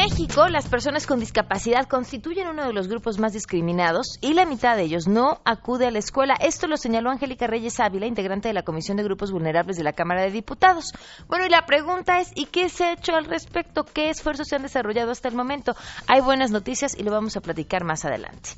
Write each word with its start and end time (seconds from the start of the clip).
México, 0.00 0.48
las 0.48 0.66
personas 0.66 1.06
con 1.06 1.20
discapacidad 1.20 1.86
constituyen 1.86 2.48
uno 2.48 2.64
de 2.64 2.72
los 2.72 2.88
grupos 2.88 3.18
más 3.18 3.34
discriminados 3.34 4.16
y 4.22 4.32
la 4.32 4.46
mitad 4.46 4.74
de 4.74 4.84
ellos 4.84 5.06
no 5.06 5.42
acude 5.44 5.86
a 5.86 5.90
la 5.90 5.98
escuela. 5.98 6.36
Esto 6.40 6.68
lo 6.68 6.78
señaló 6.78 7.10
Angélica 7.10 7.46
Reyes 7.46 7.80
Ávila, 7.80 8.06
integrante 8.06 8.48
de 8.48 8.54
la 8.54 8.62
Comisión 8.62 8.96
de 8.96 9.02
Grupos 9.02 9.30
Vulnerables 9.30 9.76
de 9.76 9.84
la 9.84 9.92
Cámara 9.92 10.22
de 10.22 10.30
Diputados. 10.30 10.94
Bueno, 11.28 11.44
y 11.44 11.50
la 11.50 11.66
pregunta 11.66 12.18
es, 12.18 12.32
¿y 12.34 12.46
qué 12.46 12.70
se 12.70 12.84
ha 12.84 12.92
hecho 12.94 13.14
al 13.14 13.26
respecto? 13.26 13.84
¿Qué 13.84 14.08
esfuerzos 14.08 14.48
se 14.48 14.56
han 14.56 14.62
desarrollado 14.62 15.10
hasta 15.10 15.28
el 15.28 15.34
momento? 15.34 15.76
Hay 16.06 16.22
buenas 16.22 16.50
noticias 16.50 16.98
y 16.98 17.02
lo 17.02 17.10
vamos 17.10 17.36
a 17.36 17.42
platicar 17.42 17.84
más 17.84 18.06
adelante. 18.06 18.52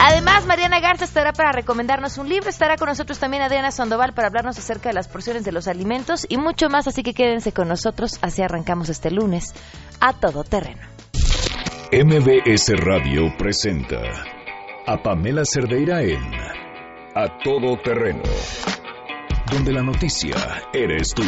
Además, 0.00 0.46
Mariana 0.46 0.80
Garza 0.80 1.04
estará 1.04 1.32
para 1.32 1.52
recomendarnos 1.52 2.18
un 2.18 2.28
libro. 2.28 2.48
Estará 2.48 2.76
con 2.76 2.88
nosotros 2.88 3.18
también 3.18 3.42
Adriana 3.42 3.70
Sandoval 3.70 4.14
para 4.14 4.28
hablarnos 4.28 4.58
acerca 4.58 4.88
de 4.88 4.94
las 4.94 5.08
porciones 5.08 5.44
de 5.44 5.52
los 5.52 5.66
alimentos 5.66 6.26
y 6.28 6.36
mucho 6.36 6.68
más. 6.68 6.86
Así 6.86 7.02
que 7.02 7.14
quédense 7.14 7.52
con 7.52 7.68
nosotros. 7.68 8.18
Así 8.22 8.42
arrancamos 8.42 8.88
este 8.88 9.10
lunes 9.10 9.54
a 10.00 10.12
todo 10.12 10.44
terreno. 10.44 10.82
MBS 11.90 12.68
Radio 12.76 13.34
presenta 13.38 14.00
a 14.86 15.02
Pamela 15.02 15.44
Cerdeira 15.44 16.02
en 16.02 16.22
A 17.14 17.38
Todo 17.42 17.76
Terreno, 17.82 18.22
donde 19.50 19.72
la 19.72 19.82
noticia 19.82 20.36
eres 20.72 21.14
tú. 21.14 21.22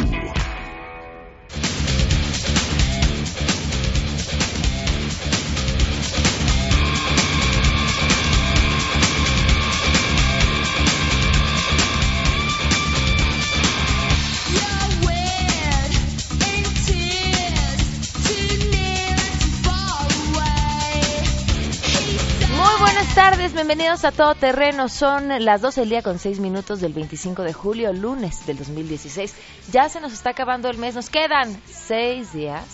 Tardes, 23.51 23.67
bienvenidos 23.67 24.05
a 24.05 24.11
Todo 24.11 24.35
Terreno. 24.35 24.87
Son 24.89 25.29
las 25.43 25.61
12 25.61 25.81
del 25.81 25.89
día 25.89 26.01
con 26.01 26.19
6 26.19 26.39
minutos 26.39 26.79
del 26.79 26.93
25 26.93 27.43
de 27.43 27.53
julio, 27.53 27.93
lunes 27.93 28.45
del 28.45 28.57
2016. 28.57 29.33
Ya 29.71 29.89
se 29.89 29.99
nos 29.99 30.13
está 30.13 30.31
acabando 30.31 30.69
el 30.69 30.77
mes, 30.77 30.95
nos 30.95 31.09
quedan 31.09 31.59
6 31.65 32.33
días, 32.33 32.65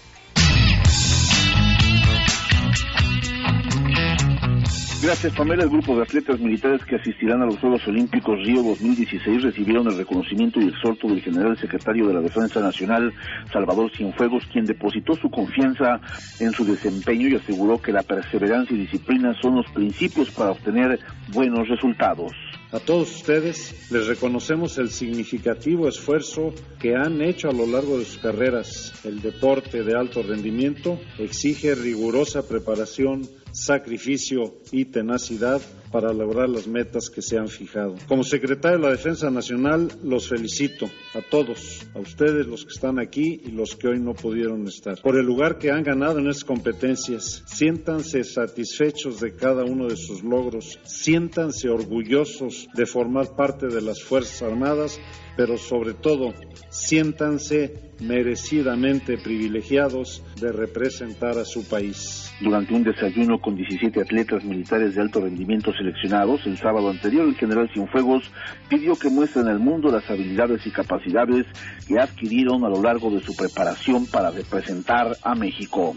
Gracias, 5.01 5.33
Pamela. 5.33 5.63
El 5.63 5.71
grupo 5.71 5.95
de 5.95 6.03
atletas 6.03 6.41
militares 6.41 6.85
que 6.85 6.97
asistirán 6.97 7.41
a 7.41 7.47
los 7.47 7.59
Juegos 7.61 7.87
Olímpicos 7.87 8.37
Río 8.45 8.65
2016 8.65 9.45
recibieron 9.45 9.87
el 9.87 9.97
reconocimiento 9.97 10.61
y 10.61 10.67
exhorto 10.69 11.07
del 11.07 11.23
general 11.23 11.57
secretario 11.57 12.09
de 12.09 12.15
la 12.15 12.21
Defensa 12.21 12.59
Nacional, 12.59 13.13
Salvador 13.53 13.93
Cienfuegos, 13.97 14.45
quien 14.53 14.65
depositó 14.65 15.15
su 15.15 15.31
confianza 15.31 16.01
en 16.41 16.51
su 16.51 16.65
desempeño 16.65 17.29
y 17.29 17.37
aseguró 17.37 17.81
que 17.81 17.93
la 17.93 18.03
perseverancia 18.03 18.75
y 18.75 18.81
disciplina 18.81 19.35
son 19.41 19.55
los 19.57 19.71
principios 19.71 20.33
para 20.33 20.51
obtener 20.51 20.99
buenos 21.33 21.69
resultados. 21.69 22.33
A 22.71 22.81
todos 22.81 23.17
ustedes 23.17 23.91
les 23.91 24.07
reconocemos 24.09 24.77
el 24.77 24.91
significativo 24.91 25.89
esfuerzo 25.89 26.53
que 26.79 26.95
han 26.95 27.23
hecho 27.23 27.49
a 27.49 27.55
lo 27.55 27.67
largo 27.67 27.99
de 27.99 28.05
sus 28.05 28.19
carreras. 28.19 28.93
El 29.07 29.23
deporte 29.23 29.83
de 29.83 29.97
alto 29.97 30.23
rendimiento 30.23 31.01
exige 31.19 31.75
rigurosa 31.75 32.47
preparación 32.47 33.27
sacrificio 33.53 34.59
y 34.71 34.85
tenacidad 34.85 35.63
para 35.91 36.13
lograr 36.13 36.49
las 36.49 36.67
metas 36.67 37.11
que 37.11 37.23
se 37.23 37.39
han 37.39 37.49
fijado. 37.49 37.97
Como 38.07 38.25
secretario 38.25 38.79
de 38.79 38.85
la 38.85 38.91
Defensa 38.91 39.31
Nacional, 39.31 39.89
los 40.03 40.29
felicito 40.29 40.87
a 41.15 41.23
todos, 41.23 41.87
a 41.95 41.99
ustedes 41.99 42.47
los 42.47 42.65
que 42.65 42.73
están 42.73 42.99
aquí 42.99 43.41
y 43.45 43.51
los 43.51 43.77
que 43.77 43.89
hoy 43.89 44.01
no 44.01 44.15
pudieron 44.15 44.67
estar, 44.67 45.01
por 45.01 45.17
el 45.17 45.27
lugar 45.27 45.59
que 45.59 45.71
han 45.71 45.83
ganado 45.83 46.19
en 46.19 46.29
estas 46.29 46.45
competencias. 46.45 47.43
Siéntanse 47.47 48.25
satisfechos 48.25 49.21
de 49.21 49.35
cada 49.35 49.65
uno 49.65 49.89
de 49.89 49.97
sus 49.97 50.23
logros, 50.23 50.79
siéntanse 50.85 51.69
orgullosos 51.69 52.69
de 52.75 52.87
formar 52.87 53.35
parte 53.37 53.67
de 53.69 53.81
las 53.81 54.03
Fuerzas 54.03 54.43
Armadas, 54.43 55.01
pero 55.37 55.57
sobre 55.57 55.95
todo 55.95 56.35
siéntanse 56.71 57.89
merecidamente 58.01 59.19
privilegiados 59.19 60.23
de 60.41 60.53
representar 60.53 61.39
a 61.39 61.45
su 61.45 61.67
país. 61.69 62.33
Durante 62.41 62.75
un 62.75 62.85
desayuno 62.85 63.41
con 63.41 63.57
17 63.57 64.01
atletas 64.01 64.45
militares 64.45 64.95
de 64.95 65.01
alto 65.01 65.21
rendimiento 65.21 65.73
seleccionados 65.79 66.45
el 66.47 66.59
sábado 66.59 66.91
anterior, 66.91 67.27
el 67.27 67.37
general 67.37 67.71
Cienfuegos 67.73 68.31
pidió 68.69 68.97
que 68.97 69.09
muestren 69.09 69.49
al 69.49 69.61
mundo 69.61 69.91
las 69.91 70.09
habilidades 70.11 70.67
y 70.67 70.71
capacidades 70.71 71.47
que 71.87 71.99
adquirieron 71.99 72.65
a 72.65 72.69
lo 72.69 72.83
largo 72.83 73.11
de 73.11 73.21
su 73.21 73.35
preparación 73.35 74.07
para 74.07 74.31
representar 74.31 75.17
a 75.23 75.35
México 75.35 75.95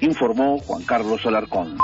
informó 0.00 0.58
Juan 0.58 0.82
Carlos 0.82 1.24
Alarcón. 1.26 1.76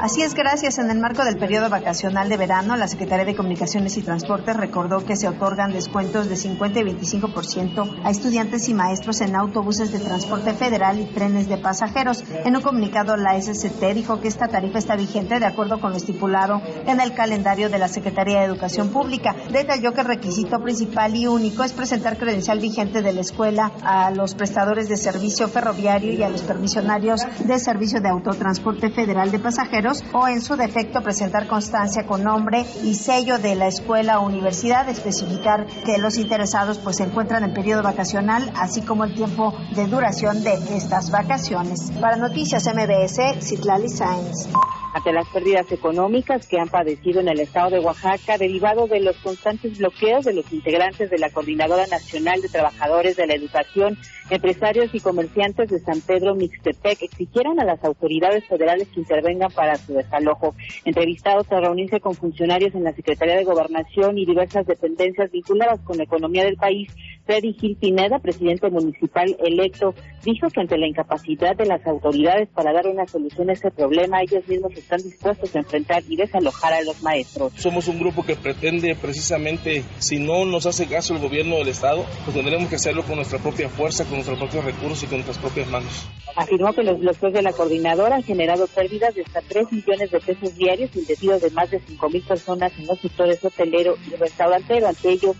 Así 0.00 0.20
es, 0.20 0.34
gracias. 0.34 0.78
En 0.78 0.90
el 0.90 0.98
marco 0.98 1.24
del 1.24 1.38
periodo 1.38 1.70
vacacional 1.70 2.28
de 2.28 2.36
verano, 2.36 2.76
la 2.76 2.86
Secretaría 2.86 3.24
de 3.24 3.34
Comunicaciones 3.34 3.96
y 3.96 4.02
Transportes 4.02 4.54
recordó 4.54 5.06
que 5.06 5.16
se 5.16 5.26
otorgan 5.26 5.72
descuentos 5.72 6.28
de 6.28 6.36
50 6.36 6.80
y 6.80 6.82
25% 6.82 8.02
a 8.04 8.10
estudiantes 8.10 8.68
y 8.68 8.74
maestros 8.74 9.22
en 9.22 9.34
autobuses 9.34 9.92
de 9.92 10.00
transporte 10.00 10.52
federal 10.52 11.00
y 11.00 11.06
trenes 11.06 11.48
de 11.48 11.56
pasajeros. 11.56 12.24
En 12.44 12.56
un 12.56 12.62
comunicado, 12.62 13.16
la 13.16 13.40
SCT 13.40 13.94
dijo 13.94 14.20
que 14.20 14.28
esta 14.28 14.48
tarifa 14.48 14.78
está 14.78 14.96
vigente 14.96 15.40
de 15.40 15.46
acuerdo 15.46 15.80
con 15.80 15.92
lo 15.92 15.96
estipulado 15.96 16.60
en 16.86 16.95
el 17.04 17.14
calendario 17.14 17.68
de 17.68 17.78
la 17.78 17.88
Secretaría 17.88 18.40
de 18.40 18.46
Educación 18.46 18.90
Pública. 18.90 19.34
Detalló 19.50 19.92
que 19.92 20.00
el 20.00 20.06
requisito 20.06 20.58
principal 20.60 21.14
y 21.14 21.26
único 21.26 21.62
es 21.62 21.72
presentar 21.72 22.18
credencial 22.18 22.60
vigente 22.60 23.02
de 23.02 23.12
la 23.12 23.20
escuela 23.20 23.72
a 23.82 24.10
los 24.10 24.34
prestadores 24.34 24.88
de 24.88 24.96
servicio 24.96 25.48
ferroviario 25.48 26.12
y 26.12 26.22
a 26.22 26.28
los 26.28 26.42
permisionarios 26.42 27.22
de 27.44 27.58
Servicio 27.58 28.00
de 28.00 28.08
Autotransporte 28.08 28.90
Federal 28.90 29.30
de 29.30 29.38
Pasajeros 29.38 30.04
o 30.12 30.28
en 30.28 30.40
su 30.40 30.56
defecto 30.56 31.02
presentar 31.02 31.46
constancia 31.46 32.06
con 32.06 32.22
nombre 32.22 32.64
y 32.82 32.94
sello 32.94 33.38
de 33.38 33.54
la 33.54 33.68
escuela 33.68 34.20
o 34.20 34.26
universidad, 34.26 34.88
especificar 34.88 35.66
que 35.84 35.98
los 35.98 36.16
interesados 36.16 36.78
pues 36.78 36.96
se 36.96 37.04
encuentran 37.04 37.44
en 37.44 37.54
periodo 37.54 37.82
vacacional, 37.82 38.52
así 38.56 38.82
como 38.82 39.04
el 39.04 39.14
tiempo 39.14 39.54
de 39.74 39.86
duración 39.86 40.42
de 40.42 40.54
estas 40.76 41.10
vacaciones. 41.10 41.90
Para 42.00 42.16
Noticias 42.16 42.66
MBS, 42.66 43.44
Citlali 43.44 43.88
Sáenz 43.88 44.48
ante 44.96 45.12
las 45.12 45.28
pérdidas 45.28 45.70
económicas 45.70 46.46
que 46.46 46.58
han 46.58 46.70
padecido 46.70 47.20
en 47.20 47.28
el 47.28 47.40
estado 47.40 47.68
de 47.68 47.80
Oaxaca 47.80 48.38
derivado 48.38 48.86
de 48.86 49.00
los 49.00 49.14
constantes 49.18 49.76
bloqueos 49.76 50.24
de 50.24 50.32
los 50.32 50.50
integrantes 50.50 51.10
de 51.10 51.18
la 51.18 51.28
Coordinadora 51.28 51.86
Nacional 51.88 52.40
de 52.40 52.48
Trabajadores 52.48 53.14
de 53.14 53.26
la 53.26 53.34
Educación, 53.34 53.98
empresarios 54.30 54.94
y 54.94 55.00
comerciantes 55.00 55.68
de 55.68 55.80
San 55.80 56.00
Pedro 56.00 56.34
Mixtepec 56.34 57.02
exigieron 57.02 57.60
a 57.60 57.66
las 57.66 57.84
autoridades 57.84 58.46
federales 58.46 58.88
que 58.88 59.00
intervengan 59.00 59.50
para 59.52 59.76
su 59.76 59.92
desalojo. 59.92 60.54
Entrevistados 60.86 61.52
a 61.52 61.60
reunirse 61.60 62.00
con 62.00 62.14
funcionarios 62.14 62.74
en 62.74 62.84
la 62.84 62.94
Secretaría 62.94 63.36
de 63.36 63.44
Gobernación 63.44 64.16
y 64.16 64.24
diversas 64.24 64.66
dependencias 64.66 65.30
vinculadas 65.30 65.78
con 65.80 65.98
la 65.98 66.04
economía 66.04 66.44
del 66.44 66.56
país, 66.56 66.90
Freddy 67.26 67.52
Gil 67.52 67.76
Pineda, 67.76 68.18
presidente 68.20 68.70
municipal 68.70 69.36
electo, 69.40 69.94
dijo 70.24 70.48
que 70.48 70.60
ante 70.60 70.78
la 70.78 70.86
incapacidad 70.86 71.54
de 71.54 71.66
las 71.66 71.86
autoridades 71.86 72.48
para 72.48 72.72
dar 72.72 72.86
una 72.86 73.06
solución 73.06 73.50
a 73.50 73.52
ese 73.52 73.70
problema, 73.70 74.22
ellos 74.22 74.46
mismos 74.48 74.76
están 74.86 75.02
dispuestos 75.02 75.54
a 75.54 75.58
enfrentar 75.58 76.04
y 76.08 76.16
desalojar 76.16 76.72
a 76.72 76.82
los 76.82 77.02
maestros. 77.02 77.52
Somos 77.56 77.88
un 77.88 77.98
grupo 77.98 78.24
que 78.24 78.36
pretende 78.36 78.94
precisamente, 78.94 79.84
si 79.98 80.18
no 80.18 80.44
nos 80.44 80.66
hace 80.66 80.86
caso 80.86 81.14
el 81.14 81.20
gobierno 81.20 81.56
del 81.56 81.68
Estado, 81.68 82.06
pues 82.24 82.36
tendremos 82.36 82.68
que 82.68 82.76
hacerlo 82.76 83.02
con 83.02 83.16
nuestra 83.16 83.38
propia 83.38 83.68
fuerza, 83.68 84.04
con 84.04 84.14
nuestros 84.14 84.38
propios 84.38 84.64
recursos 84.64 85.02
y 85.02 85.06
con 85.06 85.16
nuestras 85.18 85.38
propias 85.38 85.68
manos. 85.68 86.06
Afirmó 86.36 86.72
que 86.72 86.84
los 86.84 87.00
bloqueos 87.00 87.32
de 87.32 87.42
la 87.42 87.52
coordinadora 87.52 88.16
han 88.16 88.22
generado 88.22 88.66
pérdidas 88.68 89.14
de 89.14 89.22
hasta 89.22 89.40
3 89.40 89.72
millones 89.72 90.10
de 90.10 90.20
pesos 90.20 90.54
diarios 90.56 90.90
y 90.94 91.00
de 91.00 91.50
más 91.50 91.70
de 91.70 91.80
5 91.80 92.08
mil 92.10 92.22
personas 92.22 92.72
en 92.78 92.86
los 92.86 93.00
sectores 93.00 93.44
hotelero 93.44 93.96
y 94.06 94.14
restaurantero. 94.14 94.86
Ante 94.86 95.10
ello, 95.10 95.34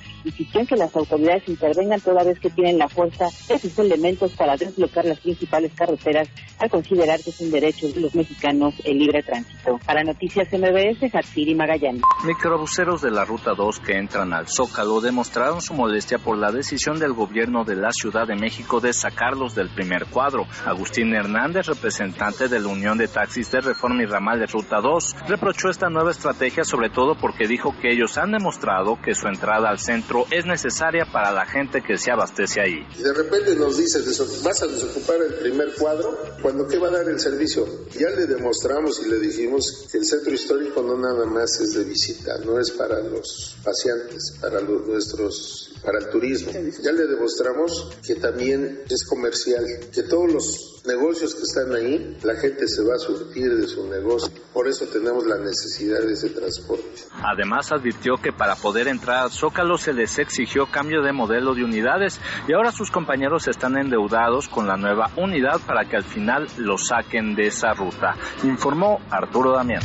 que 0.64 0.76
las 0.76 0.96
autoridades 0.96 1.48
intervengan 1.48 2.00
toda 2.00 2.24
vez 2.24 2.40
que 2.40 2.50
tienen 2.50 2.78
la 2.78 2.88
fuerza 2.88 3.26
de 3.48 3.58
sus 3.58 3.78
elementos 3.78 4.32
para 4.32 4.56
desbloquear 4.56 5.04
las 5.04 5.20
principales 5.20 5.72
carreteras 5.74 6.28
al 6.58 6.70
considerar 6.70 7.20
que 7.22 7.30
es 7.30 7.40
un 7.40 7.50
derecho 7.50 7.88
de 7.88 8.00
los 8.00 8.14
mexicanos 8.14 8.74
el 8.84 8.98
libre 8.98 9.22
tránsito. 9.22 9.35
Para 9.84 10.02
Noticias 10.04 10.48
MBS, 10.52 11.14
Hatsiri 11.14 11.54
Magallanes. 11.54 12.02
Microbuseros 12.24 13.02
de 13.02 13.10
la 13.10 13.24
Ruta 13.24 13.52
2 13.56 13.80
que 13.80 13.98
entran 13.98 14.32
al 14.32 14.48
Zócalo 14.48 15.00
demostraron 15.00 15.60
su 15.60 15.74
molestia 15.74 16.18
por 16.18 16.38
la 16.38 16.52
decisión 16.52 16.98
del 16.98 17.12
gobierno 17.12 17.64
de 17.64 17.76
la 17.76 17.90
Ciudad 17.92 18.26
de 18.26 18.36
México 18.36 18.80
de 18.80 18.92
sacarlos 18.92 19.54
del 19.54 19.70
primer 19.70 20.06
cuadro. 20.06 20.46
Agustín 20.64 21.14
Hernández, 21.14 21.66
representante 21.66 22.48
de 22.48 22.60
la 22.60 22.68
Unión 22.68 22.98
de 22.98 23.08
Taxis 23.08 23.50
de 23.50 23.60
Reforma 23.60 24.02
y 24.02 24.06
Ramal 24.06 24.40
de 24.40 24.46
Ruta 24.46 24.80
2, 24.80 25.16
reprochó 25.28 25.68
esta 25.68 25.88
nueva 25.88 26.10
estrategia 26.10 26.64
sobre 26.64 26.90
todo 26.90 27.16
porque 27.16 27.46
dijo 27.46 27.74
que 27.80 27.92
ellos 27.92 28.16
han 28.18 28.32
demostrado 28.32 28.98
que 29.02 29.14
su 29.14 29.26
entrada 29.28 29.68
al 29.68 29.78
centro 29.78 30.26
es 30.30 30.46
necesaria 30.46 31.06
para 31.12 31.32
la 31.32 31.46
gente 31.46 31.82
que 31.82 31.96
se 31.96 32.10
abastece 32.10 32.60
ahí. 32.60 32.86
Y 32.98 33.02
de 33.02 33.12
repente 33.12 33.54
nos 33.56 33.76
dice, 33.76 33.98
vas 34.44 34.62
a 34.62 34.66
desocupar 34.66 35.16
el 35.22 35.34
primer 35.34 35.74
cuadro, 35.78 36.16
cuando 36.42 36.66
¿qué 36.66 36.78
va 36.78 36.88
a 36.88 36.92
dar 36.92 37.08
el 37.08 37.18
servicio? 37.18 37.64
Ya 37.98 38.10
le 38.10 38.26
demostramos 38.26 39.02
y 39.04 39.10
le 39.10 39.18
dijimos 39.26 39.86
que 39.90 39.98
el 39.98 40.06
centro 40.06 40.32
histórico 40.32 40.82
no 40.82 40.96
nada 40.96 41.26
más 41.26 41.60
es 41.60 41.74
de 41.74 41.84
visita, 41.84 42.38
no 42.38 42.58
es 42.58 42.70
para 42.70 43.00
los 43.00 43.56
paseantes, 43.62 44.34
para 44.40 44.60
los, 44.60 44.86
nuestros 44.86 45.72
para 45.84 45.98
el 45.98 46.08
turismo. 46.10 46.52
Ya 46.82 46.92
le 46.92 47.06
demostramos 47.06 47.88
que 48.04 48.16
también 48.16 48.82
es 48.88 49.04
comercial, 49.04 49.64
que 49.92 50.02
todos 50.04 50.32
los 50.32 50.75
negocios 50.86 51.34
que 51.34 51.42
están 51.42 51.74
ahí, 51.74 52.16
la 52.22 52.34
gente 52.36 52.66
se 52.68 52.82
va 52.82 52.94
a 52.94 52.98
surtir 52.98 53.54
de 53.54 53.66
su 53.66 53.86
negocio. 53.88 54.32
Por 54.52 54.68
eso 54.68 54.86
tenemos 54.86 55.26
la 55.26 55.38
necesidad 55.38 56.00
de 56.00 56.12
ese 56.12 56.30
transporte. 56.30 56.84
Además 57.22 57.72
advirtió 57.72 58.16
que 58.16 58.32
para 58.32 58.56
poder 58.56 58.88
entrar 58.88 59.24
al 59.24 59.30
Zócalo 59.30 59.78
se 59.78 59.92
les 59.92 60.18
exigió 60.18 60.66
cambio 60.66 61.02
de 61.02 61.12
modelo 61.12 61.54
de 61.54 61.64
unidades 61.64 62.20
y 62.48 62.52
ahora 62.52 62.72
sus 62.72 62.90
compañeros 62.90 63.48
están 63.48 63.76
endeudados 63.76 64.48
con 64.48 64.66
la 64.66 64.76
nueva 64.76 65.10
unidad 65.16 65.60
para 65.66 65.88
que 65.88 65.96
al 65.96 66.04
final 66.04 66.46
lo 66.58 66.78
saquen 66.78 67.34
de 67.34 67.48
esa 67.48 67.72
ruta, 67.72 68.14
informó 68.44 69.00
Arturo 69.10 69.52
Damián. 69.52 69.82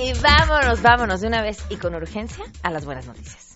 Y 0.00 0.12
vámonos, 0.22 0.80
vámonos 0.80 1.20
de 1.20 1.26
una 1.26 1.42
vez 1.42 1.64
y 1.68 1.76
con 1.76 1.94
urgencia 1.94 2.44
a 2.62 2.70
las 2.70 2.84
buenas 2.84 3.06
noticias. 3.06 3.47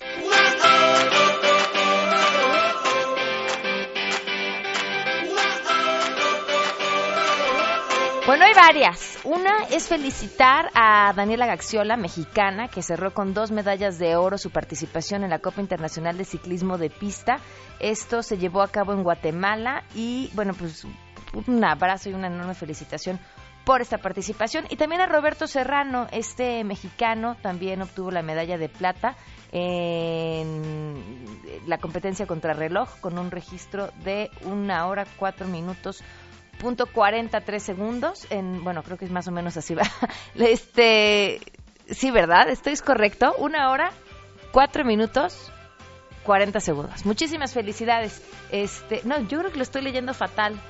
Bueno, 8.25 8.45
hay 8.45 8.55
varias. 8.55 9.19
Una 9.25 9.65
es 9.71 9.89
felicitar 9.89 10.71
a 10.75 11.13
Daniela 11.13 11.45
Gaxiola, 11.45 11.97
mexicana, 11.97 12.69
que 12.69 12.81
cerró 12.81 13.13
con 13.13 13.35
dos 13.35 13.51
medallas 13.51 13.99
de 13.99 14.17
oro 14.17 14.39
su 14.39 14.51
participación 14.51 15.25
en 15.25 15.31
la 15.31 15.41
Copa 15.41 15.61
Internacional 15.61 16.17
de 16.17 16.25
Ciclismo 16.25 16.79
de 16.79 16.89
Pista. 16.89 17.41
Esto 17.81 18.23
se 18.23 18.39
llevó 18.39 18.63
a 18.63 18.69
cabo 18.69 18.93
en 18.93 19.03
Guatemala 19.03 19.83
y, 19.95 20.31
bueno, 20.35 20.55
pues 20.55 20.87
un 21.35 21.65
abrazo 21.65 22.11
y 22.11 22.15
una 22.15 22.29
enorme 22.29 22.55
felicitación 22.55 23.19
por 23.65 23.81
esta 23.81 23.99
participación. 23.99 24.67
Y 24.71 24.77
también 24.77 25.01
a 25.01 25.07
Roberto 25.07 25.47
Serrano, 25.47 26.07
este 26.13 26.65
mexicano, 26.65 27.37
también 27.43 27.83
obtuvo 27.83 28.11
la 28.11 28.23
medalla 28.23 28.59
de 28.59 28.69
plata 28.69 29.17
en 29.53 31.25
la 31.67 31.79
competencia 31.79 32.27
contrarreloj 32.27 33.01
con 33.01 33.19
un 33.19 33.31
registro 33.31 33.91
de 34.05 34.31
una 34.45 34.87
hora, 34.87 35.07
cuatro 35.17 35.47
minutos, 35.47 36.03
punto 36.59 36.87
cuarenta 36.87 37.41
tres 37.43 37.63
segundos. 37.63 38.27
En, 38.31 38.65
bueno, 38.65 38.83
creo 38.83 38.97
que 38.97 39.05
es 39.05 39.11
más 39.11 39.29
o 39.29 39.33
menos 39.33 39.57
así. 39.57 39.77
este, 40.35 41.41
sí, 41.89 42.11
¿verdad? 42.11 42.49
¿Estoy 42.49 42.77
correcto? 42.79 43.35
Una 43.39 43.71
hora, 43.71 43.93
cuatro 44.53 44.85
minutos, 44.85 45.53
40 46.25 46.61
segundos. 46.61 47.05
Muchísimas 47.05 47.53
felicidades. 47.53 48.23
Este, 48.51 49.03
no, 49.05 49.21
yo 49.21 49.39
creo 49.39 49.51
que 49.51 49.57
lo 49.57 49.63
estoy 49.63 49.83
leyendo 49.83 50.15
fatal. 50.15 50.61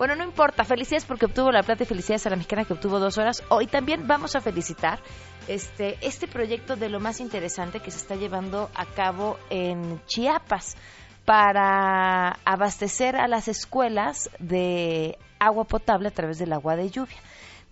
Bueno, 0.00 0.16
no 0.16 0.24
importa, 0.24 0.64
felicidades 0.64 1.04
porque 1.04 1.26
obtuvo 1.26 1.52
la 1.52 1.62
plata 1.62 1.82
y 1.82 1.86
felicidades 1.86 2.26
a 2.26 2.30
la 2.30 2.36
mexicana 2.36 2.64
que 2.64 2.72
obtuvo 2.72 2.98
dos 2.98 3.18
horas. 3.18 3.44
Hoy 3.50 3.66
también 3.66 4.06
vamos 4.06 4.34
a 4.34 4.40
felicitar 4.40 4.98
este, 5.46 5.98
este 6.00 6.26
proyecto 6.26 6.74
de 6.74 6.88
lo 6.88 7.00
más 7.00 7.20
interesante 7.20 7.80
que 7.80 7.90
se 7.90 7.98
está 7.98 8.14
llevando 8.14 8.70
a 8.74 8.86
cabo 8.86 9.36
en 9.50 10.00
Chiapas 10.06 10.78
para 11.26 12.30
abastecer 12.46 13.14
a 13.14 13.28
las 13.28 13.46
escuelas 13.46 14.30
de 14.38 15.18
agua 15.38 15.64
potable 15.64 16.08
a 16.08 16.12
través 16.12 16.38
del 16.38 16.54
agua 16.54 16.76
de 16.76 16.88
lluvia. 16.88 17.18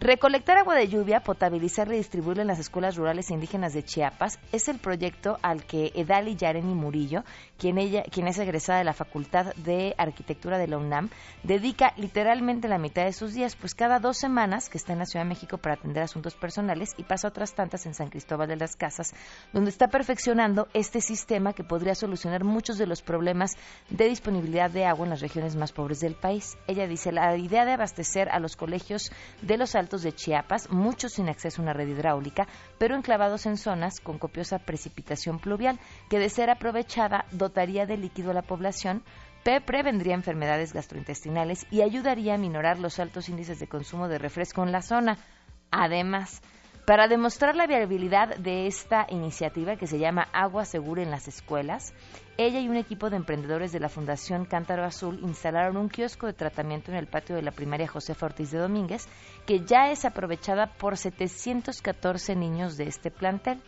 Recolectar 0.00 0.56
agua 0.59 0.77
de 0.77 0.87
lluvia, 0.87 1.25
potabilizarla 1.25 1.95
y 1.95 1.99
distribuirla 1.99 2.43
en 2.43 2.47
las 2.47 2.61
escuelas 2.61 2.95
rurales 2.95 3.31
e 3.31 3.35
indígenas 3.35 3.73
de 3.73 3.83
Chiapas 3.83 4.39
es 4.53 4.69
el 4.69 4.79
proyecto 4.79 5.41
al 5.43 5.65
que 5.65 5.91
Edali 5.93 6.37
Yareni 6.37 6.73
Murillo, 6.73 7.25
quien, 7.59 7.79
ella, 7.79 8.05
quien 8.05 8.29
es 8.29 8.39
egresada 8.39 8.79
de 8.79 8.85
la 8.85 8.93
Facultad 8.93 9.53
de 9.56 9.97
Arquitectura 9.99 10.56
de 10.56 10.69
la 10.69 10.79
UNAM, 10.79 11.11
dedica 11.43 11.95
literalmente 11.97 12.69
la 12.69 12.79
mitad 12.79 13.06
de 13.06 13.12
sus 13.12 13.35
días, 13.35 13.56
pues 13.56 13.75
cada 13.75 13.99
dos 13.99 14.19
semanas 14.19 14.69
que 14.69 14.79
está 14.79 14.93
en 14.93 15.00
la 15.00 15.05
Ciudad 15.05 15.25
de 15.25 15.31
México 15.31 15.59
para 15.59 15.75
atender 15.75 16.05
asuntos 16.05 16.37
personales 16.37 16.95
y 16.97 17.03
pasa 17.03 17.27
otras 17.27 17.55
tantas 17.55 17.85
en 17.85 17.95
San 17.95 18.09
Cristóbal 18.09 18.47
de 18.47 18.55
las 18.55 18.77
Casas, 18.77 19.15
donde 19.53 19.71
está 19.71 19.89
perfeccionando 19.89 20.69
este 20.75 21.00
sistema 21.00 21.55
que 21.55 21.65
podría 21.65 21.97
solucionar 21.97 22.45
muchos 22.45 22.79
de 22.79 22.87
los 22.87 23.03
problemas 23.03 23.56
de 23.91 24.09
disponibilidad 24.09 24.71
de 24.71 24.85
agua 24.85 25.06
en 25.06 25.11
las 25.11 25.23
regiones 25.23 25.56
más 25.56 25.73
pobres 25.73 25.99
del 25.99 26.15
país. 26.15 26.56
Ella 26.69 26.87
dice, 26.87 27.11
la 27.11 27.37
idea 27.37 27.65
de 27.65 27.73
abastecer 27.73 28.29
a 28.29 28.39
los 28.39 28.55
colegios 28.55 29.11
de 29.43 29.56
los 29.56 29.75
de 29.88 30.12
Chiapas, 30.12 30.70
muchos 30.70 31.14
sin 31.14 31.29
acceso 31.29 31.61
a 31.61 31.64
una 31.64 31.73
red 31.73 31.88
hidráulica, 31.88 32.46
pero 32.76 32.94
enclavados 32.94 33.46
en 33.46 33.56
zonas 33.56 34.00
con 34.00 34.19
copiosa 34.19 34.58
precipitación 34.58 35.38
pluvial, 35.38 35.81
que 36.11 36.19
de 36.19 36.29
ser 36.29 36.50
aprovechada 36.50 37.25
dotaría 37.32 37.87
de 37.87 37.96
líquido 37.96 38.31
a 38.32 38.35
la 38.35 38.43
población, 38.43 39.02
prevendría 39.64 40.14
enfermedades 40.14 40.75
gastrointestinales 40.75 41.67
y 41.70 41.81
ayudaría 41.81 42.35
a 42.35 42.38
minorar 42.38 42.79
los 42.79 42.99
altos 42.99 43.31
índices 43.31 43.58
de 43.58 43.67
consumo 43.67 44.06
de 44.06 44.19
refresco 44.19 44.62
en 44.62 44.73
la 44.73 44.82
zona. 44.82 45.16
Además, 45.71 46.42
para 46.88 47.07
demostrar 47.07 47.54
la 47.54 47.66
viabilidad 47.66 48.35
de 48.38 48.66
esta 48.66 49.07
iniciativa 49.11 49.76
que 49.76 49.87
se 49.87 49.99
llama 49.99 50.26
Agua 50.33 50.64
Segura 50.64 51.02
en 51.02 51.11
las 51.11 51.28
Escuelas, 51.28 51.92
ella 52.38 52.61
y 52.61 52.68
un 52.71 52.76
equipo 52.76 53.11
de 53.11 53.16
emprendedores 53.16 53.73
de 53.73 53.78
la 53.78 53.90
Fundación 53.90 54.47
Cántaro 54.47 54.87
Azul 54.87 55.21
instalaron 55.23 55.76
un 55.76 55.90
kiosco 55.90 56.26
de 56.26 56.33
tratamiento 56.33 56.90
en 56.90 56.97
el 56.97 57.07
patio 57.07 57.37
de 57.37 57.42
la 57.42 57.50
primaria 57.50 57.87
Josefa 57.87 58.25
Ortiz 58.25 58.52
de 58.52 58.59
Domínguez, 58.61 59.07
que 59.45 59.66
ya 59.66 59.90
es 59.90 60.07
aprovechada 60.07 60.78
por 60.78 60.97
714 60.97 62.35
niños 62.37 62.78
de 62.78 62.85
este 62.85 63.11
plantel. 63.11 63.62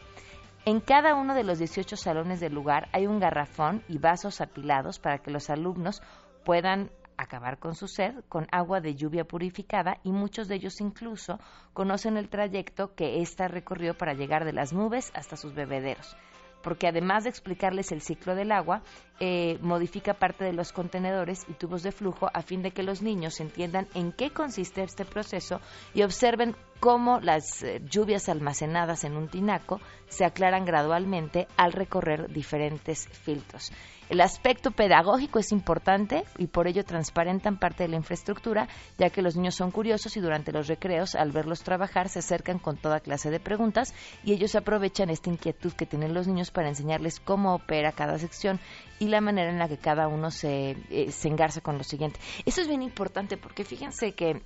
En 0.65 0.81
cada 0.81 1.15
uno 1.15 1.35
de 1.35 1.45
los 1.45 1.59
18 1.59 1.99
salones 1.99 2.41
del 2.41 2.55
lugar 2.55 2.89
hay 2.93 3.07
un 3.07 3.21
garrafón 3.21 3.83
y 3.87 3.99
vasos 3.99 4.41
apilados 4.41 4.99
para 4.99 5.19
que 5.19 5.31
los 5.31 5.51
alumnos 5.51 6.01
puedan 6.43 6.91
acabar 7.23 7.59
con 7.59 7.75
su 7.75 7.89
sed 7.89 8.15
con 8.29 8.47
agua 8.51 8.81
de 8.81 8.95
lluvia 8.95 9.25
purificada 9.25 9.99
y 10.05 10.13
muchos 10.13 10.49
de 10.49 10.57
ellos 10.57 10.81
incluso 10.81 11.39
conocen 11.73 12.17
el 12.17 12.29
trayecto 12.29 12.95
que 12.95 13.21
ésta 13.21 13.49
recorrió 13.49 13.97
para 13.97 14.15
llegar 14.15 14.45
de 14.45 14.53
las 14.53 14.73
nubes 14.73 15.11
hasta 15.15 15.37
sus 15.37 15.55
bebederos 15.55 16.17
porque 16.63 16.87
además 16.87 17.25
de 17.25 17.31
explicarles 17.31 17.93
el 17.93 18.03
ciclo 18.03 18.35
del 18.35 18.53
agua, 18.53 18.83
eh, 19.19 19.59
modifica 19.61 20.15
parte 20.15 20.45
de 20.45 20.53
los 20.53 20.73
contenedores 20.73 21.45
y 21.49 21.55
tubos 21.55 21.83
de 21.83 21.93
flujo 21.93 22.31
a 22.33 22.43
fin 22.43 22.63
de 22.63 22.71
que 22.71 22.83
los 22.83 23.03
niños 23.03 23.41
entiendan 23.41 23.87
en 23.95 24.13
qué 24.13 24.31
consiste 24.31 24.83
este 24.83 25.05
proceso 25.05 25.61
y 25.95 26.03
observen 26.03 26.57
cómo 26.79 27.21
las 27.21 27.63
eh, 27.63 27.81
lluvias 27.85 28.29
almacenadas 28.29 29.05
en 29.05 29.17
un 29.17 29.29
tinaco 29.29 29.81
se 30.09 30.25
aclaran 30.25 30.65
gradualmente 30.65 31.49
al 31.57 31.73
recorrer 31.73 32.31
diferentes 32.31 33.09
filtros. 33.09 33.73
El 34.11 34.21
aspecto 34.21 34.73
pedagógico 34.73 35.39
es 35.39 35.53
importante 35.53 36.25
y 36.37 36.49
por 36.49 36.67
ello 36.67 36.85
transparentan 36.85 37.61
parte 37.61 37.85
de 37.85 37.91
la 37.91 37.97
infraestructura, 37.97 38.67
ya 38.99 39.09
que 39.09 39.23
los 39.23 39.37
niños 39.37 39.55
son 39.55 39.71
curiosos 39.71 40.17
y 40.17 40.21
durante 40.21 40.51
los 40.51 40.67
recreos, 40.67 41.15
al 41.15 41.31
verlos 41.31 41.63
trabajar, 41.63 42.09
se 42.09 42.19
acercan 42.19 42.59
con 42.59 42.77
toda 42.77 42.99
clase 42.99 43.31
de 43.31 43.39
preguntas 43.39 43.95
y 44.25 44.33
ellos 44.33 44.57
aprovechan 44.57 45.11
esta 45.11 45.31
inquietud 45.31 45.73
que 45.75 45.87
tienen 45.87 46.13
los 46.13 46.27
niños 46.27 46.51
para 46.51 46.69
enseñarles 46.69 47.21
cómo 47.21 47.55
opera 47.55 47.93
cada 47.93 48.19
sección 48.19 48.59
y 48.99 49.07
la 49.07 49.21
manera 49.21 49.49
en 49.49 49.61
la 49.61 49.69
que 49.69 49.79
cada 49.79 50.09
uno 50.09 50.33
se, 50.33 50.77
eh, 50.91 51.13
se 51.13 51.29
engarza 51.29 51.61
con 51.61 51.79
lo 51.79 51.85
siguiente. 51.85 52.19
Eso 52.45 52.63
es 52.63 52.67
bien 52.67 52.83
importante 52.83 53.37
porque 53.37 53.63
fíjense 53.63 54.11
que 54.15 54.43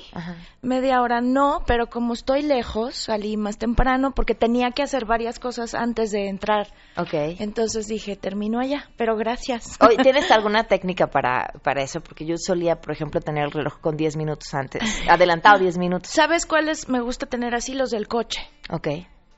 media 0.63 1.01
hora 1.01 1.21
no, 1.21 1.63
pero 1.67 1.89
como 1.89 2.13
estoy 2.13 2.43
lejos, 2.43 2.95
salí 2.95 3.37
más 3.37 3.59
temprano 3.59 4.13
porque 4.13 4.35
tenía 4.35 4.71
que 4.73 4.83
hacer 4.83 5.05
varias 5.05 5.39
cosas 5.39 5.75
antes 5.75 6.11
de 6.11 6.29
entrar. 6.29 6.69
Ok. 6.97 7.15
Entonces 7.39 7.87
dije, 7.87 8.17
termino 8.17 8.61
allá, 8.61 8.89
pero 8.97 9.17
gracias. 9.17 9.79
¿Tienes 10.03 10.31
alguna 10.31 10.65
técnica 10.65 11.09
para, 11.09 11.53
para 11.63 11.83
eso? 11.83 12.01
Porque 12.01 12.27
yo 12.27 12.37
solía, 12.37 12.77
por 12.77 12.93
ejemplo, 12.93 13.21
tener 13.21 13.45
el 13.45 13.51
reloj 13.51 13.81
con 13.81 13.97
10 13.97 14.17
minutos 14.17 14.53
antes, 14.55 14.83
adelantado 15.09 15.59
10 15.59 15.79
minutos. 15.79 16.11
¿Sabes 16.11 16.47
cuáles 16.47 16.89
me 16.89 17.01
gusta 17.01 17.27
tener 17.27 17.55
así? 17.55 17.75
Los 17.75 17.91
del 17.91 18.09
coche. 18.09 18.41
Ok. 18.71 18.89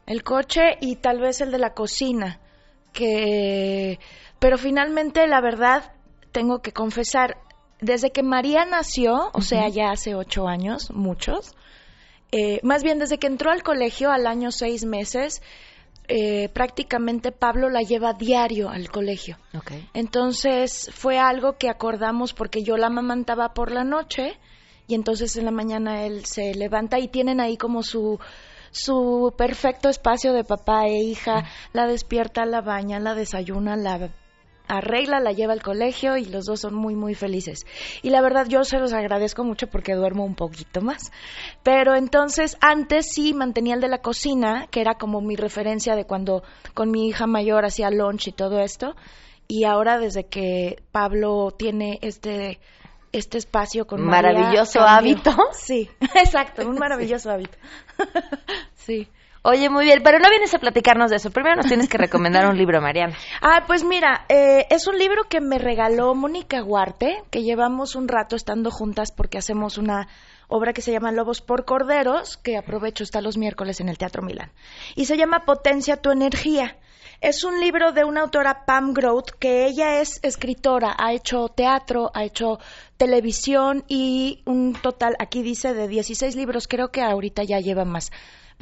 El 0.07 0.25
coche 0.25 0.79
y 0.81 0.97
tal 0.97 1.21
vez 1.21 1.41
el 1.41 1.53
de 1.53 1.59
la 1.59 1.75
cocina, 1.75 2.41
que... 2.93 3.99
Pero 4.39 4.59
finalmente, 4.59 5.27
la 5.27 5.41
verdad, 5.41 5.93
tengo 6.33 6.61
que 6.61 6.73
confesar, 6.73 7.39
desde 7.81 8.11
que 8.11 8.23
María 8.23 8.65
nació, 8.65 9.31
o 9.33 9.41
sea, 9.41 9.69
ya 9.69 9.91
hace 9.91 10.15
ocho 10.15 10.49
años, 10.49 10.91
muchos, 10.91 11.55
eh, 12.33 12.61
más 12.63 12.83
bien 12.83 12.99
desde 12.99 13.19
que 13.19 13.27
entró 13.27 13.51
al 13.51 13.63
colegio 13.63 14.11
al 14.11 14.27
año 14.27 14.51
seis 14.51 14.85
meses, 14.85 15.43
eh, 16.09 16.49
prácticamente 16.49 17.31
Pablo 17.31 17.69
la 17.69 17.83
lleva 17.83 18.15
diario 18.15 18.71
al 18.71 18.91
colegio. 18.91 19.39
Entonces 19.95 20.91
fue 20.93 21.19
algo 21.19 21.59
que 21.59 21.69
acordamos 21.69 22.33
porque 22.33 22.63
yo 22.63 22.77
la 22.77 22.89
amamantaba 22.89 23.55
por 23.55 23.71
la 23.71 23.85
noche 23.85 24.39
y 24.89 24.95
entonces 24.95 25.37
en 25.37 25.45
la 25.45 25.51
mañana 25.53 26.05
él 26.05 26.25
se 26.25 26.55
levanta 26.55 26.99
y 26.99 27.09
tienen 27.09 27.41
ahí 27.41 27.57
como 27.57 27.83
su 27.83 28.19
su 28.73 29.33
perfecto 29.37 29.89
espacio 29.89 30.33
de 30.33 30.45
papá 30.45 30.87
e 30.87 31.03
hija, 31.03 31.45
la 31.73 31.87
despierta, 31.87 32.45
la 32.45 32.63
baña, 32.63 32.99
la 32.99 33.15
desayuna, 33.15 33.77
la 33.77 34.11
arregla, 34.67 35.21
la 35.21 35.33
lleva 35.33 35.53
al 35.53 35.63
colegio 35.63 36.17
y 36.17 36.25
los 36.25 36.47
dos 36.47 36.61
son 36.61 36.75
muy, 36.75 36.95
muy 36.95 37.15
felices. 37.15 37.67
Y 38.03 38.11
la 38.11 38.23
verdad 38.23 38.47
yo 38.49 38.65
se 38.65 38.79
los 38.79 38.93
agradezco 38.93 39.45
mucho 39.45 39.67
porque 39.67 39.95
duermo 39.95 40.25
un 40.25 40.35
poquito 40.35 40.81
más. 40.81 41.13
Pero 41.63 41.95
entonces 41.95 42.57
antes 42.61 43.07
sí 43.13 43.35
mantenía 43.35 43.75
el 43.75 43.81
de 43.81 43.89
la 43.89 44.01
cocina, 44.01 44.67
que 44.71 44.81
era 44.81 44.95
como 44.95 45.21
mi 45.21 45.37
referencia 45.37 45.95
de 45.95 46.07
cuando 46.07 46.43
con 46.75 46.91
mi 46.91 47.09
hija 47.09 47.27
mayor 47.27 47.65
hacía 47.65 47.91
lunch 47.91 48.29
y 48.29 48.33
todo 48.33 48.61
esto. 48.61 48.95
Y 49.47 49.65
ahora 49.65 49.99
desde 49.99 50.25
que 50.25 50.83
Pablo 50.93 51.51
tiene 51.57 51.99
este 52.01 52.59
este 53.13 53.39
espacio 53.39 53.87
con 53.87 54.03
maravilloso 54.07 54.81
hábito. 54.81 55.35
Sí, 55.53 55.91
exacto, 56.15 56.67
un 56.69 56.77
maravilloso 56.77 57.31
hábito. 57.31 57.57
sí. 58.75 59.09
Oye, 59.45 59.69
muy 59.69 59.85
bien, 59.85 60.03
pero 60.05 60.21
no 60.21 60.31
vienes 60.31 60.55
a 60.55 60.61
platicarnos 60.61 61.11
de 61.11 61.17
eso. 61.17 61.33
Primero 61.33 61.57
nos 61.57 61.67
tienes 61.67 61.89
que 61.89 61.99
recomendar 61.99 62.47
un 62.47 62.57
libro, 62.57 62.81
Mariana. 62.81 63.17
Ah, 63.43 63.65
pues 63.67 63.83
mira, 63.83 64.25
eh, 64.29 64.67
es 64.71 64.87
un 64.87 64.97
libro 64.97 65.25
que 65.25 65.41
me 65.41 65.59
regaló 65.59 66.15
Mónica 66.15 66.63
Huarte, 66.63 67.25
que 67.29 67.43
llevamos 67.43 67.97
un 67.97 68.07
rato 68.07 68.37
estando 68.37 68.71
juntas 68.71 69.11
porque 69.11 69.39
hacemos 69.39 69.79
una 69.79 70.07
obra 70.47 70.73
que 70.73 70.81
se 70.81 70.93
llama 70.93 71.11
Lobos 71.11 71.41
por 71.41 71.65
Corderos, 71.65 72.37
que 72.37 72.57
aprovecho 72.57 73.03
está 73.03 73.21
los 73.21 73.37
miércoles 73.37 73.81
en 73.81 73.89
el 73.89 73.99
Teatro 73.99 74.23
Milán. 74.23 74.53
Y 74.95 75.07
se 75.07 75.17
llama 75.17 75.45
Potencia 75.45 75.97
tu 75.97 76.13
energía. 76.13 76.77
Es 77.23 77.45
un 77.45 77.61
libro 77.61 77.93
de 77.93 78.05
una 78.05 78.23
autora 78.23 78.67
Pam 78.67 78.93
Groth, 78.93 79.31
que 79.39 79.67
ella 79.67 80.01
es 80.01 80.19
escritora, 80.23 80.95
ha 80.99 81.13
hecho 81.13 81.49
teatro, 81.49 82.11
ha 82.13 82.25
hecho 82.25 82.59
televisión 82.97 83.85
y 83.87 84.43
un 84.45 84.75
total, 84.75 85.15
aquí 85.21 85.43
dice, 85.43 85.73
de 85.73 85.87
16 85.87 86.35
libros, 86.37 86.67
creo 86.67 86.91
que 86.91 87.01
ahorita 87.01 87.45
ya 87.45 87.61
lleva 87.61 87.85
más 87.85 88.11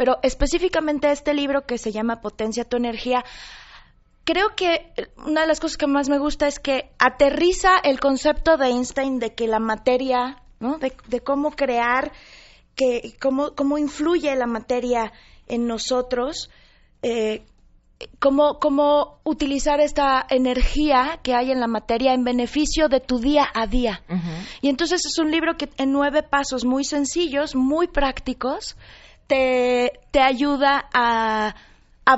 pero 0.00 0.19
específicamente 0.23 1.11
este 1.11 1.35
libro 1.35 1.67
que 1.67 1.76
se 1.76 1.93
llama 1.93 2.23
Potencia 2.23 2.64
tu 2.64 2.79
energía, 2.79 3.23
creo 4.25 4.57
que 4.57 4.95
una 5.26 5.43
de 5.43 5.47
las 5.47 5.61
cosas 5.61 5.76
que 5.76 5.87
más 5.87 6.09
me 6.09 6.19
gusta 6.19 6.47
es 6.47 6.59
que 6.59 6.90
aterriza 6.99 7.76
el 7.83 8.00
concepto 8.00 8.57
de 8.57 8.69
Einstein 8.69 9.19
de 9.19 9.35
que 9.35 9.47
la 9.47 9.59
materia, 9.59 10.43
¿no? 10.59 10.79
de, 10.79 11.21
cómo 11.21 11.50
crear, 11.50 12.12
que, 12.75 13.14
cómo, 13.21 13.55
cómo 13.55 13.76
influye 13.76 14.35
la 14.37 14.47
materia 14.47 15.12
en 15.49 15.67
nosotros, 15.67 16.49
eh, 17.02 17.45
cómo, 18.19 18.59
cómo 18.59 19.19
utilizar 19.25 19.80
esta 19.80 20.25
energía 20.28 21.19
que 21.23 21.35
hay 21.35 21.50
en 21.50 21.61
la 21.61 21.66
materia 21.66 22.14
en 22.14 22.25
beneficio 22.25 22.88
de 22.88 23.00
tu 23.00 23.19
día 23.19 23.47
a 23.52 23.66
día. 23.66 24.02
Y 24.61 24.69
entonces 24.69 25.04
es 25.04 25.19
un 25.19 25.30
libro 25.30 25.57
que 25.57 25.69
en 25.76 25.92
nueve 25.92 26.23
pasos 26.23 26.64
muy 26.64 26.85
sencillos, 26.85 27.54
muy 27.54 27.88
prácticos, 27.88 28.76
te, 29.26 29.92
ayuda 30.14 30.88
a, 30.92 31.54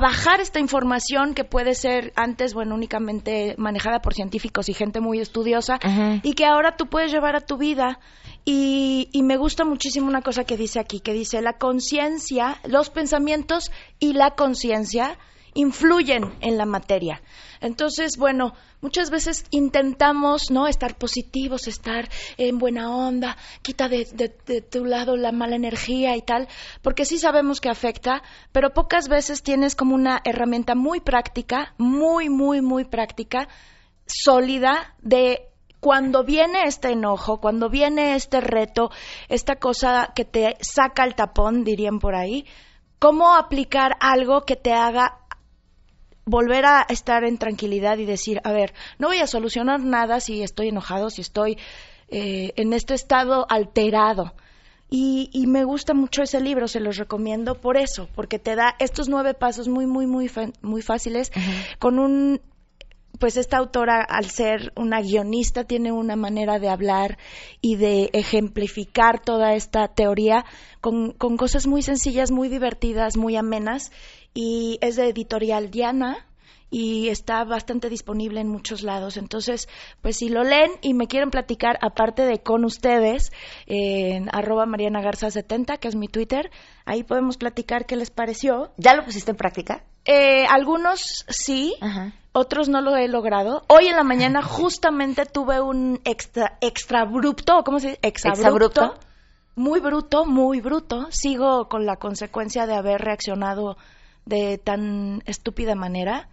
bajar 0.01 0.41
esta 0.41 0.59
información 0.59 1.35
que 1.35 1.45
puede 1.45 1.75
ser 1.75 2.15
antes, 2.17 2.55
bueno, 2.55 2.75
únicamente 2.75 3.55
manejada 3.59 4.01
por 4.01 4.15
científicos 4.15 4.71
y 4.71 4.75
gente 4.75 5.01
muy 5.01 5.21
estudiosa, 5.21 5.79
y 6.23 6.33
que 6.33 6.47
ahora 6.47 6.77
tú 6.77 6.87
puedes 6.87 7.13
llevar 7.13 7.37
a 7.37 7.41
tu 7.41 7.59
vida. 7.59 7.99
Y, 8.45 9.09
y 9.13 9.23
me 9.23 9.37
gusta 9.37 9.65
muchísimo 9.65 10.09
una 10.09 10.23
cosa 10.23 10.45
que 10.45 10.57
dice 10.57 10.81
aquí, 10.81 10.99
que 10.99 11.13
dice, 11.13 11.43
la 11.43 11.59
conciencia, 11.59 12.59
los 12.65 12.91
pensamientos 12.91 13.71
y 14.01 14.15
la 14.15 14.33
conciencia 14.33 15.17
influyen 15.55 16.33
en 16.41 16.57
la 16.57 16.67
materia. 16.67 17.23
Entonces, 17.61 18.17
bueno, 18.17 18.55
muchas 18.81 19.11
veces 19.11 19.45
intentamos 19.51 20.51
no 20.51 20.67
estar 20.67 20.97
positivos, 20.97 21.69
estar 21.69 22.09
en 22.37 22.59
buena 22.59 22.91
onda, 22.91 23.37
quita 23.63 23.89
de, 23.89 24.05
tu 24.71 24.85
lado 24.85 25.17
la 25.17 25.33
mala 25.33 25.57
energía 25.57 26.17
y 26.17 26.23
tal, 26.23 26.49
porque 26.83 27.05
sí 27.05 27.19
sabemos 27.19 27.61
que 27.61 27.69
afecta, 27.69 28.23
pero 28.51 28.75
pocas 28.75 29.09
veces 29.09 29.43
tienes 29.43 29.77
como 29.77 29.95
una 29.95 30.21
herramienta 30.25 30.75
muy 30.75 31.01
práctica, 31.01 31.75
muy, 31.79 32.29
muy, 32.29 32.61
muy 32.61 32.85
práctica, 32.85 33.49
sólida 34.07 34.95
de 35.01 35.49
cuando 35.79 36.25
viene 36.25 36.65
este 36.65 36.91
enojo, 36.91 37.41
cuando 37.41 37.69
viene 37.69 38.15
este 38.15 38.41
reto, 38.41 38.91
esta 39.29 39.57
cosa 39.57 40.13
que 40.15 40.25
te 40.25 40.57
saca 40.61 41.05
el 41.05 41.15
tapón, 41.15 41.65
dirían 41.65 41.99
por 41.99 42.15
ahí, 42.15 42.47
cómo 43.03 43.35
aplicar 43.35 43.97
algo 43.99 44.43
que 44.43 44.55
te 44.55 44.73
haga 44.73 45.22
volver 46.25 46.65
a 46.65 46.87
estar 46.89 47.25
en 47.25 47.39
tranquilidad 47.39 47.99
y 47.99 48.05
decir, 48.05 48.41
a 48.45 48.53
ver, 48.53 48.73
no 48.99 49.09
voy 49.09 49.19
a 49.19 49.27
solucionar 49.27 49.81
nada 49.81 50.21
si 50.21 50.43
estoy 50.43 50.69
enojado, 50.69 51.11
si 51.11 51.21
estoy 51.21 51.59
eh, 52.09 52.53
en 52.57 52.73
este 52.73 52.95
estado 52.95 53.47
alterado. 53.49 54.35
Y, 54.91 55.31
y, 55.33 55.47
me 55.47 55.65
gusta 55.65 55.95
mucho 55.95 56.23
ese 56.23 56.39
libro, 56.39 56.69
se 56.69 56.79
los 56.79 56.99
recomiendo 56.99 57.55
por 57.55 57.79
eso, 57.79 58.11
porque 58.15 58.39
te 58.39 58.55
da 58.55 58.75
estos 58.79 59.09
nueve 59.09 59.33
pasos 59.33 59.67
muy, 59.67 59.87
muy, 59.87 60.07
muy, 60.07 60.31
muy 60.61 60.83
fáciles, 60.83 61.33
con 61.79 61.99
un 61.99 62.43
pues 63.23 63.37
esta 63.37 63.59
autora, 63.59 64.03
al 64.03 64.25
ser 64.25 64.73
una 64.75 65.01
guionista, 65.01 65.63
tiene 65.63 65.93
una 65.93 66.17
manera 66.17 66.59
de 66.59 66.69
hablar 66.69 67.19
y 67.61 67.77
de 67.77 68.11
ejemplificar 68.15 69.21
toda 69.21 69.55
esta 69.55 69.87
teoría 69.87 70.45
con, 70.81 71.13
con 71.13 71.37
cosas 71.37 71.69
muy 71.69 71.83
sencillas, 71.83 72.33
muy 72.33 72.49
divertidas, 72.49 73.17
muy 73.17 73.37
amenas. 73.37 73.93
Y 74.35 74.79
es 74.81 74.97
de 74.97 75.09
editorial 75.09 75.71
Diana, 75.71 76.27
y 76.69 77.11
está 77.11 77.45
bastante 77.45 77.89
disponible 77.89 78.41
en 78.41 78.49
muchos 78.49 78.83
lados. 78.83 79.17
Entonces, 79.17 79.69
pues 80.01 80.17
si 80.17 80.29
lo 80.29 80.43
leen 80.43 80.73
y 80.81 80.93
me 80.93 81.07
quieren 81.07 81.31
platicar, 81.31 81.79
aparte 81.81 82.23
de 82.23 82.43
con 82.43 82.65
ustedes, 82.65 83.31
en 83.67 84.31
arroba 84.35 84.67
Mariana 84.67 85.01
Garza 85.01 85.31
70, 85.31 85.77
que 85.77 85.87
es 85.87 85.95
mi 85.95 86.09
Twitter, 86.09 86.51
ahí 86.87 87.05
podemos 87.05 87.37
platicar 87.37 87.87
qué 87.87 87.95
les 87.95 88.11
pareció. 88.11 88.73
¿Ya 88.79 88.97
lo 88.97 89.05
pusiste 89.05 89.31
en 89.31 89.37
práctica? 89.37 89.85
Eh, 90.07 90.45
algunos 90.47 91.25
sí, 91.29 91.77
otros 92.33 92.69
no 92.69 92.81
lo 92.81 92.97
he 92.97 93.09
logrado. 93.09 93.63
Hoy 93.69 93.87
en 93.87 93.97
la 93.97 94.05
mañana 94.05 94.43
justamente 94.43 95.27
tuve 95.27 95.61
un 95.61 96.01
extra, 96.05 96.59
extra 96.61 97.03
abrupto, 97.03 97.63
¿cómo 97.65 97.79
se 97.79 97.89
dice? 97.89 98.01
Exabrupto. 98.03 98.95
Muy 99.55 99.81
bruto, 99.81 100.25
muy 100.25 100.61
bruto. 100.61 101.09
Sigo 101.11 101.69
con 101.69 101.85
la 101.85 101.97
consecuencia 101.97 102.67
de 102.67 102.75
haber 102.75 103.03
reaccionado 103.03 103.77
de 104.25 104.57
tan 104.57 105.23
estúpida 105.27 105.75
manera. 105.75 106.29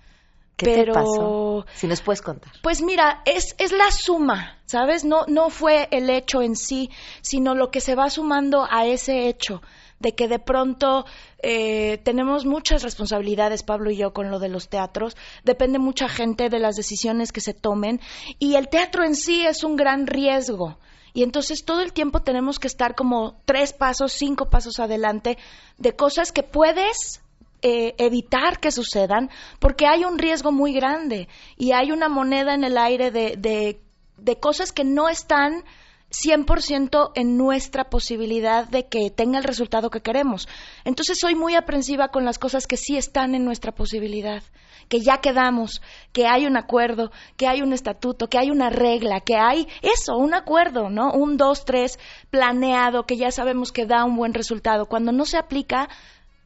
¿Qué 0.56 0.66
pero, 0.66 0.94
te 0.94 1.00
pasó? 1.00 1.66
Si 1.74 1.88
nos 1.88 2.02
puedes 2.02 2.22
contar. 2.22 2.52
Pues 2.62 2.82
mira, 2.82 3.22
es, 3.26 3.56
es 3.58 3.72
la 3.72 3.92
suma, 3.92 4.58
¿sabes? 4.66 5.04
No, 5.04 5.26
no 5.28 5.50
fue 5.50 5.90
el 5.92 6.10
hecho 6.10 6.42
en 6.42 6.56
sí, 6.56 6.90
sino 7.22 7.56
lo 7.56 7.72
que 7.72 7.82
se 7.82 7.96
va 7.96 8.10
sumando 8.10 8.66
a 8.70 8.86
ese 8.86 9.28
hecho 9.28 9.62
de 10.00 10.16
que 10.16 10.28
de 10.28 10.40
pronto 10.40 11.06
eh, 11.42 12.00
tenemos 12.04 12.46
muchas 12.46 12.84
responsabilidades, 12.84 13.64
Pablo 13.64 13.92
y 13.92 13.98
yo, 13.98 14.14
con 14.14 14.32
lo 14.32 14.40
de 14.40 14.50
los 14.50 14.70
teatros. 14.70 15.16
Depende 15.44 15.80
mucha 15.80 16.10
gente 16.10 16.50
de 16.50 16.60
las 16.60 16.76
decisiones 16.76 17.32
que 17.32 17.42
se 17.42 17.54
tomen 17.54 18.00
y 18.40 18.56
el 18.56 18.70
teatro 18.70 19.04
en 19.04 19.16
sí 19.16 19.46
es 19.46 19.64
un 19.64 19.76
gran 19.76 20.08
riesgo. 20.08 20.78
Y 21.14 21.24
entonces 21.24 21.66
todo 21.66 21.82
el 21.82 21.92
tiempo 21.92 22.22
tenemos 22.22 22.60
que 22.60 22.68
estar 22.68 22.96
como 22.96 23.42
tres 23.46 23.74
pasos, 23.74 24.14
cinco 24.14 24.50
pasos 24.50 24.80
adelante 24.80 25.38
de 25.78 25.96
cosas 25.96 26.32
que 26.32 26.44
puedes 26.44 27.22
eh, 27.62 27.96
evitar 27.98 28.60
que 28.60 28.72
sucedan 28.72 29.30
porque 29.60 29.86
hay 29.86 30.06
un 30.06 30.18
riesgo 30.18 30.52
muy 30.52 30.72
grande 30.72 31.28
y 31.58 31.74
hay 31.74 31.92
una 31.92 32.08
moneda 32.08 32.54
en 32.54 32.64
el 32.64 32.78
aire 32.78 33.12
de, 33.12 33.36
de, 33.38 33.82
de 34.18 34.40
cosas 34.40 34.72
que 34.72 34.86
no 34.86 35.10
están 35.10 35.66
100% 36.12 37.12
en 37.16 37.38
nuestra 37.38 37.90
posibilidad 37.90 38.68
de 38.68 38.88
que 38.88 39.12
tenga 39.12 39.38
el 39.38 39.44
resultado 39.44 39.90
que 39.90 40.02
queremos. 40.02 40.48
Entonces 40.84 41.20
soy 41.20 41.36
muy 41.36 41.56
aprensiva 41.56 42.10
con 42.10 42.26
las 42.26 42.40
cosas 42.40 42.66
que 42.66 42.78
sí 42.78 42.98
están 42.98 43.36
en 43.36 43.46
nuestra 43.46 43.72
posibilidad, 43.72 44.42
que 44.88 45.02
ya 45.02 45.18
quedamos, 45.18 45.82
que 46.12 46.26
hay 46.26 46.46
un 46.48 46.58
acuerdo, 46.58 47.12
que 47.38 47.48
hay 47.48 47.62
un 47.62 47.74
estatuto, 47.74 48.28
que 48.28 48.40
hay 48.40 48.50
una 48.50 48.70
regla, 48.70 49.22
que 49.22 49.36
hay 49.36 49.68
eso, 49.82 50.18
un 50.18 50.34
acuerdo, 50.34 50.90
¿no? 50.90 51.12
Un, 51.14 51.38
dos, 51.38 51.64
tres 51.64 52.00
planeado, 52.32 53.06
que 53.06 53.18
ya 53.18 53.32
sabemos 53.32 53.72
que 53.72 53.86
da 53.86 54.04
un 54.04 54.16
buen 54.16 54.34
resultado. 54.34 54.88
Cuando 54.88 55.12
no 55.12 55.26
se 55.26 55.38
aplica, 55.38 55.90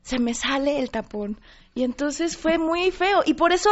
se 0.03 0.19
me 0.19 0.33
sale 0.33 0.79
el 0.79 0.91
tapón. 0.91 1.39
Y 1.75 1.83
entonces 1.83 2.38
fue 2.38 2.60
muy 2.60 2.91
feo. 2.91 3.22
Y 3.25 3.33
por 3.33 3.51
eso 3.51 3.69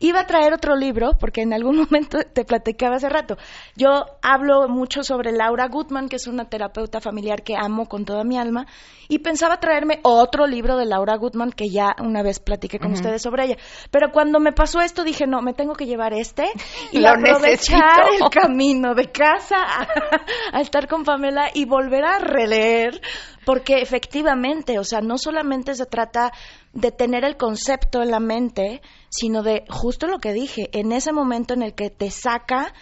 iba 0.00 0.20
a 0.20 0.26
traer 0.26 0.52
otro 0.52 0.74
libro, 0.74 1.12
porque 1.20 1.42
en 1.42 1.52
algún 1.52 1.76
momento 1.84 2.18
te 2.32 2.44
platicaba 2.44 2.96
hace 2.96 3.08
rato. 3.08 3.36
Yo 3.76 4.06
hablo 4.22 4.68
mucho 4.68 5.04
sobre 5.04 5.30
Laura 5.30 5.68
Gutman, 5.68 6.08
que 6.08 6.16
es 6.16 6.26
una 6.26 6.48
terapeuta 6.48 7.00
familiar 7.00 7.44
que 7.44 7.54
amo 7.56 7.86
con 7.86 8.04
toda 8.04 8.24
mi 8.24 8.38
alma, 8.38 8.66
y 9.08 9.20
pensaba 9.20 9.60
traerme 9.60 10.00
otro 10.02 10.46
libro 10.46 10.76
de 10.76 10.86
Laura 10.86 11.16
Gutman, 11.16 11.52
que 11.52 11.68
ya 11.68 11.94
una 12.00 12.22
vez 12.22 12.40
platiqué 12.40 12.78
con 12.80 12.92
ustedes 12.92 13.22
sobre 13.22 13.44
ella. 13.44 13.56
Pero 13.90 14.10
cuando 14.10 14.40
me 14.40 14.52
pasó 14.52 14.80
esto 14.80 15.04
dije, 15.04 15.26
no, 15.26 15.40
me 15.40 15.52
tengo 15.52 15.74
que 15.74 15.86
llevar 15.86 16.12
este 16.12 16.46
y 16.90 17.04
aprovechar 17.04 18.06
el 18.20 18.28
camino 18.30 18.94
de 18.94 19.12
casa 19.12 19.58
a, 19.62 19.86
a 20.52 20.60
estar 20.60 20.88
con 20.88 21.04
Pamela 21.04 21.50
y 21.54 21.66
volver 21.66 22.04
a 22.04 22.18
releer, 22.18 23.00
porque 23.44 23.80
efectivamente, 23.80 24.78
o 24.78 24.84
sea, 24.84 25.00
no 25.00 25.18
solamente 25.18 25.74
se 25.74 25.86
trata 25.86 26.32
de 26.72 26.90
tener 26.90 27.24
el 27.24 27.36
concepto 27.36 28.02
en 28.02 28.10
la 28.10 28.20
mente, 28.20 28.80
sino 29.08 29.42
de 29.42 29.64
justo 29.68 30.06
lo 30.06 30.18
que 30.18 30.32
dije, 30.32 30.70
en 30.72 30.92
ese 30.92 31.12
momento 31.12 31.54
en 31.54 31.62
el 31.62 31.74
que 31.74 31.90
te 31.90 32.10
saca 32.10 32.72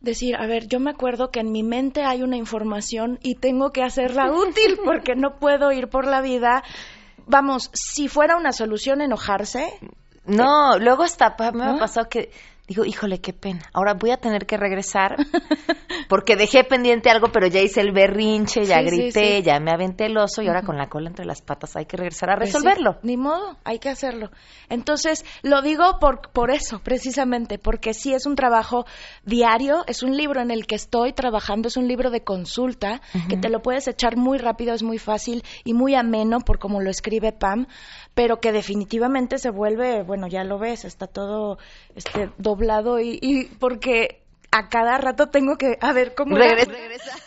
decir, 0.00 0.36
a 0.36 0.46
ver, 0.46 0.66
yo 0.66 0.80
me 0.80 0.90
acuerdo 0.90 1.30
que 1.30 1.40
en 1.40 1.52
mi 1.52 1.62
mente 1.62 2.04
hay 2.04 2.22
una 2.22 2.36
información 2.36 3.18
y 3.22 3.36
tengo 3.36 3.70
que 3.70 3.82
hacerla 3.82 4.30
útil 4.32 4.78
porque 4.84 5.14
no 5.14 5.38
puedo 5.38 5.72
ir 5.72 5.88
por 5.88 6.06
la 6.06 6.20
vida. 6.20 6.62
Vamos, 7.26 7.70
si 7.72 8.08
fuera 8.08 8.36
una 8.36 8.52
solución 8.52 9.00
enojarse. 9.00 9.72
No, 10.24 10.78
luego 10.78 11.02
hasta 11.02 11.34
me 11.52 11.78
pasó 11.78 12.08
que 12.08 12.30
digo, 12.68 12.84
híjole, 12.84 13.20
qué 13.20 13.32
pena. 13.32 13.60
Ahora 13.72 13.94
voy 13.94 14.10
a 14.12 14.16
tener 14.16 14.46
que 14.46 14.56
regresar 14.56 15.16
porque 16.08 16.36
dejé 16.36 16.64
pendiente 16.64 17.10
algo, 17.10 17.28
pero 17.32 17.46
ya 17.46 17.60
hice 17.60 17.80
el 17.80 17.92
berrinche, 17.92 18.64
ya 18.64 18.80
grité, 18.82 19.42
ya 19.42 19.58
me 19.60 19.70
aventé 19.72 20.06
el 20.06 20.16
oso 20.16 20.42
y 20.42 20.48
ahora 20.48 20.62
con 20.62 20.76
la 20.76 20.88
cola 20.88 21.08
entre 21.08 21.24
las 21.24 21.42
patas 21.42 21.76
hay 21.76 21.86
que 21.86 21.96
regresar 21.96 22.30
a 22.30 22.36
Pues 22.36 22.52
resolverlo. 22.52 22.98
ni 23.02 23.16
modo, 23.16 23.56
hay 23.64 23.78
que 23.78 23.88
hacerlo. 23.88 24.30
Entonces, 24.68 25.24
lo 25.42 25.60
digo 25.62 25.98
por, 26.00 26.30
por 26.32 26.50
eso, 26.50 26.80
precisamente, 26.82 27.58
porque 27.58 27.94
sí 27.94 28.14
es 28.14 28.26
un 28.26 28.36
trabajo 28.36 28.86
diario, 29.24 29.84
es 29.86 30.02
un 30.02 30.16
libro 30.16 30.40
en 30.40 30.50
el 30.50 30.66
que 30.66 30.74
estoy 30.76 31.12
trabajando, 31.12 31.68
es 31.68 31.76
un 31.76 31.88
libro 31.88 32.10
de 32.10 32.22
consulta, 32.24 33.00
que 33.28 33.36
te 33.36 33.48
lo 33.48 33.60
puedes 33.60 33.86
echar 33.88 34.16
muy 34.16 34.38
rápido, 34.38 34.74
es 34.74 34.82
muy 34.82 34.98
fácil 34.98 35.42
y 35.64 35.74
muy 35.74 35.94
ameno 35.94 36.38
por 36.40 36.58
como 36.58 36.80
lo 36.80 36.90
escribe 36.90 37.32
Pam, 37.32 37.66
pero 38.14 38.40
que 38.40 38.52
definitivamente 38.52 39.38
se 39.38 39.50
vuelve, 39.50 40.02
bueno, 40.02 40.26
ya 40.26 40.44
lo 40.44 40.58
ves, 40.58 40.84
está 40.84 41.06
todo 41.06 41.58
este 41.94 42.30
doblado 42.38 43.00
y, 43.00 43.18
y 43.22 43.44
porque 43.44 44.22
a 44.52 44.68
cada 44.68 44.98
rato 44.98 45.28
tengo 45.30 45.56
que 45.56 45.78
a 45.80 45.92
ver 45.92 46.14
cómo 46.14 46.36
Regresa. 46.36 46.72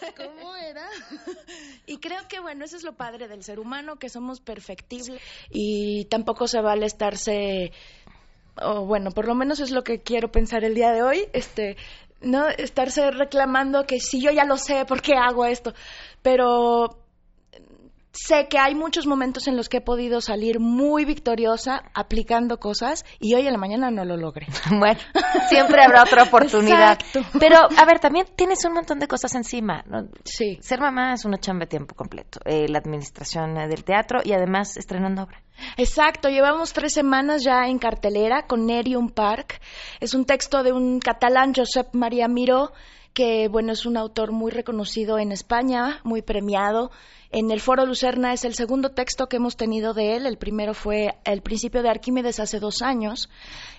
era 0.01 0.13
cómo 0.15 0.55
era 0.55 0.87
y 1.87 1.97
creo 1.97 2.27
que 2.29 2.39
bueno 2.39 2.63
eso 2.63 2.77
es 2.77 2.83
lo 2.83 2.93
padre 2.93 3.27
del 3.27 3.43
ser 3.43 3.59
humano 3.59 3.95
que 3.97 4.09
somos 4.09 4.39
perfectibles 4.39 5.19
y 5.49 6.05
tampoco 6.05 6.47
se 6.47 6.61
vale 6.61 6.85
estarse 6.85 7.71
o 8.61 8.85
bueno 8.85 9.09
por 9.09 9.25
lo 9.25 9.33
menos 9.33 9.59
es 9.59 9.71
lo 9.71 9.83
que 9.83 10.01
quiero 10.01 10.31
pensar 10.31 10.63
el 10.63 10.75
día 10.75 10.91
de 10.91 11.01
hoy 11.01 11.27
este 11.33 11.77
no 12.21 12.47
estarse 12.47 13.09
reclamando 13.09 13.85
que 13.85 13.99
si 13.99 14.21
yo 14.21 14.31
ya 14.31 14.45
lo 14.45 14.57
sé 14.57 14.85
por 14.85 15.01
qué 15.01 15.15
hago 15.15 15.45
esto 15.45 15.73
pero 16.21 17.04
sé 18.15 18.47
que 18.47 18.57
hay 18.57 18.75
muchos 18.75 19.05
momentos 19.05 19.47
en 19.47 19.57
los 19.57 19.69
que 19.69 19.77
he 19.77 19.81
podido 19.81 20.21
salir 20.21 20.59
muy 20.59 21.05
victoriosa 21.05 21.83
aplicando 21.93 22.59
cosas 22.59 23.05
y 23.19 23.35
hoy 23.35 23.45
en 23.45 23.53
la 23.53 23.59
mañana 23.59 23.91
no 23.91 24.05
lo 24.05 24.17
logré. 24.17 24.47
Bueno, 24.77 24.99
siempre 25.49 25.83
habrá 25.83 26.03
otra 26.03 26.23
oportunidad. 26.23 26.99
Exacto. 26.99 27.39
Pero, 27.39 27.57
a 27.57 27.85
ver, 27.85 27.99
también 27.99 28.25
tienes 28.35 28.63
un 28.65 28.73
montón 28.73 28.99
de 28.99 29.07
cosas 29.07 29.33
encima. 29.35 29.83
¿no? 29.87 30.09
Sí. 30.23 30.57
Ser 30.61 30.79
mamá 30.79 31.13
es 31.13 31.25
una 31.25 31.37
chamba 31.37 31.65
de 31.65 31.69
tiempo 31.69 31.95
completo. 31.95 32.39
Eh, 32.45 32.67
la 32.67 32.79
administración 32.79 33.57
eh, 33.57 33.67
del 33.67 33.83
teatro 33.83 34.19
y 34.23 34.33
además 34.33 34.77
estrenando 34.77 35.23
obra. 35.23 35.41
Exacto, 35.77 36.29
llevamos 36.29 36.73
tres 36.73 36.93
semanas 36.93 37.43
ya 37.43 37.67
en 37.67 37.79
cartelera 37.79 38.45
con 38.47 38.65
Nerium 38.65 39.09
Park. 39.09 39.61
Es 39.99 40.13
un 40.13 40.25
texto 40.25 40.63
de 40.63 40.73
un 40.73 40.99
catalán, 40.99 41.53
Josep 41.55 41.93
María 41.93 42.27
Miró, 42.27 42.73
que 43.15 43.47
bueno, 43.47 43.71
es 43.71 43.85
un 43.85 43.95
autor 43.95 44.33
muy 44.33 44.51
reconocido 44.51 45.17
en 45.17 45.31
España, 45.31 46.01
muy 46.03 46.21
premiado. 46.21 46.91
En 47.31 47.49
el 47.49 47.61
Foro 47.61 47.85
Lucerna 47.85 48.33
es 48.33 48.43
el 48.43 48.55
segundo 48.55 48.89
texto 48.89 49.27
que 49.27 49.37
hemos 49.37 49.55
tenido 49.55 49.93
de 49.93 50.17
él. 50.17 50.25
El 50.25 50.37
primero 50.37 50.73
fue 50.73 51.15
El 51.23 51.41
principio 51.41 51.81
de 51.81 51.89
Arquímedes 51.89 52.41
hace 52.41 52.59
dos 52.59 52.81
años. 52.81 53.29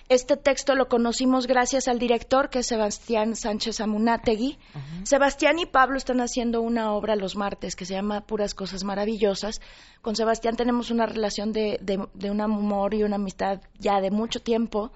Este 0.09 0.37
texto 0.37 0.73
lo 0.73 0.87
conocimos 0.87 1.45
gracias 1.45 1.87
al 1.87 1.99
director, 1.99 2.49
que 2.49 2.59
es 2.59 2.67
Sebastián 2.67 3.35
Sánchez 3.35 3.79
Amunátegui. 3.79 4.57
Sebastián 5.03 5.59
y 5.59 5.67
Pablo 5.67 5.97
están 5.97 6.19
haciendo 6.19 6.61
una 6.61 6.91
obra 6.93 7.15
los 7.15 7.35
martes 7.35 7.75
que 7.75 7.85
se 7.85 7.93
llama 7.93 8.21
Puras 8.21 8.55
Cosas 8.55 8.83
Maravillosas. 8.83 9.61
Con 10.01 10.15
Sebastián 10.15 10.55
tenemos 10.55 10.89
una 10.89 11.05
relación 11.05 11.51
de, 11.51 11.77
de, 11.81 12.03
de 12.15 12.31
un 12.31 12.41
amor 12.41 12.95
y 12.95 13.03
una 13.03 13.17
amistad 13.17 13.61
ya 13.77 14.01
de 14.01 14.09
mucho 14.09 14.41
tiempo. 14.41 14.91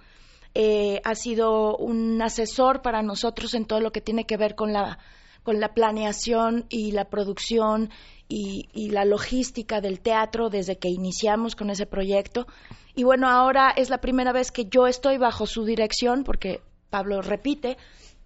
Eh, 0.53 1.01
ha 1.05 1.15
sido 1.15 1.77
un 1.77 2.21
asesor 2.21 2.81
para 2.81 3.01
nosotros 3.01 3.53
en 3.53 3.65
todo 3.65 3.79
lo 3.79 3.91
que 3.91 4.01
tiene 4.01 4.25
que 4.25 4.35
ver 4.35 4.55
con 4.55 4.73
la, 4.73 4.99
con 5.43 5.61
la 5.61 5.73
planeación 5.73 6.65
y 6.69 6.91
la 6.91 7.05
producción 7.05 7.89
y, 8.27 8.67
y, 8.73 8.89
la 8.89 9.05
logística 9.05 9.79
del 9.79 10.01
teatro 10.01 10.49
desde 10.49 10.77
que 10.77 10.89
iniciamos 10.89 11.55
con 11.55 11.69
ese 11.69 11.85
proyecto. 11.85 12.47
Y 12.95 13.03
bueno, 13.03 13.29
ahora 13.29 13.71
es 13.75 13.89
la 13.89 13.99
primera 13.99 14.33
vez 14.33 14.51
que 14.51 14.65
yo 14.65 14.87
estoy 14.87 15.17
bajo 15.17 15.45
su 15.45 15.63
dirección, 15.63 16.23
porque 16.23 16.61
Pablo 16.89 17.21
repite, 17.21 17.77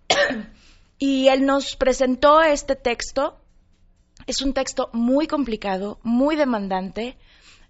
y 1.00 1.28
él 1.28 1.46
nos 1.46 1.76
presentó 1.76 2.42
este 2.42 2.76
texto. 2.76 3.38
Es 4.28 4.42
un 4.42 4.54
texto 4.54 4.90
muy 4.94 5.28
complicado, 5.28 6.00
muy 6.04 6.36
demandante, 6.36 7.18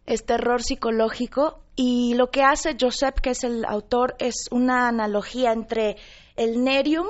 es 0.05 0.25
terror 0.25 0.61
psicológico 0.61 1.59
y 1.75 2.13
lo 2.15 2.31
que 2.31 2.43
hace 2.43 2.77
Josep, 2.79 3.19
que 3.19 3.31
es 3.31 3.43
el 3.43 3.65
autor, 3.65 4.15
es 4.19 4.47
una 4.51 4.87
analogía 4.87 5.51
entre 5.51 5.97
el 6.35 6.63
nerium 6.63 7.07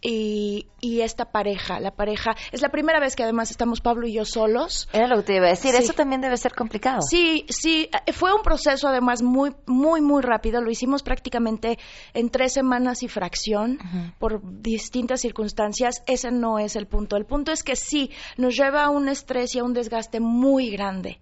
y, 0.00 0.68
y, 0.80 1.00
esta 1.00 1.32
pareja, 1.32 1.80
la 1.80 1.90
pareja, 1.90 2.36
es 2.52 2.62
la 2.62 2.68
primera 2.68 3.00
vez 3.00 3.16
que 3.16 3.24
además 3.24 3.50
estamos 3.50 3.80
Pablo 3.80 4.06
y 4.06 4.12
yo 4.12 4.24
solos. 4.24 4.88
Era 4.92 5.08
lo 5.08 5.16
que 5.16 5.22
te 5.24 5.36
iba 5.36 5.46
a 5.46 5.50
decir, 5.50 5.74
eso 5.74 5.92
también 5.92 6.20
debe 6.20 6.36
ser 6.36 6.54
complicado. 6.54 7.02
Sí, 7.02 7.44
sí, 7.48 7.90
eh, 8.06 8.12
fue 8.12 8.32
un 8.32 8.42
proceso 8.42 8.86
además 8.86 9.22
muy, 9.22 9.56
muy, 9.66 10.00
muy 10.00 10.22
rápido, 10.22 10.60
lo 10.60 10.70
hicimos 10.70 11.02
prácticamente 11.02 11.78
en 12.14 12.30
tres 12.30 12.52
semanas 12.52 13.02
y 13.02 13.08
fracción 13.08 13.78
por 14.20 14.40
distintas 14.62 15.20
circunstancias, 15.20 16.04
ese 16.06 16.30
no 16.30 16.60
es 16.60 16.76
el 16.76 16.86
punto, 16.86 17.16
el 17.16 17.26
punto 17.26 17.50
es 17.50 17.64
que 17.64 17.74
sí, 17.74 18.12
nos 18.36 18.56
lleva 18.56 18.84
a 18.84 18.90
un 18.90 19.08
estrés 19.08 19.56
y 19.56 19.58
a 19.58 19.64
un 19.64 19.74
desgaste 19.74 20.20
muy 20.20 20.70
grande. 20.70 21.20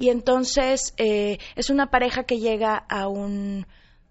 Y 0.00 0.08
entonces 0.08 0.94
eh, 0.96 1.38
es 1.56 1.68
una 1.68 1.90
pareja 1.90 2.24
que 2.24 2.40
llega 2.40 2.74
a 2.88 3.06
un 3.06 3.66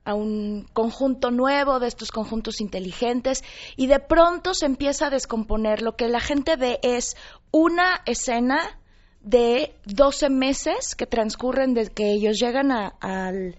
a 0.06 0.14
un 0.14 0.68
conjunto 0.72 1.30
nuevo 1.30 1.80
de 1.80 1.88
estos 1.88 2.12
conjuntos 2.12 2.62
inteligentes 2.62 3.44
y 3.76 3.88
de 3.88 4.00
pronto 4.00 4.54
se 4.54 4.66
empieza 4.66 5.08
a 5.08 5.10
descomponer. 5.10 5.82
Lo 5.82 5.96
que 5.96 6.08
la 6.08 6.20
gente 6.20 6.56
ve 6.56 6.80
es 6.84 7.18
una 7.52 8.02
escena 8.06 8.80
de 9.22 9.76
12 9.86 10.30
meses 10.30 10.96
que 10.96 11.06
transcurren 11.06 11.74
desde 11.74 11.94
que 11.94 12.12
ellos 12.12 12.40
llegan 12.40 12.72
al 12.72 13.58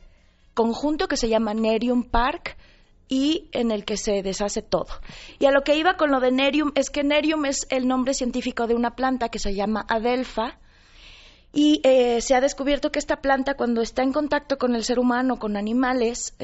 conjunto 0.55 1.09
que 1.09 1.17
se 1.17 1.29
llama 1.29 1.53
Nerium 1.53 2.05
Park 2.05 2.57
y 3.09 3.49
en 3.53 3.73
el 3.73 3.85
que 3.85 3.97
se 3.97 4.23
deshace 4.23 4.63
todo. 4.63 4.89
Y 5.41 5.47
a 5.47 5.51
lo 5.51 5.63
que 5.63 5.77
iba 5.77 5.97
con 5.97 6.13
lo 6.13 6.21
de 6.21 6.31
Nerium 6.31 6.71
es 6.77 6.91
que 6.91 7.03
Nerium 7.03 7.45
es 7.45 7.67
el 7.71 7.89
nombre 7.89 8.15
científico 8.15 8.69
de 8.69 8.75
una 8.75 8.95
planta 8.95 9.29
que 9.29 9.41
se 9.41 9.55
llama 9.55 9.85
Adelpha, 9.89 10.59
y 11.53 11.81
eh, 11.83 12.21
se 12.21 12.35
ha 12.35 12.41
descubierto 12.41 12.93
que 12.93 12.99
esta 12.99 13.17
planta, 13.17 13.55
cuando 13.55 13.83
está 13.83 14.03
en 14.03 14.13
contacto 14.13 14.57
con 14.57 14.77
el 14.77 14.85
ser 14.85 14.99
humano, 14.99 15.39
con 15.39 15.57
animales, 15.57 16.35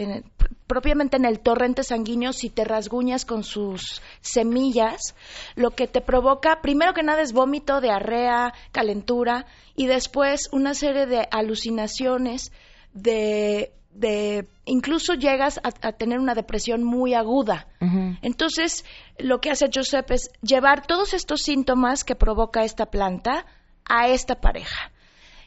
propiamente 0.67 1.17
en 1.17 1.25
el 1.25 1.41
torrente 1.41 1.85
sanguíneo, 1.85 2.33
si 2.33 2.51
te 2.51 2.65
rasguñas 2.65 3.25
con 3.25 3.45
sus 3.45 4.03
semillas, 4.21 5.15
lo 5.55 5.71
que 5.71 5.87
te 5.87 6.01
provoca, 6.01 6.61
primero 6.61 6.93
que 6.93 7.05
nada, 7.05 7.23
es 7.23 7.33
vómito, 7.33 7.81
diarrea, 7.81 8.53
calentura, 8.73 9.47
y 9.77 9.87
después 9.87 10.49
una 10.53 10.75
serie 10.75 11.07
de 11.07 11.29
alucinaciones, 11.31 12.51
de, 12.93 13.73
de 13.93 14.49
incluso 14.65 15.15
llegas 15.15 15.61
a, 15.63 15.93
tener 15.93 16.19
una 16.19 16.35
depresión 16.35 16.83
muy 16.83 17.15
aguda. 17.15 17.69
Entonces, 18.23 18.85
lo 19.19 19.41
que 19.41 19.51
hace 19.51 19.71
Joseph 19.73 20.11
es 20.11 20.31
llevar 20.43 20.85
todos 20.87 21.15
estos 21.15 21.43
síntomas 21.43 22.03
que 22.03 22.17
provoca 22.17 22.65
esta 22.65 22.87
planta 22.87 23.47
a 23.85 24.09
esta 24.09 24.41
pareja. 24.41 24.91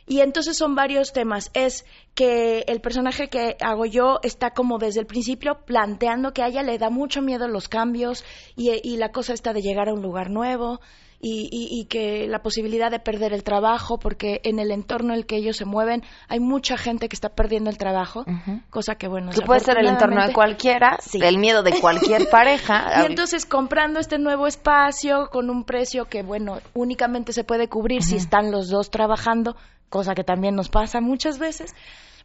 Y 0.10 0.22
entonces 0.22 0.58
son 0.58 0.74
varios 0.74 1.13
temas. 1.13 1.52
Es 1.54 1.86
que 2.15 2.65
el 2.67 2.82
personaje 2.82 3.30
que 3.30 3.56
hago 3.62 3.86
yo 3.86 4.19
está 4.24 4.50
como 4.50 4.80
desde 4.80 5.02
el 5.02 5.06
principio 5.06 5.60
planteando 5.65 6.34
que 6.34 6.41
a 6.41 6.48
ella 6.48 6.63
le 6.63 6.80
da 6.80 6.89
mucho 6.89 7.22
miedo 7.22 7.48
los 7.48 7.69
cambios 7.69 8.26
y, 8.56 8.98
la 8.98 9.12
cosa 9.12 9.34
está 9.34 9.54
de 9.54 9.62
llegar 9.62 9.88
a 9.88 9.93
un 9.93 10.02
lugar 10.02 10.32
nuevo. 10.32 10.82
Y, 11.22 11.86
que 11.89 12.28
la 12.28 12.41
posibilidad 12.41 12.89
de 12.89 13.00
perder 13.00 13.34
el 13.34 13.43
trabajo, 13.43 14.00
porque 14.00 14.39
en 14.45 14.58
el 14.58 14.72
entorno 14.72 15.13
en 15.13 15.19
el 15.19 15.26
que 15.26 15.36
ellos 15.36 15.58
se 15.58 15.65
mueven 15.65 16.02
hay 16.30 16.39
mucha 16.39 16.78
gente 16.78 17.10
que 17.10 17.15
está 17.15 17.28
perdiendo 17.28 17.69
el 17.69 17.78
trabajo, 17.78 18.24
cosa 18.69 18.95
que 18.95 19.10
bueno. 19.10 19.32
Que 19.32 19.41
puede 19.41 19.60
ser 19.60 19.78
el 19.80 19.88
entorno 19.88 20.26
de 20.26 20.32
cualquiera, 20.32 20.98
el 21.13 21.38
miedo 21.38 21.62
de 21.62 21.78
cualquier 21.82 22.30
pareja. 22.32 23.02
y 23.04 23.06
entonces 23.06 23.45
comprando 23.45 24.00
este 24.00 24.17
nuevo 24.17 24.48
espacio 24.48 25.28
con 25.30 25.50
un 25.50 25.65
precio 25.65 26.06
que 26.06 26.24
bueno, 26.24 26.62
únicamente 26.74 27.34
se 27.34 27.43
puede 27.43 27.67
cubrir 27.67 28.02
si 28.02 28.15
están 28.15 28.50
los 28.50 28.69
dos 28.69 28.89
trabajando, 28.89 29.58
cosa 29.89 30.15
que 30.15 30.23
también 30.23 30.56
nos 30.56 30.69
pasa 30.69 31.02
muchas 31.02 31.39
veces, 31.39 31.73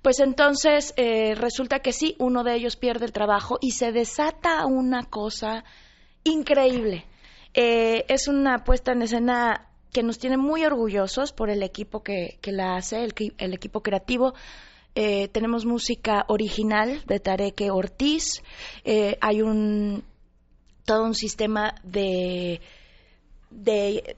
pues 0.02 0.20
entonces 0.20 0.92
eh, 0.96 1.34
resulta 1.34 1.78
que 1.78 1.92
sí, 1.92 2.14
uno 2.18 2.44
de 2.44 2.54
ellos 2.54 2.76
pierde 2.76 3.06
el 3.06 3.12
trabajo 3.12 3.58
y 3.60 3.70
se 3.70 3.90
desata 3.90 4.66
una 4.66 5.04
cosa 5.04 5.64
increíble. 6.24 7.06
Eh, 7.54 8.04
es 8.08 8.28
una 8.28 8.64
puesta 8.64 8.92
en 8.92 9.02
escena 9.02 9.68
que 9.92 10.02
nos 10.02 10.18
tiene 10.18 10.36
muy 10.36 10.64
orgullosos 10.64 11.32
por 11.32 11.48
el 11.48 11.62
equipo 11.62 12.02
que, 12.02 12.38
la 12.44 12.76
hace, 12.76 13.02
el, 13.02 13.54
equipo 13.54 13.80
creativo. 13.80 14.34
Eh, 14.94 15.28
tenemos 15.28 15.64
música 15.64 16.26
original 16.28 17.02
de 17.06 17.20
Tareke 17.20 17.70
Ortiz. 17.70 18.42
hay 19.20 19.40
un 19.40 20.04
todo 20.84 21.04
un 21.04 21.14
sistema 21.14 21.74
de, 21.82 22.60
de, 23.50 24.16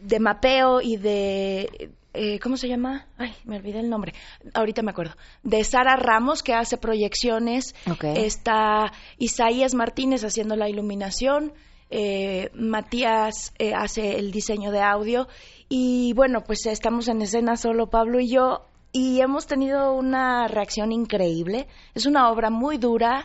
de 0.00 0.18
mapeo 0.18 0.80
y 0.80 0.96
de 0.96 1.92
eh, 2.14 2.38
¿cómo 2.40 2.56
se 2.56 2.68
llama? 2.68 3.06
Ay, 3.16 3.34
me 3.44 3.56
olvidé 3.56 3.80
el 3.80 3.88
nombre. 3.88 4.12
Ahorita 4.52 4.82
me 4.82 4.90
acuerdo. 4.90 5.14
De 5.42 5.64
Sara 5.64 5.96
Ramos, 5.96 6.42
que 6.42 6.54
hace 6.54 6.76
proyecciones. 6.76 7.74
Está 8.02 8.92
Isaías 9.18 9.74
Martínez 9.74 10.22
haciendo 10.24 10.56
la 10.56 10.68
iluminación. 10.68 11.52
Eh, 11.90 12.50
Matías 12.54 13.52
eh, 13.58 13.74
hace 13.74 14.18
el 14.18 14.30
diseño 14.30 14.72
de 14.72 14.80
audio. 14.80 15.28
Y 15.68 16.12
bueno, 16.14 16.42
pues 16.44 16.66
estamos 16.66 17.08
en 17.08 17.22
escena 17.22 17.56
solo 17.56 17.88
Pablo 17.88 18.20
y 18.20 18.28
yo. 18.28 18.66
Y 18.92 19.20
hemos 19.20 19.46
tenido 19.46 19.94
una 19.94 20.48
reacción 20.48 20.92
increíble. 20.92 21.66
Es 21.94 22.04
una 22.04 22.30
obra 22.30 22.50
muy 22.50 22.76
dura, 22.76 23.24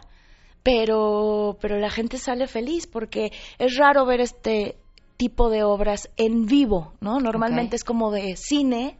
pero, 0.63 1.57
pero 1.59 1.77
la 1.77 1.89
gente 1.89 2.17
sale 2.17 2.47
feliz 2.47 2.87
porque 2.87 3.33
es 3.59 3.75
raro 3.75 4.05
ver 4.05 4.21
este 4.21 4.77
tipo 5.17 5.49
de 5.49 5.63
obras 5.63 6.09
en 6.15 6.45
vivo, 6.45 6.93
¿no? 7.01 7.19
Normalmente 7.19 7.75
es 7.75 7.83
como 7.83 8.11
de 8.11 8.35
cine, 8.35 8.97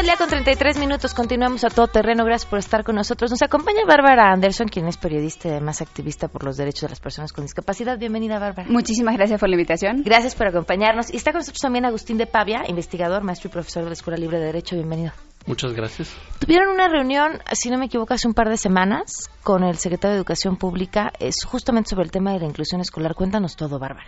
Al 0.00 0.06
día 0.06 0.16
con 0.16 0.30
33 0.30 0.78
minutos. 0.78 1.12
Continuamos 1.12 1.62
a 1.62 1.68
todo 1.68 1.86
terreno. 1.86 2.24
Gracias 2.24 2.48
por 2.48 2.58
estar 2.58 2.84
con 2.84 2.94
nosotros. 2.94 3.30
Nos 3.30 3.42
acompaña 3.42 3.80
Bárbara 3.86 4.32
Anderson, 4.32 4.66
quien 4.66 4.88
es 4.88 4.96
periodista 4.96 5.48
y 5.48 5.50
además 5.50 5.82
activista 5.82 6.28
por 6.28 6.42
los 6.42 6.56
derechos 6.56 6.82
de 6.82 6.88
las 6.88 7.00
personas 7.00 7.34
con 7.34 7.44
discapacidad. 7.44 7.98
Bienvenida, 7.98 8.38
Bárbara. 8.38 8.66
Muchísimas 8.70 9.14
gracias 9.14 9.38
por 9.38 9.50
la 9.50 9.56
invitación. 9.56 10.02
Gracias 10.02 10.34
por 10.34 10.46
acompañarnos. 10.46 11.12
Y 11.12 11.16
está 11.16 11.32
con 11.32 11.40
nosotros 11.40 11.60
también 11.60 11.84
Agustín 11.84 12.16
de 12.16 12.26
Pavia, 12.26 12.62
investigador, 12.66 13.22
maestro 13.22 13.50
y 13.50 13.52
profesor 13.52 13.82
de 13.82 13.90
la 13.90 13.92
Escuela 13.92 14.16
Libre 14.16 14.38
de 14.38 14.46
Derecho. 14.46 14.74
Bienvenido. 14.74 15.12
Muchas 15.44 15.74
gracias. 15.74 16.16
Tuvieron 16.38 16.68
una 16.68 16.88
reunión, 16.88 17.42
si 17.52 17.68
no 17.68 17.76
me 17.76 17.84
equivoco, 17.84 18.14
hace 18.14 18.26
un 18.26 18.32
par 18.32 18.48
de 18.48 18.56
semanas 18.56 19.28
con 19.42 19.64
el 19.64 19.76
secretario 19.76 20.12
de 20.12 20.18
Educación 20.18 20.56
Pública, 20.56 21.12
es 21.18 21.44
justamente 21.44 21.90
sobre 21.90 22.04
el 22.04 22.10
tema 22.10 22.32
de 22.32 22.40
la 22.40 22.46
inclusión 22.46 22.80
escolar. 22.80 23.14
Cuéntanos 23.14 23.54
todo, 23.54 23.78
Bárbara. 23.78 24.06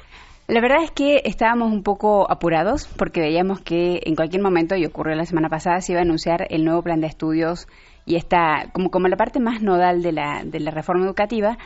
La 0.49 0.61
verdad 0.61 0.83
es 0.83 0.91
que 0.91 1.23
estábamos 1.25 1.73
un 1.73 1.85
poco 1.85 2.31
apurados 2.31 2.89
porque 2.99 3.21
veíamos 3.21 3.61
que 3.61 4.01
en 4.05 4.17
cualquier 4.17 4.43
momento, 4.43 4.75
y 4.75 4.85
ocurrió 4.85 5.15
la 5.15 5.25
semana 5.25 5.49
pasada, 5.49 5.81
se 5.81 5.93
iba 5.93 6.01
a 6.01 6.05
anunciar 6.05 6.47
el 6.51 6.65
nuevo 6.65 6.83
plan 6.83 7.01
de 7.01 7.07
estudios 7.07 7.69
y 8.07 8.17
está 8.17 8.69
como, 8.73 8.91
como 8.91 9.07
la 9.07 9.17
parte 9.17 9.39
más 9.39 9.63
nodal 9.63 10.03
de 10.03 10.13
la, 10.13 10.43
de 10.45 10.59
la 10.59 10.73
reforma 10.73 11.05
educativa. 11.05 11.59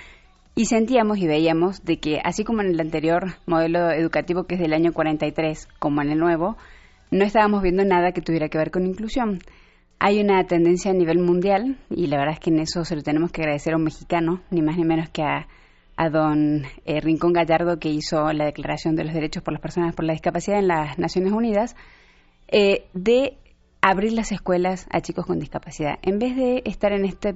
Y 0.54 0.66
sentíamos 0.66 1.18
y 1.18 1.26
veíamos 1.26 1.84
de 1.84 1.98
que, 1.98 2.20
así 2.22 2.44
como 2.44 2.60
en 2.60 2.68
el 2.68 2.80
anterior 2.80 3.34
modelo 3.46 3.90
educativo, 3.90 4.44
que 4.44 4.54
es 4.54 4.60
del 4.60 4.74
año 4.74 4.92
43, 4.92 5.68
como 5.78 6.02
en 6.02 6.10
el 6.10 6.18
nuevo, 6.18 6.56
no 7.10 7.24
estábamos 7.24 7.62
viendo 7.62 7.84
nada 7.84 8.12
que 8.12 8.22
tuviera 8.22 8.48
que 8.48 8.58
ver 8.58 8.70
con 8.70 8.86
inclusión. 8.86 9.40
Hay 9.98 10.20
una 10.20 10.44
tendencia 10.44 10.90
a 10.90 10.94
nivel 10.94 11.18
mundial, 11.18 11.78
y 11.90 12.06
la 12.06 12.18
verdad 12.18 12.34
es 12.34 12.40
que 12.40 12.50
en 12.50 12.60
eso 12.60 12.84
se 12.84 12.96
lo 12.96 13.02
tenemos 13.02 13.32
que 13.32 13.42
agradecer 13.42 13.72
a 13.72 13.76
un 13.76 13.84
mexicano, 13.84 14.40
ni 14.50 14.62
más 14.62 14.76
ni 14.76 14.84
menos 14.84 15.08
que 15.10 15.22
a, 15.22 15.46
don 16.10 16.64
eh, 16.84 17.00
Rincón 17.00 17.32
Gallardo, 17.32 17.78
que 17.78 17.88
hizo 17.88 18.32
la 18.32 18.44
Declaración 18.44 18.96
de 18.96 19.04
los 19.04 19.14
Derechos 19.14 19.42
por 19.42 19.52
las 19.52 19.62
Personas 19.62 19.94
por 19.94 20.04
la 20.04 20.12
Discapacidad 20.12 20.58
en 20.58 20.68
las 20.68 20.98
Naciones 20.98 21.32
Unidas, 21.32 21.74
eh, 22.48 22.86
de 22.92 23.38
abrir 23.80 24.12
las 24.12 24.32
escuelas 24.32 24.86
a 24.90 25.00
chicos 25.00 25.26
con 25.26 25.38
discapacidad. 25.38 25.98
En 26.02 26.18
vez 26.18 26.36
de 26.36 26.62
estar 26.64 26.92
en 26.92 27.04
este 27.04 27.34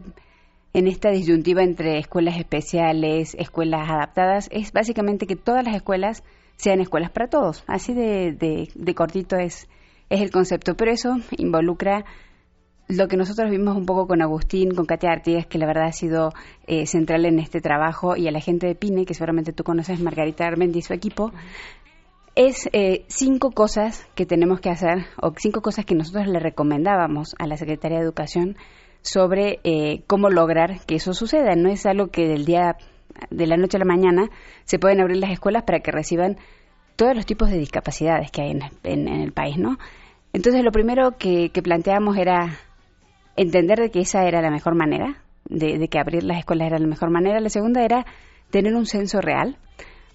en 0.73 0.87
esta 0.87 1.11
disyuntiva 1.11 1.63
entre 1.63 1.99
escuelas 1.99 2.39
especiales, 2.39 3.35
escuelas 3.35 3.91
adaptadas, 3.91 4.49
es 4.53 4.73
básicamente 4.73 5.27
que 5.27 5.35
todas 5.35 5.65
las 5.65 5.75
escuelas 5.75 6.23
sean 6.57 6.81
escuelas 6.81 7.11
para 7.11 7.29
todos. 7.29 7.65
Así 7.67 7.93
de, 7.93 8.69
de, 8.75 8.95
cortito 8.95 9.37
es, 9.37 9.69
es 10.11 10.21
el 10.21 10.31
concepto. 10.31 10.77
Pero 10.77 10.93
eso 10.93 11.17
involucra 11.37 12.05
lo 12.91 13.09
que 13.09 13.17
nosotros 13.17 13.51
vimos 13.51 13.77
un 13.77 13.87
poco 13.87 14.07
con 14.07 14.23
Agustín, 14.23 14.75
con 14.75 14.87
Katia 14.87 15.11
Artigas, 15.11 15.47
que 15.47 15.59
la 15.59 15.67
verdad 15.67 15.87
ha 15.87 15.93
sido 15.93 16.33
eh, 16.67 16.87
central 16.87 17.25
en 17.25 17.39
este 17.39 17.61
trabajo, 17.61 18.17
y 18.17 18.29
a 18.29 18.31
la 18.31 18.41
gente 18.41 18.67
de 18.67 18.75
PINE, 18.75 19.07
que 19.07 19.15
seguramente 19.15 19.53
tú 19.53 19.65
conoces, 19.65 20.01
Margarita 20.01 20.47
Armendi 20.47 20.81
y 20.81 20.83
su 20.83 20.93
equipo, 20.93 21.33
es 22.35 22.69
eh, 22.73 23.05
cinco 23.09 23.51
cosas 23.51 24.07
que 24.15 24.27
tenemos 24.27 24.61
que 24.61 24.71
hacer, 24.71 25.07
o 25.21 25.33
cinco 25.37 25.61
cosas 25.63 25.85
que 25.85 25.95
nosotros 25.95 26.27
le 26.27 26.39
recomendábamos 26.39 27.35
a 27.39 27.47
la 27.47 27.57
Secretaría 27.57 27.99
de 27.99 28.05
Educación 28.05 28.57
sobre 29.03 29.61
eh, 29.65 30.03
cómo 30.07 30.31
lograr 30.31 30.85
que 30.87 30.97
eso 30.97 31.15
suceda. 31.15 31.55
No 31.57 31.71
es 31.71 31.87
algo 31.87 32.09
que 32.09 32.29
del 32.29 32.45
día 32.45 32.77
de 33.31 33.47
la 33.47 33.57
noche 33.57 33.77
a 33.77 33.81
la 33.81 33.87
mañana 33.87 34.31
se 34.65 34.79
pueden 34.79 35.01
abrir 35.01 35.19
las 35.19 35.31
escuelas 35.31 35.65
para 35.65 35.81
que 35.81 35.91
reciban 35.91 36.39
todos 36.97 37.15
los 37.15 37.27
tipos 37.27 37.51
de 37.51 37.59
discapacidades 37.59 38.31
que 38.31 38.43
hay 38.43 38.59
en, 38.85 39.09
el 39.09 39.33
país, 39.33 39.57
¿no? 39.57 39.79
Entonces 40.33 40.63
lo 40.63 40.71
primero 40.71 41.17
que, 41.17 41.51
planteamos 41.63 42.17
era 42.17 42.59
entender 43.37 43.79
de 43.79 43.91
que 43.91 44.01
esa 44.01 44.25
era 44.27 44.43
la 44.43 44.51
mejor 44.51 44.75
manera, 44.75 45.23
de, 45.49 45.89
que 45.89 45.99
abrir 45.99 46.23
las 46.23 46.39
escuelas 46.39 46.69
era 46.69 46.79
la 46.79 46.87
mejor 46.87 47.11
manera. 47.11 47.41
La 47.41 47.49
segunda 47.49 47.85
era 47.85 48.07
tener 48.51 48.75
un 48.75 48.87
censo 48.87 49.21
real. 49.21 49.57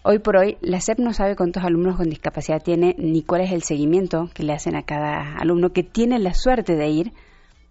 Hoy 0.03 0.19
por 0.19 0.37
hoy, 0.37 0.57
la 0.61 0.79
SEP 0.79 0.99
no 0.99 1.13
sabe 1.13 1.35
cuántos 1.35 1.63
alumnos 1.63 1.97
con 1.97 2.09
discapacidad 2.09 2.61
tiene 2.61 2.95
ni 2.97 3.23
cuál 3.23 3.41
es 3.41 3.51
el 3.51 3.63
seguimiento 3.63 4.29
que 4.33 4.43
le 4.43 4.53
hacen 4.53 4.75
a 4.75 4.83
cada 4.83 5.35
alumno 5.37 5.71
que 5.71 5.83
tiene 5.83 6.19
la 6.19 6.33
suerte 6.33 6.75
de 6.75 6.87
ir 6.89 7.11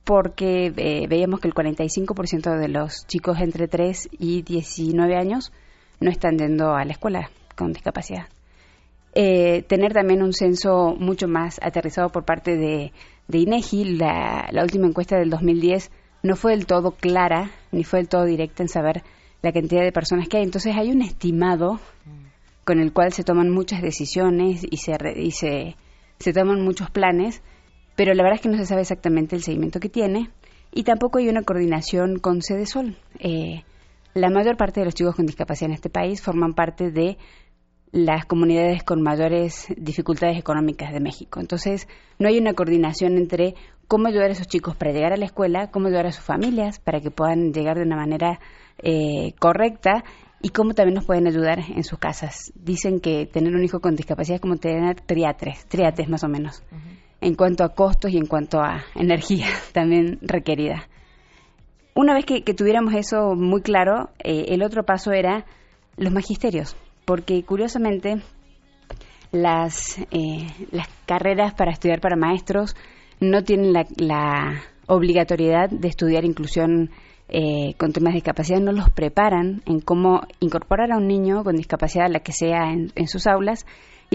porque 0.03 0.73
eh, 0.77 1.07
veíamos 1.09 1.41
que 1.41 1.49
el 1.49 1.55
45% 1.55 2.59
de 2.59 2.69
los 2.69 3.07
chicos 3.07 3.39
entre 3.41 3.69
3 3.69 4.09
y 4.19 4.43
19 4.43 5.17
años 5.17 5.53
no 6.01 6.11
están 6.11 6.37
yendo 6.37 6.75
a 6.75 6.85
la 6.85 6.93
escuela 6.93 7.31
con 7.57 7.73
discapacidad. 7.73 8.27
Eh, 9.15 9.63
tener 9.69 9.93
también 9.93 10.23
un 10.23 10.33
censo 10.33 10.97
mucho 10.99 11.29
más 11.29 11.61
aterrizado 11.63 12.11
por 12.11 12.25
parte 12.25 12.57
de, 12.57 12.93
INEGI. 13.33 13.97
La, 13.97 14.49
la, 14.51 14.63
última 14.63 14.87
encuesta 14.87 15.17
del 15.17 15.31
2010 15.31 15.91
no 16.23 16.37
fue 16.37 16.53
del 16.53 16.67
todo 16.67 16.93
clara 16.93 17.51
ni 17.73 17.85
fue 17.85 18.01
del 18.01 18.09
todo 18.09 18.25
directa 18.25 18.63
en 18.63 18.69
saber 18.69 19.03
la 19.43 19.53
cantidad 19.53 19.83
de 19.83 19.93
personas 19.93 20.29
que 20.29 20.39
hay. 20.39 20.45
Entonces 20.45 20.75
hay 20.77 20.91
un 20.91 21.03
estimado 21.03 21.81
con 22.65 22.81
el 22.81 22.93
cual 22.93 23.13
se 23.13 23.25
toman 23.25 23.51
muchas 23.51 23.83
decisiones 23.83 24.67
y 24.69 24.79
se, 24.79 24.97
y 25.17 25.31
se, 25.33 25.77
se 26.19 26.33
toman 26.33 26.63
muchos 26.63 26.91
planes 26.91 27.43
pero 27.97 28.15
la 28.15 28.23
verdad 28.23 28.37
es 28.37 28.43
que 28.43 28.49
no 28.49 28.59
se 28.59 28.67
sabe 28.67 28.83
exactamente 28.83 29.37
el 29.37 29.43
seguimiento 29.43 29.81
que 29.81 29.89
tiene 29.89 30.31
y 30.73 30.83
tampoco 30.83 31.19
hay 31.19 31.29
una 31.29 31.43
coordinación 31.43 32.19
con 32.19 32.43
Sede 32.43 32.67
Sol. 32.67 32.97
Eh, 33.21 33.63
la 34.15 34.31
mayor 34.31 34.57
parte 34.57 34.81
de 34.81 34.87
los 34.87 34.95
chicos 34.95 35.15
con 35.15 35.27
discapacidad 35.27 35.71
en 35.71 35.75
este 35.75 35.91
país 35.91 36.21
forman 36.21 36.55
parte 36.55 36.91
de 36.91 37.17
las 37.95 38.27
comunidades 38.27 38.83
con 38.83 39.03
mayores 39.03 39.69
dificultades 39.77 40.37
económicas 40.37 40.93
de 40.93 40.99
México. 40.99 41.39
Entonces, 41.39 41.87
no 42.19 42.27
hay 42.27 42.39
una 42.39 42.53
coordinación 42.53 43.17
entre 43.17 43.55
cómo 43.87 44.09
ayudar 44.09 44.31
a 44.31 44.33
esos 44.33 44.49
chicos 44.49 44.75
para 44.75 44.91
llegar 44.91 45.13
a 45.13 45.17
la 45.17 45.27
escuela, 45.27 45.71
cómo 45.71 45.87
ayudar 45.87 46.07
a 46.07 46.11
sus 46.11 46.25
familias 46.25 46.81
para 46.81 47.01
que 47.01 47.13
puedan 47.13 47.53
llegar 47.53 47.77
de 47.77 47.85
una 47.85 47.95
manera 47.95 48.41
eh, 48.79 49.35
correcta 49.39 50.03
y 50.43 50.49
cómo 50.49 50.75
también 50.75 50.97
nos 50.97 51.07
pueden 51.07 51.29
ayudar 51.29 51.61
en 51.61 51.85
sus 51.85 52.01
casas. 52.01 52.53
Dicen 52.57 52.99
que 52.99 53.27
tener 53.27 53.55
un 53.55 53.63
hijo 53.63 53.79
con 53.79 53.95
discapacidad 53.95 54.37
es 54.37 54.41
como 54.41 54.57
tener 54.57 55.01
triatres, 55.01 55.65
triates 55.67 56.09
más 56.09 56.25
o 56.25 56.29
menos 56.29 56.65
en 57.21 57.37
cuanto 57.37 57.63
a 57.63 57.69
costos 57.69 58.11
y 58.11 58.19
en 58.19 58.27
cuanto 58.27 58.59
a 58.59 58.83
energía 58.97 59.47
también 59.73 60.19
requerida. 60.21 60.89
Una 61.95 62.13
vez 62.13 62.25
que, 62.27 62.43
tuviéramos 62.55 62.93
eso 62.95 63.37
muy 63.37 63.63
claro, 63.63 64.11
eh, 64.19 64.47
el 64.49 64.65
otro 64.65 64.83
paso 64.83 65.13
era 65.13 65.47
los 65.97 66.13
magisterios, 66.13 66.77
porque 67.05 67.43
curiosamente 67.43 68.23
las, 69.33 69.99
eh, 70.11 70.47
las 70.71 70.89
carreras 71.07 71.55
para 71.55 71.73
estudiar 71.73 72.01
para 72.01 72.17
maestros 72.17 72.77
no 73.21 73.43
tienen 73.43 73.73
la, 73.73 74.63
obligatoriedad 74.87 75.71
de 75.71 75.89
estudiar 75.89 76.27
inclusión 76.27 76.91
eh, 77.31 77.73
con 77.79 77.93
temas 77.93 78.13
de 78.13 78.17
discapacidad, 78.17 78.61
no 78.61 78.71
los 78.71 78.91
preparan 78.91 79.63
en 79.65 79.81
cómo 79.81 80.21
incorporar 80.41 80.93
a 80.93 80.99
un 80.99 81.09
niño 81.09 81.43
con 81.43 81.57
discapacidad, 81.57 82.11
la 82.11 82.21
que 82.21 82.33
sea, 82.33 82.71
en 82.71 83.09
sus 83.09 83.27
aulas 83.27 83.65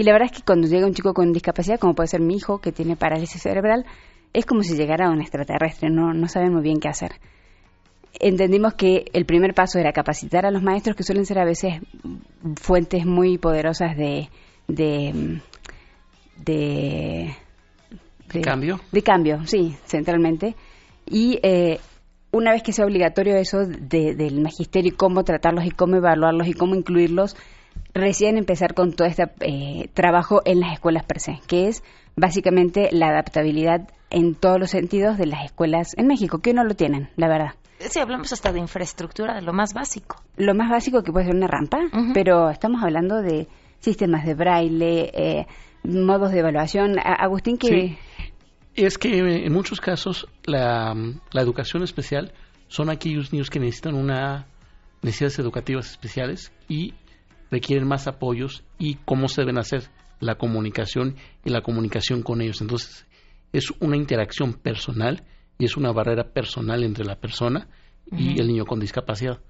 y 0.00 0.02
la 0.02 0.12
verdad 0.12 0.30
es 0.32 0.38
que 0.38 0.44
cuando 0.44 0.66
llega 0.66 0.86
un 0.86 0.94
chico 0.94 1.12
con 1.12 1.32
discapacidad, 1.32 1.78
como 1.78 1.94
puede 1.94 2.06
ser 2.06 2.20
mi 2.20 2.34
hijo, 2.34 2.58
que 2.58 2.72
tiene 2.72 2.96
parálisis 2.96 3.42
cerebral, 3.42 3.84
es 4.32 4.46
como 4.46 4.62
si 4.62 4.74
llegara 4.74 5.10
un 5.10 5.20
extraterrestre, 5.20 5.90
no, 5.90 6.14
no 6.14 6.26
saben 6.26 6.54
muy 6.54 6.62
bien 6.62 6.80
qué 6.80 6.88
hacer. 6.88 7.12
Entendimos 8.18 8.74
que 8.74 9.04
el 9.12 9.24
primer 9.24 9.54
paso 9.54 9.78
era 9.78 9.92
capacitar 9.92 10.44
a 10.44 10.50
los 10.50 10.62
maestros, 10.62 10.96
que 10.96 11.02
suelen 11.02 11.26
ser 11.26 11.38
a 11.38 11.44
veces 11.44 11.80
fuentes 12.60 13.06
muy 13.06 13.38
poderosas 13.38 13.96
de, 13.96 14.28
de, 14.68 15.40
de, 16.36 17.36
cambio. 18.42 18.80
De 18.92 19.02
cambio, 19.02 19.46
sí, 19.46 19.76
centralmente. 19.86 20.54
Y 21.06 21.38
eh, 21.42 21.78
una 22.32 22.52
vez 22.52 22.62
que 22.62 22.72
sea 22.72 22.84
obligatorio 22.84 23.36
eso 23.36 23.66
del 23.66 24.40
magisterio 24.40 24.92
y 24.92 24.96
cómo 24.96 25.24
tratarlos 25.24 25.64
y 25.64 25.70
cómo 25.70 25.96
evaluarlos 25.96 26.48
y 26.48 26.54
cómo 26.54 26.74
incluirlos, 26.74 27.36
recién 27.94 28.38
empezar 28.38 28.74
con 28.74 28.92
todo 28.92 29.08
este 29.08 29.24
eh, 29.40 29.88
trabajo 29.94 30.42
en 30.44 30.60
las 30.60 30.72
escuelas 30.72 31.04
per 31.04 31.20
se, 31.20 31.40
que 31.46 31.68
es 31.68 31.82
básicamente 32.16 32.88
la 32.92 33.08
adaptabilidad 33.08 33.88
en 34.10 34.34
todos 34.34 34.58
los 34.58 34.70
sentidos 34.70 35.18
de 35.18 35.26
las 35.26 35.44
escuelas 35.44 35.94
en 35.96 36.06
México, 36.06 36.38
que 36.38 36.54
no 36.54 36.64
lo 36.64 36.74
tienen, 36.74 37.08
la 37.16 37.28
verdad. 37.28 37.54
Sí, 37.88 37.98
hablamos 37.98 38.32
hasta 38.32 38.52
de 38.52 38.58
infraestructura, 38.58 39.34
de 39.34 39.42
lo 39.42 39.52
más 39.52 39.72
básico. 39.72 40.22
Lo 40.36 40.54
más 40.54 40.70
básico 40.70 41.02
que 41.02 41.12
puede 41.12 41.26
ser 41.26 41.34
una 41.34 41.46
rampa, 41.46 41.78
pero 42.12 42.50
estamos 42.50 42.82
hablando 42.82 43.22
de 43.22 43.48
sistemas 43.78 44.26
de 44.26 44.34
braille, 44.34 45.10
eh, 45.14 45.46
modos 45.82 46.30
de 46.30 46.40
evaluación. 46.40 46.96
Agustín, 46.98 47.56
que... 47.56 47.68
Sí. 47.68 47.98
Es 48.74 48.98
que 48.98 49.18
en 49.18 49.52
muchos 49.52 49.80
casos 49.80 50.28
la, 50.44 50.94
la 51.32 51.42
educación 51.42 51.82
especial 51.82 52.32
son 52.68 52.90
aquellos 52.90 53.32
niños 53.32 53.50
que 53.50 53.58
necesitan 53.58 53.94
una 53.94 54.46
necesidades 55.02 55.38
educativas 55.38 55.90
especiales 55.90 56.52
y 56.68 56.94
requieren 57.50 57.88
más 57.88 58.06
apoyos 58.06 58.62
y 58.78 58.96
cómo 58.96 59.28
se 59.28 59.42
deben 59.42 59.58
hacer 59.58 59.90
la 60.20 60.36
comunicación 60.36 61.16
y 61.44 61.50
la 61.50 61.62
comunicación 61.62 62.22
con 62.22 62.42
ellos. 62.42 62.60
Entonces, 62.60 63.06
es 63.52 63.72
una 63.80 63.96
interacción 63.96 64.52
personal 64.52 65.24
y 65.60 65.66
es 65.66 65.76
una 65.76 65.92
barrera 65.92 66.32
personal 66.32 66.82
entre 66.82 67.04
la 67.04 67.16
persona 67.20 67.68
y 68.10 68.40
el 68.40 68.48
niño 68.48 68.64
con 68.64 68.80
discapacidad. 68.80 69.40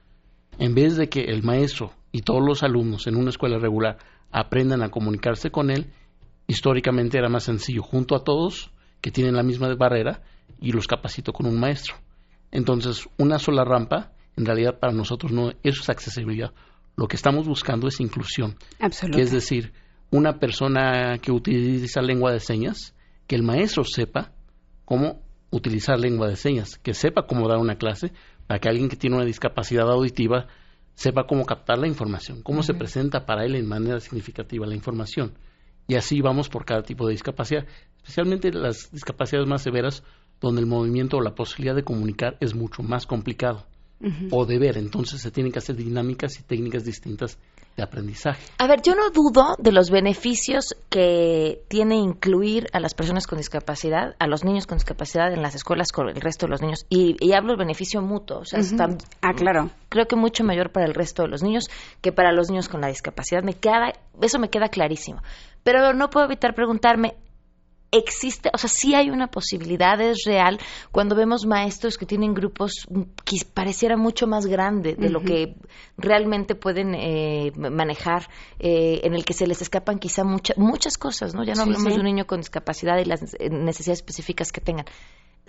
En 0.58 0.74
vez 0.74 0.96
de 0.96 1.08
que 1.08 1.20
el 1.20 1.44
maestro 1.44 1.92
y 2.10 2.22
todos 2.22 2.44
los 2.44 2.64
alumnos 2.64 3.06
en 3.06 3.16
una 3.16 3.30
escuela 3.30 3.58
regular 3.58 3.96
aprendan 4.32 4.82
a 4.82 4.90
comunicarse 4.90 5.52
con 5.52 5.70
él, 5.70 5.92
históricamente 6.48 7.16
era 7.16 7.28
más 7.28 7.44
sencillo 7.44 7.82
junto 7.82 8.16
a 8.16 8.24
todos 8.24 8.72
que 9.00 9.12
tienen 9.12 9.36
la 9.36 9.44
misma 9.44 9.72
barrera 9.76 10.22
y 10.60 10.72
los 10.72 10.88
capacito 10.88 11.32
con 11.32 11.46
un 11.46 11.60
maestro. 11.60 11.94
Entonces, 12.50 13.08
una 13.16 13.38
sola 13.38 13.64
rampa, 13.64 14.12
en 14.36 14.44
realidad 14.44 14.80
para 14.80 14.92
nosotros 14.92 15.30
no, 15.30 15.50
eso 15.62 15.82
es 15.82 15.88
accesibilidad. 15.88 16.52
Lo 16.96 17.06
que 17.06 17.14
estamos 17.14 17.46
buscando 17.46 17.86
es 17.86 18.00
inclusión. 18.00 18.56
Que 19.14 19.22
es 19.22 19.30
decir, 19.30 19.72
una 20.10 20.40
persona 20.40 21.18
que 21.18 21.30
utiliza 21.30 22.02
lengua 22.02 22.32
de 22.32 22.40
señas, 22.40 22.96
que 23.28 23.36
el 23.36 23.44
maestro 23.44 23.84
sepa 23.84 24.32
cómo 24.84 25.29
utilizar 25.50 25.98
lengua 25.98 26.28
de 26.28 26.36
señas, 26.36 26.78
que 26.78 26.94
sepa 26.94 27.26
cómo 27.26 27.48
dar 27.48 27.58
una 27.58 27.76
clase, 27.76 28.12
para 28.46 28.60
que 28.60 28.68
alguien 28.68 28.88
que 28.88 28.96
tiene 28.96 29.16
una 29.16 29.24
discapacidad 29.24 29.90
auditiva 29.90 30.46
sepa 30.94 31.26
cómo 31.26 31.44
captar 31.44 31.78
la 31.78 31.86
información, 31.86 32.42
cómo 32.42 32.62
se 32.62 32.74
presenta 32.74 33.24
para 33.26 33.44
él 33.44 33.54
en 33.54 33.66
manera 33.66 34.00
significativa 34.00 34.66
la 34.66 34.74
información. 34.74 35.34
Y 35.88 35.94
así 35.94 36.20
vamos 36.20 36.48
por 36.48 36.64
cada 36.64 36.82
tipo 36.82 37.06
de 37.06 37.12
discapacidad, 37.12 37.66
especialmente 37.96 38.52
las 38.52 38.90
discapacidades 38.92 39.48
más 39.48 39.62
severas, 39.62 40.04
donde 40.40 40.60
el 40.60 40.66
movimiento 40.66 41.16
o 41.16 41.20
la 41.20 41.34
posibilidad 41.34 41.74
de 41.74 41.84
comunicar 41.84 42.36
es 42.40 42.54
mucho 42.54 42.82
más 42.82 43.06
complicado. 43.06 43.66
o 44.30 44.46
de 44.46 44.58
ver. 44.58 44.78
Entonces 44.78 45.20
se 45.20 45.30
tienen 45.30 45.52
que 45.52 45.58
hacer 45.58 45.76
dinámicas 45.76 46.40
y 46.40 46.42
técnicas 46.42 46.86
distintas 46.86 47.38
de 47.80 47.84
aprendizaje. 47.84 48.42
A 48.58 48.66
ver, 48.66 48.82
yo 48.82 48.94
no 48.94 49.10
dudo 49.10 49.56
de 49.58 49.72
los 49.72 49.90
beneficios 49.90 50.76
que 50.88 51.62
tiene 51.68 51.96
incluir 51.96 52.66
a 52.72 52.80
las 52.80 52.94
personas 52.94 53.26
con 53.26 53.38
discapacidad, 53.38 54.14
a 54.18 54.26
los 54.26 54.44
niños 54.44 54.66
con 54.66 54.76
discapacidad 54.78 55.32
en 55.32 55.42
las 55.42 55.54
escuelas 55.54 55.92
con 55.92 56.08
el 56.08 56.20
resto 56.20 56.46
de 56.46 56.50
los 56.50 56.62
niños. 56.62 56.86
Y, 56.88 57.32
hablo 57.32 57.50
del 57.50 57.58
beneficio 57.58 58.02
mutuo. 58.02 58.40
O 58.40 58.44
sea, 58.44 58.60
está, 58.60 58.88
ah, 59.22 59.32
claro. 59.34 59.70
Creo 59.88 60.06
que 60.06 60.16
mucho 60.16 60.44
mayor 60.44 60.70
para 60.70 60.86
el 60.86 60.94
resto 60.94 61.22
de 61.22 61.28
los 61.28 61.42
niños 61.42 61.68
que 62.00 62.12
para 62.12 62.32
los 62.32 62.50
niños 62.50 62.68
con 62.68 62.80
la 62.80 62.88
discapacidad. 62.88 63.42
Me 63.42 63.54
queda, 63.54 63.92
eso 64.20 64.38
me 64.38 64.50
queda 64.50 64.68
clarísimo. 64.68 65.22
Pero 65.64 65.92
no 65.94 66.10
puedo 66.10 66.26
evitar 66.26 66.54
preguntarme, 66.54 67.14
existe, 67.92 68.50
o 68.52 68.58
sea, 68.58 68.68
sí 68.68 68.94
hay 68.94 69.10
una 69.10 69.28
posibilidad, 69.28 70.00
es 70.00 70.24
real, 70.24 70.58
cuando 70.92 71.16
vemos 71.16 71.46
maestros 71.46 71.98
que 71.98 72.06
tienen 72.06 72.34
grupos 72.34 72.86
que 73.24 73.38
pareciera 73.52 73.96
mucho 73.96 74.26
más 74.26 74.46
grande 74.46 74.94
de 74.94 75.10
lo 75.10 75.20
que 75.22 75.56
realmente 75.96 76.54
pueden 76.54 76.94
eh, 76.94 77.52
manejar, 77.56 78.28
eh, 78.58 79.00
en 79.02 79.14
el 79.14 79.24
que 79.24 79.32
se 79.32 79.46
les 79.46 79.60
escapan 79.62 79.98
quizá 79.98 80.22
muchas 80.24 80.98
cosas, 80.98 81.34
¿no? 81.34 81.44
Ya 81.44 81.54
no 81.54 81.62
hablamos 81.62 81.94
de 81.94 82.00
un 82.00 82.06
niño 82.06 82.26
con 82.26 82.40
discapacidad 82.40 82.98
y 82.98 83.04
las 83.04 83.22
necesidades 83.50 83.98
específicas 83.98 84.52
que 84.52 84.60
tengan. 84.60 84.86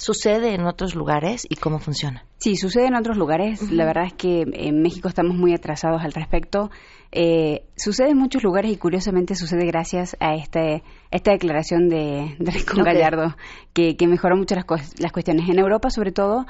¿Sucede 0.01 0.55
en 0.55 0.65
otros 0.65 0.95
lugares 0.95 1.45
y 1.47 1.57
cómo 1.57 1.77
funciona? 1.77 2.25
Sí, 2.39 2.55
sucede 2.55 2.87
en 2.87 2.95
otros 2.95 3.17
lugares. 3.17 3.71
La 3.71 3.85
verdad 3.85 4.05
es 4.07 4.13
que 4.13 4.47
en 4.51 4.81
México 4.81 5.07
estamos 5.07 5.37
muy 5.37 5.53
atrasados 5.53 6.01
al 6.01 6.11
respecto. 6.11 6.71
Eh, 7.11 7.65
sucede 7.75 8.09
en 8.09 8.17
muchos 8.17 8.41
lugares 8.41 8.71
y 8.71 8.77
curiosamente 8.77 9.35
sucede 9.35 9.63
gracias 9.67 10.17
a 10.19 10.33
este, 10.33 10.81
esta 11.11 11.33
declaración 11.33 11.87
de, 11.87 12.35
de 12.39 12.83
Gallardo, 12.83 13.35
que, 13.73 13.95
mejoró 14.07 14.35
mucho 14.35 14.55
las, 14.55 14.65
las 14.99 15.11
cuestiones. 15.11 15.47
En 15.47 15.59
Europa, 15.59 15.91
sobre 15.91 16.11
todo, 16.11 16.47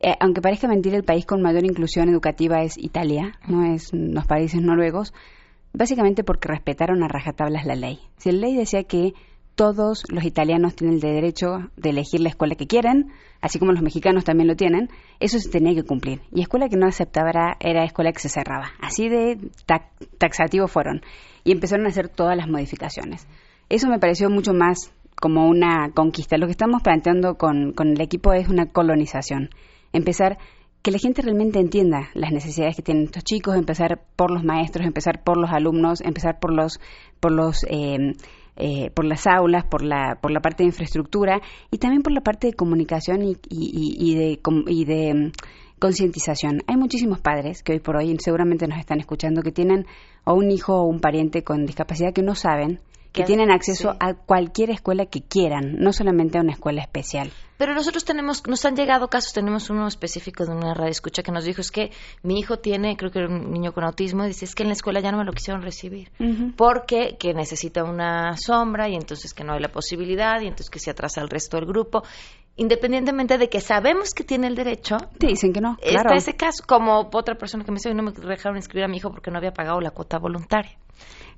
eh, 0.00 0.14
aunque 0.18 0.40
parezca 0.40 0.66
mentir, 0.66 0.94
el 0.94 1.04
país 1.04 1.26
con 1.26 1.42
mayor 1.42 1.66
inclusión 1.66 2.08
educativa 2.08 2.62
es 2.62 2.78
Italia, 2.78 3.34
no 3.46 3.74
es 3.74 3.90
los 3.92 4.26
países 4.26 4.62
noruegos, 4.62 5.12
básicamente 5.74 6.24
porque 6.24 6.48
respetaron 6.48 7.02
a 7.02 7.08
rajatablas 7.08 7.66
la 7.66 7.74
ley. 7.74 7.98
Si 8.16 8.32
la 8.32 8.38
ley 8.46 8.56
decía 8.56 8.84
que 8.84 9.12
todos 9.56 10.04
los 10.10 10.24
italianos 10.24 10.76
tienen 10.76 10.96
el 10.96 11.00
derecho 11.00 11.70
de 11.76 11.90
elegir 11.90 12.20
la 12.20 12.28
escuela 12.28 12.54
que 12.54 12.66
quieren, 12.66 13.10
así 13.40 13.58
como 13.58 13.72
los 13.72 13.82
mexicanos 13.82 14.24
también 14.24 14.48
lo 14.48 14.54
tienen, 14.54 14.90
eso 15.18 15.38
se 15.40 15.48
tenía 15.48 15.74
que 15.74 15.82
cumplir. 15.82 16.20
Y 16.30 16.42
escuela 16.42 16.68
que 16.68 16.76
no 16.76 16.86
aceptaba 16.86 17.56
era, 17.58 17.84
escuela 17.84 18.12
que 18.12 18.20
se 18.20 18.28
cerraba. 18.28 18.72
Así 18.80 19.08
de 19.08 19.38
taxativo 20.18 20.68
fueron. 20.68 21.00
Y 21.42 21.52
empezaron 21.52 21.86
a 21.86 21.88
hacer 21.88 22.08
todas 22.08 22.36
las 22.36 22.48
modificaciones. 22.48 23.26
Eso 23.70 23.88
me 23.88 23.98
pareció 23.98 24.28
mucho 24.28 24.52
más 24.52 24.92
como 25.18 25.48
una 25.48 25.90
conquista. 25.94 26.36
Lo 26.36 26.46
que 26.46 26.52
estamos 26.52 26.82
planteando 26.82 27.36
con, 27.36 27.72
con 27.72 27.88
el 27.88 28.00
equipo 28.02 28.34
es 28.34 28.48
una 28.48 28.66
colonización. 28.66 29.48
Empezar 29.92 30.36
que 30.82 30.90
la 30.90 30.98
gente 30.98 31.22
realmente 31.22 31.58
entienda 31.58 32.10
las 32.12 32.30
necesidades 32.30 32.76
que 32.76 32.82
tienen 32.82 33.04
estos 33.04 33.24
chicos, 33.24 33.56
empezar 33.56 34.02
por 34.16 34.30
los 34.30 34.44
maestros, 34.44 34.86
empezar 34.86 35.24
por 35.24 35.38
los 35.38 35.50
alumnos, 35.50 36.02
empezar 36.02 36.38
por 36.38 36.52
los, 36.52 36.78
por 37.18 37.32
los 37.32 37.64
eh, 37.68 38.14
eh, 38.56 38.90
por 38.90 39.04
las 39.04 39.26
aulas, 39.26 39.64
por 39.64 39.82
la, 39.82 40.18
por 40.20 40.30
la 40.30 40.40
parte 40.40 40.62
de 40.62 40.68
infraestructura 40.68 41.40
y 41.70 41.78
también 41.78 42.02
por 42.02 42.12
la 42.12 42.22
parte 42.22 42.48
de 42.48 42.52
comunicación 42.54 43.22
y, 43.22 43.36
y, 43.48 44.14
de, 44.14 44.40
y 44.68 44.84
de 44.84 45.14
mm, 45.14 45.32
concientización. 45.78 46.62
Hay 46.66 46.76
muchísimos 46.76 47.20
padres 47.20 47.62
que 47.62 47.72
hoy 47.72 47.80
por 47.80 47.96
hoy 47.96 48.16
seguramente 48.18 48.66
nos 48.66 48.78
están 48.78 48.98
escuchando 49.00 49.42
que 49.42 49.52
tienen 49.52 49.86
o 50.24 50.34
un 50.34 50.50
hijo 50.50 50.74
o 50.74 50.84
un 50.84 51.00
pariente 51.00 51.42
con 51.42 51.66
discapacidad 51.66 52.12
que 52.12 52.22
no 52.22 52.34
saben 52.34 52.80
que 53.12 53.24
tienen 53.24 53.50
acceso 53.50 53.96
a 53.98 54.12
cualquier 54.12 54.70
escuela 54.70 55.06
que 55.06 55.22
quieran, 55.22 55.76
no 55.78 55.92
solamente 55.92 56.36
a 56.36 56.42
una 56.42 56.52
escuela 56.52 56.82
especial. 56.82 57.30
Pero 57.58 57.74
nosotros 57.74 58.04
tenemos, 58.04 58.46
nos 58.46 58.64
han 58.64 58.76
llegado 58.76 59.08
casos, 59.08 59.32
tenemos 59.32 59.70
uno 59.70 59.86
específico 59.86 60.44
de 60.44 60.52
una 60.52 60.74
radio 60.74 60.90
escucha 60.90 61.22
que 61.22 61.32
nos 61.32 61.44
dijo 61.44 61.60
es 61.60 61.70
que 61.70 61.90
mi 62.22 62.38
hijo 62.38 62.58
tiene, 62.58 62.96
creo 62.96 63.10
que 63.10 63.20
era 63.20 63.28
un 63.28 63.50
niño 63.50 63.72
con 63.72 63.84
autismo, 63.84 64.24
y 64.24 64.28
dice 64.28 64.44
es 64.44 64.54
que 64.54 64.62
en 64.62 64.68
la 64.68 64.74
escuela 64.74 65.00
ya 65.00 65.10
no 65.12 65.18
me 65.18 65.24
lo 65.24 65.32
quisieron 65.32 65.62
recibir, 65.62 66.10
porque 66.56 67.16
que 67.18 67.34
necesita 67.34 67.84
una 67.84 68.36
sombra 68.36 68.88
y 68.88 68.94
entonces 68.94 69.32
que 69.34 69.44
no 69.44 69.54
hay 69.54 69.60
la 69.60 69.72
posibilidad 69.72 70.40
y 70.40 70.46
entonces 70.46 70.70
que 70.70 70.78
se 70.78 70.90
atrasa 70.90 71.20
el 71.20 71.28
resto 71.28 71.56
del 71.56 71.66
grupo 71.66 72.02
independientemente 72.56 73.38
de 73.38 73.48
que 73.48 73.60
sabemos 73.60 74.14
que 74.14 74.24
tiene 74.24 74.46
el 74.46 74.54
derecho. 74.54 74.96
Te 75.18 75.26
dicen 75.26 75.52
que 75.52 75.60
no. 75.60 75.76
Está 75.80 76.14
ese 76.14 76.36
caso, 76.36 76.64
como 76.66 77.10
otra 77.12 77.34
persona 77.36 77.64
que 77.64 77.70
me 77.70 77.76
dice, 77.76 77.92
no 77.94 78.02
me 78.02 78.12
dejaron 78.12 78.56
inscribir 78.56 78.84
a 78.84 78.88
mi 78.88 78.96
hijo 78.96 79.10
porque 79.10 79.30
no 79.30 79.38
había 79.38 79.52
pagado 79.52 79.80
la 79.80 79.90
cuota 79.90 80.18
voluntaria. 80.18 80.72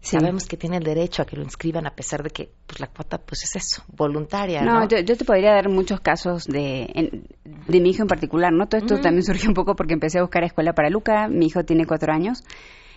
Sabemos 0.01 0.47
que 0.47 0.57
tiene 0.57 0.77
el 0.77 0.85
derecho 0.85 1.23
a 1.23 1.27
que 1.27 1.37
lo 1.37 1.43
inscriban 1.43 1.87
a 1.87 1.91
pesar 1.91 2.23
de 2.23 2.31
que 2.31 2.51
pues 2.67 2.81
la 2.81 2.87
cuota 2.87 3.19
pues 3.19 3.43
es 3.45 3.57
eso, 3.57 3.83
voluntaria. 3.89 4.63
No, 4.63 4.87
Yo, 4.89 5.05
te 5.05 5.25
podría 5.25 5.53
dar 5.53 5.69
muchos 5.69 6.01
casos 6.01 6.45
de, 6.45 7.23
de 7.45 7.81
mi 7.81 7.91
hijo 7.91 8.03
en 8.03 8.09
particular, 8.09 8.53
¿no? 8.53 8.69
Todo 8.69 8.81
esto 8.81 9.01
también 9.01 9.23
surgió 9.25 9.49
un 9.49 9.55
poco 9.55 9.75
porque 9.75 9.95
empecé 9.95 10.19
a 10.19 10.23
buscar 10.23 10.45
escuela 10.45 10.73
para 10.73 10.89
Luca, 10.89 11.29
mi 11.29 11.47
hijo 11.47 11.65
tiene 11.65 11.87
cuatro 11.87 12.13
años, 12.13 12.45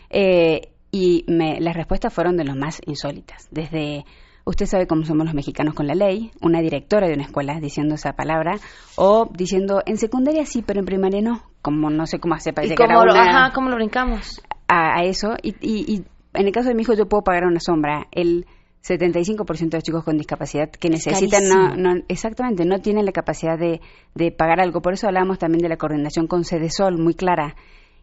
eh, 0.09 0.69
y 0.91 1.25
me, 1.27 1.59
las 1.59 1.75
respuestas 1.75 2.13
fueron 2.13 2.37
de 2.37 2.43
los 2.43 2.55
más 2.55 2.81
insólitas, 2.85 3.47
desde 3.51 4.05
usted 4.43 4.65
sabe 4.65 4.87
cómo 4.87 5.03
somos 5.05 5.25
los 5.25 5.33
mexicanos 5.33 5.73
con 5.73 5.87
la 5.87 5.95
ley, 5.95 6.31
una 6.41 6.61
directora 6.61 7.07
de 7.07 7.13
una 7.13 7.23
escuela 7.23 7.59
diciendo 7.59 7.95
esa 7.95 8.13
palabra, 8.13 8.55
o 8.95 9.29
diciendo 9.33 9.81
en 9.85 9.97
secundaria 9.97 10.45
sí, 10.45 10.61
pero 10.61 10.79
en 10.79 10.85
primaria 10.85 11.21
no, 11.21 11.43
como 11.61 11.89
no 11.89 12.05
sé 12.05 12.19
cómo 12.19 12.35
hacer 12.35 12.53
para 12.53 12.67
llegar 12.67 12.87
cómo 12.87 13.01
a 13.01 13.05
lo, 13.05 13.13
ajá, 13.13 13.51
¿cómo 13.53 13.69
lo 13.69 13.75
brincamos? 13.75 14.41
A, 14.67 15.03
eso, 15.03 15.35
y, 15.41 15.55
y, 15.61 16.05
en 16.33 16.47
el 16.47 16.51
caso 16.51 16.69
de 16.69 16.75
mi 16.75 16.83
hijo 16.83 16.93
yo 16.93 17.07
puedo 17.07 17.23
pagar 17.23 17.45
una 17.45 17.59
sombra, 17.59 18.07
el 18.11 18.45
75% 18.83 19.69
de 19.69 19.77
los 19.77 19.83
chicos 19.83 20.03
con 20.03 20.17
discapacidad 20.17 20.69
que 20.69 20.89
necesitan, 20.89 21.47
no, 21.47 21.75
no, 21.75 22.01
exactamente, 22.07 22.65
no 22.65 22.79
tienen 22.79 23.05
la 23.05 23.11
capacidad 23.11 23.57
de, 23.57 23.79
de 24.15 24.31
pagar 24.31 24.59
algo, 24.59 24.81
por 24.81 24.93
eso 24.93 25.07
hablamos 25.07 25.37
también 25.37 25.61
de 25.61 25.69
la 25.69 25.77
coordinación 25.77 26.27
con 26.27 26.43
Sol, 26.43 26.97
muy 26.97 27.13
clara, 27.13 27.55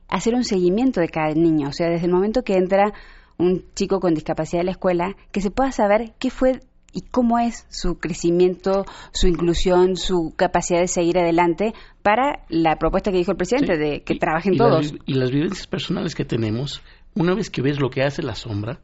hacer 0.08 0.34
un 0.34 0.44
seguimiento 0.44 1.00
de 1.00 1.08
cada 1.08 1.32
niño, 1.34 1.68
o 1.68 1.72
sea, 1.72 1.88
desde 1.88 2.06
el 2.06 2.12
momento 2.12 2.42
que 2.42 2.54
entra 2.54 2.92
un 3.38 3.64
chico 3.74 4.00
con 4.00 4.14
discapacidad 4.14 4.60
de 4.60 4.66
la 4.66 4.72
escuela, 4.72 5.16
que 5.32 5.40
se 5.40 5.50
pueda 5.50 5.72
saber 5.72 6.12
qué 6.18 6.30
fue 6.30 6.60
y 6.92 7.02
cómo 7.02 7.38
es 7.38 7.66
su 7.68 7.98
crecimiento, 7.98 8.86
su 9.12 9.28
inclusión, 9.28 9.96
su 9.96 10.32
capacidad 10.36 10.80
de 10.80 10.88
seguir 10.88 11.18
adelante 11.18 11.74
para 12.02 12.44
la 12.48 12.76
propuesta 12.76 13.10
que 13.10 13.18
dijo 13.18 13.32
el 13.32 13.36
presidente 13.36 13.76
de 13.76 14.02
que 14.02 14.14
trabajen 14.14 14.56
todos. 14.56 14.94
y 15.06 15.14
las 15.14 15.30
vivencias 15.30 15.66
personales 15.66 16.14
que 16.14 16.24
tenemos, 16.24 16.82
una 17.18 17.34
vez 17.34 17.50
que 17.50 17.62
ves 17.62 17.80
lo 17.80 17.90
que 17.90 18.02
hace 18.02 18.22
la 18.22 18.34
sombra, 18.34 18.80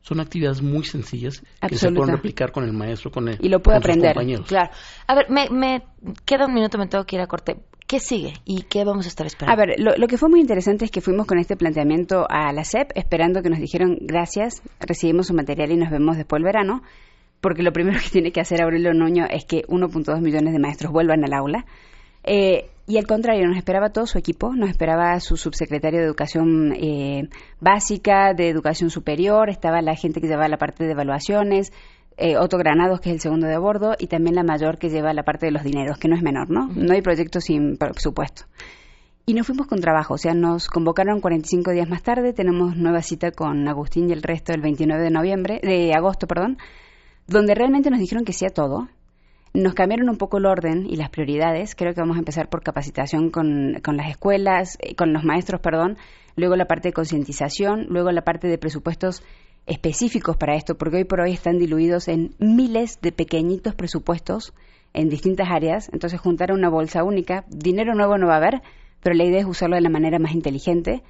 son 0.00 0.20
actividades 0.20 0.62
muy 0.62 0.84
sencillas 0.84 1.42
que 1.68 1.76
se 1.76 1.90
pueden 1.90 2.14
replicar 2.14 2.52
con 2.52 2.64
el 2.64 2.72
maestro, 2.72 3.10
con 3.10 3.28
el 3.28 3.38
y 3.40 3.48
lo 3.48 3.60
puede 3.60 3.78
aprender. 3.78 4.16
Claro. 4.46 4.70
A 5.06 5.14
ver, 5.14 5.28
me, 5.28 5.48
me 5.50 5.82
queda 6.24 6.46
un 6.46 6.54
minuto, 6.54 6.78
me 6.78 6.86
tengo 6.86 7.04
que 7.04 7.16
ir 7.16 7.22
a 7.22 7.26
corte. 7.26 7.56
¿Qué 7.86 8.00
sigue 8.00 8.34
y 8.44 8.62
qué 8.62 8.84
vamos 8.84 9.06
a 9.06 9.08
estar 9.08 9.26
esperando? 9.26 9.60
A 9.60 9.66
ver, 9.66 9.76
lo, 9.78 10.06
que 10.06 10.18
fue 10.18 10.28
muy 10.28 10.40
interesante 10.40 10.84
es 10.84 10.90
que 10.90 11.00
fuimos 11.00 11.26
con 11.26 11.38
este 11.38 11.56
planteamiento 11.56 12.26
a 12.28 12.52
la 12.52 12.62
SEP 12.62 12.90
esperando 12.94 13.42
que 13.42 13.48
nos 13.48 13.58
dijeron 13.58 13.96
gracias, 14.02 14.62
recibimos 14.78 15.28
su 15.28 15.34
material 15.34 15.72
y 15.72 15.76
nos 15.76 15.90
vemos 15.90 16.18
después 16.18 16.38
del 16.38 16.44
verano, 16.44 16.82
porque 17.40 17.62
lo 17.62 17.72
primero 17.72 17.98
que 18.04 18.10
tiene 18.10 18.30
que 18.30 18.40
hacer 18.40 18.62
Aurelio 18.62 18.92
Nuño 18.92 19.24
es 19.30 19.46
que 19.46 19.62
1.2 19.68 20.20
millones 20.20 20.52
de 20.52 20.58
maestros 20.58 20.92
vuelvan 20.92 21.24
al 21.24 21.32
aula. 21.32 21.64
Eh, 22.24 22.68
y 22.88 22.96
al 22.96 23.06
contrario, 23.06 23.46
nos 23.46 23.58
esperaba 23.58 23.90
todo 23.90 24.06
su 24.06 24.16
equipo, 24.16 24.54
nos 24.56 24.70
esperaba 24.70 25.20
su 25.20 25.36
subsecretario 25.36 26.00
de 26.00 26.06
Educación 26.06 26.72
eh, 26.72 27.28
Básica, 27.60 28.32
de 28.32 28.48
Educación 28.48 28.88
Superior, 28.88 29.50
estaba 29.50 29.82
la 29.82 29.94
gente 29.94 30.22
que 30.22 30.26
llevaba 30.26 30.48
la 30.48 30.56
parte 30.56 30.84
de 30.84 30.92
evaluaciones, 30.92 31.70
eh, 32.16 32.38
Otto 32.38 32.56
Granados, 32.56 33.00
que 33.00 33.10
es 33.10 33.16
el 33.16 33.20
segundo 33.20 33.46
de 33.46 33.58
bordo, 33.58 33.94
y 33.98 34.06
también 34.06 34.36
la 34.36 34.42
mayor 34.42 34.78
que 34.78 34.88
lleva 34.88 35.12
la 35.12 35.22
parte 35.22 35.44
de 35.44 35.52
los 35.52 35.64
dineros, 35.64 35.98
que 35.98 36.08
no 36.08 36.16
es 36.16 36.22
menor, 36.22 36.48
¿no? 36.48 36.70
No 36.74 36.94
hay 36.94 37.02
proyecto 37.02 37.42
sin 37.42 37.76
presupuesto. 37.76 38.44
Y 39.26 39.34
nos 39.34 39.46
fuimos 39.46 39.66
con 39.66 39.82
trabajo, 39.82 40.14
o 40.14 40.18
sea, 40.18 40.32
nos 40.32 40.68
convocaron 40.68 41.20
45 41.20 41.72
días 41.72 41.90
más 41.90 42.02
tarde, 42.02 42.32
tenemos 42.32 42.74
nueva 42.74 43.02
cita 43.02 43.32
con 43.32 43.68
Agustín 43.68 44.08
y 44.08 44.14
el 44.14 44.22
resto 44.22 44.54
el 44.54 44.62
29 44.62 45.02
de 45.02 45.10
noviembre, 45.10 45.60
de 45.62 45.92
agosto, 45.92 46.26
perdón, 46.26 46.56
donde 47.26 47.54
realmente 47.54 47.90
nos 47.90 48.00
dijeron 48.00 48.24
que 48.24 48.32
sí 48.32 48.46
a 48.46 48.48
todo. 48.48 48.88
Nos 49.54 49.74
cambiaron 49.74 50.08
un 50.08 50.16
poco 50.16 50.38
el 50.38 50.46
orden 50.46 50.86
y 50.86 50.96
las 50.96 51.10
prioridades. 51.10 51.74
Creo 51.74 51.94
que 51.94 52.00
vamos 52.00 52.16
a 52.16 52.20
empezar 52.20 52.48
por 52.48 52.62
capacitación 52.62 53.30
con, 53.30 53.80
con 53.82 53.96
las 53.96 54.10
escuelas, 54.10 54.78
eh, 54.80 54.94
con 54.94 55.12
los 55.12 55.24
maestros, 55.24 55.60
perdón, 55.60 55.96
luego 56.36 56.56
la 56.56 56.66
parte 56.66 56.88
de 56.88 56.92
concientización, 56.92 57.86
luego 57.88 58.12
la 58.12 58.22
parte 58.22 58.48
de 58.48 58.58
presupuestos 58.58 59.22
específicos 59.66 60.36
para 60.36 60.56
esto, 60.56 60.76
porque 60.76 60.98
hoy 60.98 61.04
por 61.04 61.20
hoy 61.20 61.32
están 61.32 61.58
diluidos 61.58 62.08
en 62.08 62.34
miles 62.38 63.00
de 63.02 63.12
pequeñitos 63.12 63.74
presupuestos 63.74 64.54
en 64.94 65.08
distintas 65.08 65.48
áreas, 65.50 65.90
entonces 65.92 66.20
juntar 66.20 66.52
una 66.52 66.70
bolsa 66.70 67.04
única, 67.04 67.44
dinero 67.48 67.94
nuevo 67.94 68.16
no 68.16 68.26
va 68.26 68.34
a 68.34 68.38
haber, 68.38 68.62
pero 69.02 69.14
la 69.14 69.24
idea 69.24 69.40
es 69.40 69.46
usarlo 69.46 69.76
de 69.76 69.82
la 69.82 69.90
manera 69.90 70.18
más 70.18 70.32
inteligente. 70.32 71.02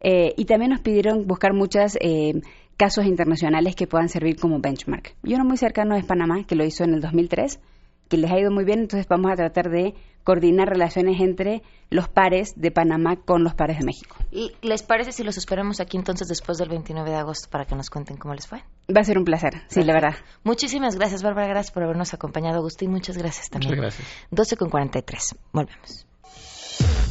Eh, 0.00 0.34
y 0.36 0.44
también 0.44 0.70
nos 0.70 0.80
pidieron 0.80 1.26
buscar 1.26 1.54
muchos 1.54 1.96
eh, 2.00 2.40
casos 2.76 3.06
internacionales 3.06 3.74
que 3.74 3.86
puedan 3.86 4.08
servir 4.08 4.36
como 4.36 4.60
benchmark. 4.60 5.14
Y 5.22 5.34
uno 5.34 5.44
muy 5.44 5.56
cercano 5.56 5.96
es 5.96 6.04
Panamá, 6.04 6.44
que 6.46 6.54
lo 6.54 6.64
hizo 6.64 6.84
en 6.84 6.94
el 6.94 7.00
2003, 7.00 7.60
que 8.08 8.16
les 8.16 8.30
ha 8.30 8.38
ido 8.38 8.50
muy 8.50 8.64
bien, 8.64 8.80
entonces 8.80 9.06
vamos 9.08 9.32
a 9.32 9.36
tratar 9.36 9.70
de 9.70 9.94
coordinar 10.24 10.68
relaciones 10.68 11.20
entre 11.20 11.62
los 11.88 12.08
pares 12.08 12.54
de 12.56 12.72
Panamá 12.72 13.16
con 13.16 13.44
los 13.44 13.54
pares 13.54 13.78
de 13.78 13.84
México. 13.84 14.16
¿Y 14.32 14.52
les 14.60 14.82
parece 14.82 15.12
si 15.12 15.22
los 15.22 15.36
esperamos 15.36 15.78
aquí 15.78 15.96
entonces 15.96 16.26
después 16.26 16.58
del 16.58 16.68
29 16.68 17.08
de 17.08 17.16
agosto 17.16 17.48
para 17.48 17.64
que 17.64 17.76
nos 17.76 17.90
cuenten 17.90 18.16
cómo 18.16 18.34
les 18.34 18.48
fue? 18.48 18.64
Va 18.94 19.02
a 19.02 19.04
ser 19.04 19.18
un 19.18 19.24
placer, 19.24 19.62
sí, 19.68 19.84
la 19.84 19.92
verdad. 19.92 20.16
Muchísimas 20.42 20.96
gracias, 20.96 21.22
Bárbara, 21.22 21.46
gracias 21.46 21.72
por 21.72 21.84
habernos 21.84 22.12
acompañado, 22.12 22.58
Agustín, 22.58 22.90
muchas 22.90 23.16
gracias 23.16 23.50
también. 23.50 23.76
Muchas 23.76 23.98
gracias. 23.98 24.08
12 24.32 24.56
con 24.56 24.68
43, 24.68 25.36
volvemos. 25.52 26.06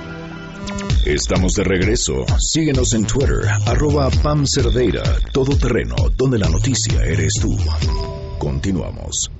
Estamos 1.05 1.53
de 1.53 1.63
regreso. 1.63 2.25
Síguenos 2.37 2.93
en 2.93 3.07
Twitter, 3.07 3.47
arroba 3.65 4.09
Pam 4.09 4.45
Cerdeira, 4.45 5.03
todoterreno, 5.31 5.95
donde 6.17 6.39
la 6.39 6.49
noticia 6.49 7.01
eres 7.05 7.31
tú. 7.41 7.57
Continuamos. 8.37 9.31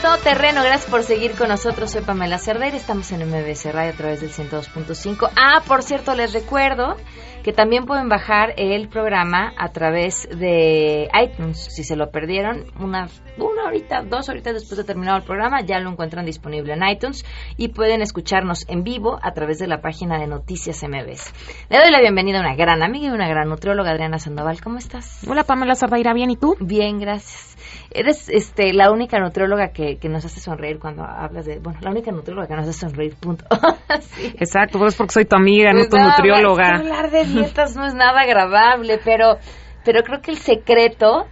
A 0.00 0.02
todo 0.02 0.16
terreno. 0.18 0.62
Gracias 0.62 0.90
por 0.90 1.02
seguir 1.02 1.32
con 1.32 1.48
nosotros. 1.48 1.90
Soy 1.90 2.02
Pamela 2.02 2.38
Cerdeira. 2.38 2.76
Estamos 2.76 3.10
en 3.12 3.28
MBC 3.28 3.72
Radio 3.72 3.90
a 3.90 3.96
través 3.96 4.20
del 4.20 4.30
102.5. 4.30 5.30
Ah, 5.36 5.62
por 5.66 5.82
cierto, 5.82 6.14
les 6.14 6.32
recuerdo 6.32 6.96
que 7.42 7.52
también 7.52 7.86
pueden 7.86 8.08
bajar 8.08 8.54
el 8.56 8.88
programa 8.88 9.52
a 9.56 9.70
través 9.72 10.28
de 10.28 11.08
iTunes. 11.20 11.58
Si 11.70 11.84
se 11.84 11.96
lo 11.96 12.10
perdieron, 12.10 12.66
una, 12.78 13.08
una 13.38 13.64
horita, 13.66 14.02
dos 14.02 14.28
horitas 14.28 14.54
después 14.54 14.76
de 14.78 14.84
terminado 14.84 15.18
el 15.18 15.24
programa, 15.24 15.62
ya 15.62 15.78
lo 15.80 15.90
encuentran 15.90 16.24
disponible 16.24 16.74
en 16.74 16.88
iTunes 16.88 17.24
y 17.56 17.68
pueden 17.68 18.02
escucharnos 18.02 18.66
en 18.68 18.84
vivo 18.84 19.18
a 19.22 19.32
través 19.32 19.58
de 19.58 19.66
la 19.66 19.80
página 19.80 20.18
de 20.18 20.26
Noticias 20.26 20.82
MBS. 20.82 21.32
Le 21.68 21.78
doy 21.78 21.90
la 21.90 22.00
bienvenida 22.00 22.38
a 22.38 22.42
una 22.42 22.54
gran 22.54 22.82
amiga 22.82 23.08
y 23.08 23.10
una 23.10 23.28
gran 23.28 23.48
nutrióloga, 23.48 23.90
Adriana 23.90 24.18
Sandoval. 24.18 24.60
¿Cómo 24.62 24.78
estás? 24.78 25.20
Hola, 25.28 25.44
Pamela 25.44 25.74
Cerdeira. 25.74 26.14
¿Bien 26.14 26.30
y 26.30 26.36
tú? 26.36 26.56
Bien, 26.60 26.98
gracias. 27.00 27.56
Eres 27.92 28.28
este, 28.28 28.72
la 28.72 28.92
única 28.92 29.18
nutrióloga 29.18 29.72
que, 29.72 29.98
que 29.98 30.08
nos 30.08 30.24
hace 30.24 30.40
sonreír 30.40 30.78
cuando 30.78 31.02
hablas 31.02 31.44
de... 31.46 31.58
Bueno, 31.58 31.80
la 31.82 31.90
única 31.90 32.12
nutrióloga 32.12 32.46
que 32.46 32.54
nos 32.54 32.68
hace 32.68 32.78
sonreír, 32.78 33.16
punto. 33.16 33.44
sí. 34.00 34.34
Exacto, 34.38 34.78
pero 34.78 34.88
es 34.88 34.96
porque 34.96 35.12
soy 35.12 35.24
tu 35.24 35.36
amiga, 35.36 35.72
no 35.72 35.84
tu 35.88 35.96
no, 35.96 36.08
nutrióloga. 36.08 36.76
hablar 36.76 37.10
de 37.10 37.24
dietas 37.24 37.74
no 37.74 37.86
es 37.86 37.94
nada 37.94 38.20
agradable, 38.20 39.00
pero, 39.04 39.38
pero 39.84 40.02
creo 40.02 40.20
que 40.20 40.30
el 40.30 40.38
secreto 40.38 41.26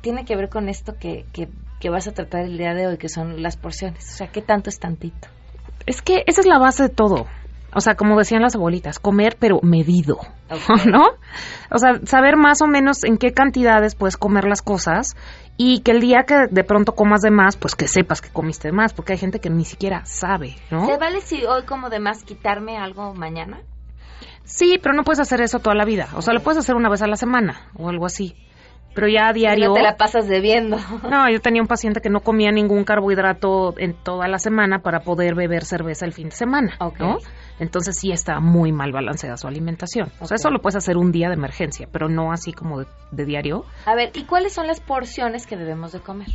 tiene 0.00 0.24
que 0.24 0.34
ver 0.34 0.48
con 0.48 0.68
esto 0.68 0.94
que, 0.98 1.26
que, 1.32 1.48
que 1.78 1.90
vas 1.90 2.08
a 2.08 2.12
tratar 2.12 2.44
el 2.44 2.56
día 2.56 2.72
de 2.72 2.86
hoy, 2.86 2.96
que 2.96 3.08
son 3.08 3.42
las 3.42 3.56
porciones. 3.56 4.08
O 4.14 4.16
sea, 4.16 4.28
¿qué 4.28 4.40
tanto 4.40 4.70
es 4.70 4.78
tantito? 4.78 5.28
Es 5.84 6.00
que 6.00 6.24
esa 6.26 6.40
es 6.40 6.46
la 6.46 6.58
base 6.58 6.84
de 6.84 6.88
todo. 6.88 7.26
O 7.74 7.80
sea, 7.80 7.94
como 7.94 8.18
decían 8.18 8.42
las 8.42 8.54
abuelitas, 8.54 8.98
comer 8.98 9.36
pero 9.38 9.60
medido. 9.62 10.18
¿no? 10.86 11.06
O 11.70 11.78
sea, 11.78 12.00
saber 12.04 12.36
más 12.36 12.60
o 12.62 12.66
menos 12.66 13.04
en 13.04 13.16
qué 13.16 13.32
cantidades 13.32 13.94
puedes 13.94 14.16
comer 14.16 14.44
las 14.44 14.62
cosas 14.62 15.16
y 15.56 15.80
que 15.80 15.92
el 15.92 16.00
día 16.00 16.24
que 16.26 16.46
de 16.50 16.64
pronto 16.64 16.92
comas 16.92 17.20
de 17.20 17.30
más, 17.30 17.56
pues 17.56 17.74
que 17.74 17.88
sepas 17.88 18.20
que 18.20 18.30
comiste 18.30 18.68
de 18.68 18.72
más, 18.72 18.92
porque 18.92 19.12
hay 19.12 19.18
gente 19.18 19.40
que 19.40 19.50
ni 19.50 19.64
siquiera 19.64 20.04
sabe, 20.04 20.56
¿no? 20.70 20.86
¿Se 20.86 20.96
vale 20.98 21.20
si 21.20 21.44
hoy 21.44 21.62
como 21.64 21.88
de 21.90 22.00
más 22.00 22.24
quitarme 22.24 22.78
algo 22.78 23.14
mañana? 23.14 23.60
Sí, 24.44 24.78
pero 24.82 24.94
no 24.94 25.04
puedes 25.04 25.20
hacer 25.20 25.40
eso 25.40 25.60
toda 25.60 25.74
la 25.74 25.84
vida. 25.84 26.08
O 26.14 26.22
sea, 26.22 26.34
lo 26.34 26.40
puedes 26.40 26.58
hacer 26.58 26.74
una 26.74 26.90
vez 26.90 27.02
a 27.02 27.06
la 27.06 27.16
semana 27.16 27.68
o 27.76 27.88
algo 27.88 28.06
así. 28.06 28.34
Pero 28.94 29.08
ya 29.08 29.28
a 29.28 29.32
diario... 29.32 29.68
No 29.68 29.74
te 29.74 29.82
la 29.82 29.96
pasas 29.96 30.28
debiendo. 30.28 30.76
No, 31.08 31.30
yo 31.30 31.40
tenía 31.40 31.62
un 31.62 31.68
paciente 31.68 32.00
que 32.00 32.10
no 32.10 32.20
comía 32.20 32.50
ningún 32.50 32.84
carbohidrato 32.84 33.74
en 33.78 33.94
toda 33.94 34.28
la 34.28 34.38
semana 34.38 34.80
para 34.80 35.00
poder 35.00 35.34
beber 35.34 35.64
cerveza 35.64 36.04
el 36.04 36.12
fin 36.12 36.28
de 36.28 36.36
semana, 36.36 36.74
Ok. 36.78 36.98
¿no? 36.98 37.18
Entonces 37.62 37.96
sí 37.96 38.10
está 38.10 38.40
muy 38.40 38.72
mal 38.72 38.90
balanceada 38.90 39.36
su 39.36 39.46
alimentación. 39.46 40.10
O 40.20 40.26
sea, 40.26 40.34
eso 40.34 40.50
lo 40.50 40.60
puedes 40.60 40.76
hacer 40.76 40.96
un 40.96 41.12
día 41.12 41.28
de 41.28 41.34
emergencia, 41.34 41.88
pero 41.90 42.08
no 42.08 42.32
así 42.32 42.52
como 42.52 42.80
de, 42.80 42.86
de 43.12 43.24
diario. 43.24 43.64
A 43.86 43.94
ver, 43.94 44.10
¿y 44.14 44.24
cuáles 44.24 44.52
son 44.52 44.66
las 44.66 44.80
porciones 44.80 45.46
que 45.46 45.56
debemos 45.56 45.92
de 45.92 46.00
comer? 46.00 46.28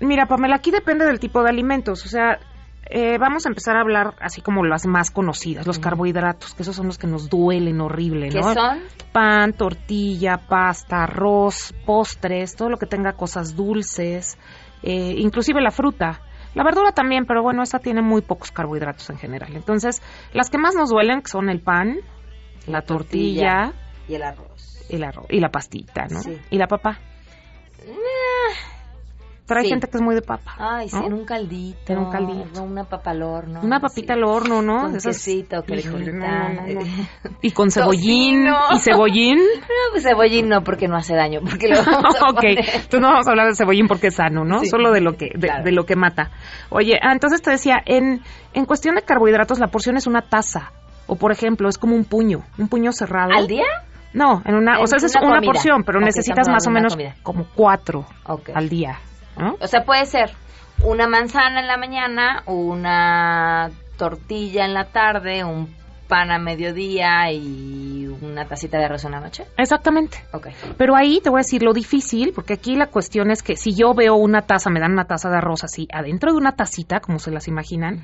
Mira, 0.00 0.26
Pamela, 0.26 0.56
aquí 0.56 0.70
depende 0.70 1.04
del 1.04 1.20
tipo 1.20 1.42
de 1.42 1.50
alimentos. 1.50 2.04
O 2.06 2.08
sea, 2.08 2.38
eh, 2.86 3.18
vamos 3.18 3.44
a 3.46 3.50
empezar 3.50 3.76
a 3.76 3.80
hablar 3.80 4.14
así 4.20 4.40
como 4.40 4.64
las 4.64 4.86
más 4.86 5.10
conocidas, 5.10 5.66
los 5.66 5.78
carbohidratos, 5.78 6.54
que 6.54 6.62
esos 6.62 6.74
son 6.74 6.86
los 6.86 6.98
que 6.98 7.06
nos 7.06 7.28
duelen 7.28 7.80
horrible, 7.80 8.28
¿Qué 8.30 8.40
¿no? 8.40 8.54
son? 8.54 8.80
Pan, 9.12 9.52
tortilla, 9.52 10.38
pasta, 10.48 11.04
arroz, 11.04 11.74
postres, 11.84 12.56
todo 12.56 12.70
lo 12.70 12.78
que 12.78 12.86
tenga 12.86 13.12
cosas 13.12 13.54
dulces, 13.54 14.38
eh, 14.82 15.14
inclusive 15.18 15.60
la 15.60 15.70
fruta. 15.70 16.20
La 16.54 16.64
verdura 16.64 16.92
también, 16.92 17.24
pero 17.26 17.42
bueno, 17.42 17.62
esta 17.62 17.78
tiene 17.78 18.02
muy 18.02 18.20
pocos 18.22 18.50
carbohidratos 18.50 19.08
en 19.10 19.18
general. 19.18 19.54
Entonces, 19.54 20.02
las 20.32 20.50
que 20.50 20.58
más 20.58 20.74
nos 20.74 20.90
duelen 20.90 21.22
son 21.24 21.48
el 21.48 21.60
pan, 21.60 21.96
la 22.66 22.82
tortilla, 22.82 23.72
Y 24.08 24.14
el 24.14 24.22
arroz. 24.22 24.86
el 24.90 25.02
arroz 25.04 25.26
y 25.30 25.40
la 25.40 25.48
pastita, 25.50 26.06
¿no? 26.10 26.20
Sí. 26.20 26.38
Y 26.50 26.58
la 26.58 26.66
papa. 26.66 26.98
Pero 29.46 29.58
hay 29.58 29.66
Sí. 29.66 29.70
gente 29.70 29.88
que 29.88 29.96
es 29.96 30.02
muy 30.02 30.14
de 30.14 30.22
papa. 30.22 30.54
Ay, 30.56 30.88
sí, 30.88 30.96
¿no? 30.96 31.06
en 31.06 31.12
un 31.14 31.24
caldito. 31.24 31.92
En 31.92 31.98
un 31.98 32.10
caldito. 32.12 32.62
Una 32.62 32.84
papa 32.84 33.10
al 33.10 33.22
horno. 33.22 33.60
Una 33.62 33.80
papita 33.80 34.14
al 34.14 34.22
horno, 34.24 34.62
¿no? 34.62 34.82
Con 34.82 34.96
Esas- 34.96 35.16
quesito, 35.16 35.64
Híjole, 35.66 36.12
no, 36.12 36.48
no. 36.48 36.62
Y 37.42 37.50
con 37.50 37.70
cebollín. 37.70 38.46
Y 38.74 38.78
cebollín. 38.78 39.38
No, 39.62 39.90
pues 39.92 40.04
cebollín 40.04 40.48
no, 40.48 40.62
porque 40.62 40.86
no 40.86 40.96
hace 40.96 41.14
daño. 41.16 41.40
Porque 41.40 41.68
lo 41.68 41.76
vamos 41.84 42.14
a 42.22 42.28
ok, 42.30 42.44
entonces 42.44 43.00
no 43.00 43.08
vamos 43.08 43.26
a 43.26 43.30
hablar 43.30 43.48
de 43.48 43.56
cebollín 43.56 43.88
porque 43.88 44.06
es 44.08 44.14
sano, 44.14 44.44
¿no? 44.44 44.60
Sí. 44.60 44.66
Solo 44.66 44.92
de 44.92 45.00
lo 45.00 45.16
que 45.16 45.30
de, 45.34 45.48
Claro. 45.48 45.64
de 45.64 45.72
lo 45.72 45.84
que 45.86 45.96
mata. 45.96 46.30
Oye, 46.70 46.98
ah, 47.02 47.12
entonces 47.12 47.42
te 47.42 47.50
decía, 47.50 47.78
en, 47.84 48.22
en 48.54 48.64
cuestión 48.64 48.94
de 48.94 49.02
carbohidratos 49.02 49.58
la 49.58 49.66
porción 49.68 49.96
es 49.96 50.06
una 50.06 50.22
taza. 50.22 50.70
O 51.08 51.16
por 51.16 51.32
ejemplo, 51.32 51.68
es 51.68 51.78
como 51.78 51.96
un 51.96 52.04
puño, 52.04 52.44
un 52.58 52.68
puño 52.68 52.92
cerrado. 52.92 53.32
¿Al 53.36 53.48
día? 53.48 53.64
No, 54.14 54.40
en 54.44 54.54
una, 54.54 54.76
En 54.76 54.82
o 54.84 54.86
sea, 54.86 54.98
esa 54.98 55.06
es 55.06 55.16
una 55.16 55.36
comida. 55.36 55.52
porción, 55.52 55.82
pero 55.84 55.98
necesitas 56.00 56.48
más 56.48 56.66
o 56.66 56.70
menos 56.70 56.96
como 57.22 57.46
cuatro 57.54 58.06
al 58.54 58.68
día, 58.68 58.98
¿no? 59.36 59.56
O 59.60 59.66
sea, 59.66 59.84
puede 59.84 60.06
ser 60.06 60.30
una 60.84 61.06
manzana 61.06 61.60
en 61.60 61.66
la 61.66 61.76
mañana, 61.76 62.42
una 62.46 63.70
tortilla 63.96 64.64
en 64.64 64.74
la 64.74 64.86
tarde, 64.86 65.44
un 65.44 65.74
pan 66.08 66.30
a 66.30 66.38
mediodía 66.38 67.32
y 67.32 68.06
una 68.20 68.46
tacita 68.46 68.78
de 68.78 68.84
arroz 68.84 69.04
en 69.04 69.12
la 69.12 69.20
noche. 69.20 69.46
Exactamente. 69.56 70.18
Ok. 70.32 70.48
Pero 70.76 70.94
ahí 70.94 71.20
te 71.22 71.30
voy 71.30 71.38
a 71.38 71.40
decir 71.40 71.62
lo 71.62 71.72
difícil, 71.72 72.32
porque 72.34 72.54
aquí 72.54 72.76
la 72.76 72.88
cuestión 72.88 73.30
es 73.30 73.42
que 73.42 73.56
si 73.56 73.74
yo 73.74 73.94
veo 73.94 74.16
una 74.16 74.42
taza, 74.42 74.68
me 74.68 74.80
dan 74.80 74.92
una 74.92 75.06
taza 75.06 75.30
de 75.30 75.38
arroz 75.38 75.64
así, 75.64 75.88
adentro 75.90 76.32
de 76.32 76.38
una 76.38 76.52
tacita, 76.52 77.00
como 77.00 77.18
se 77.18 77.30
las 77.30 77.48
imaginan, 77.48 78.02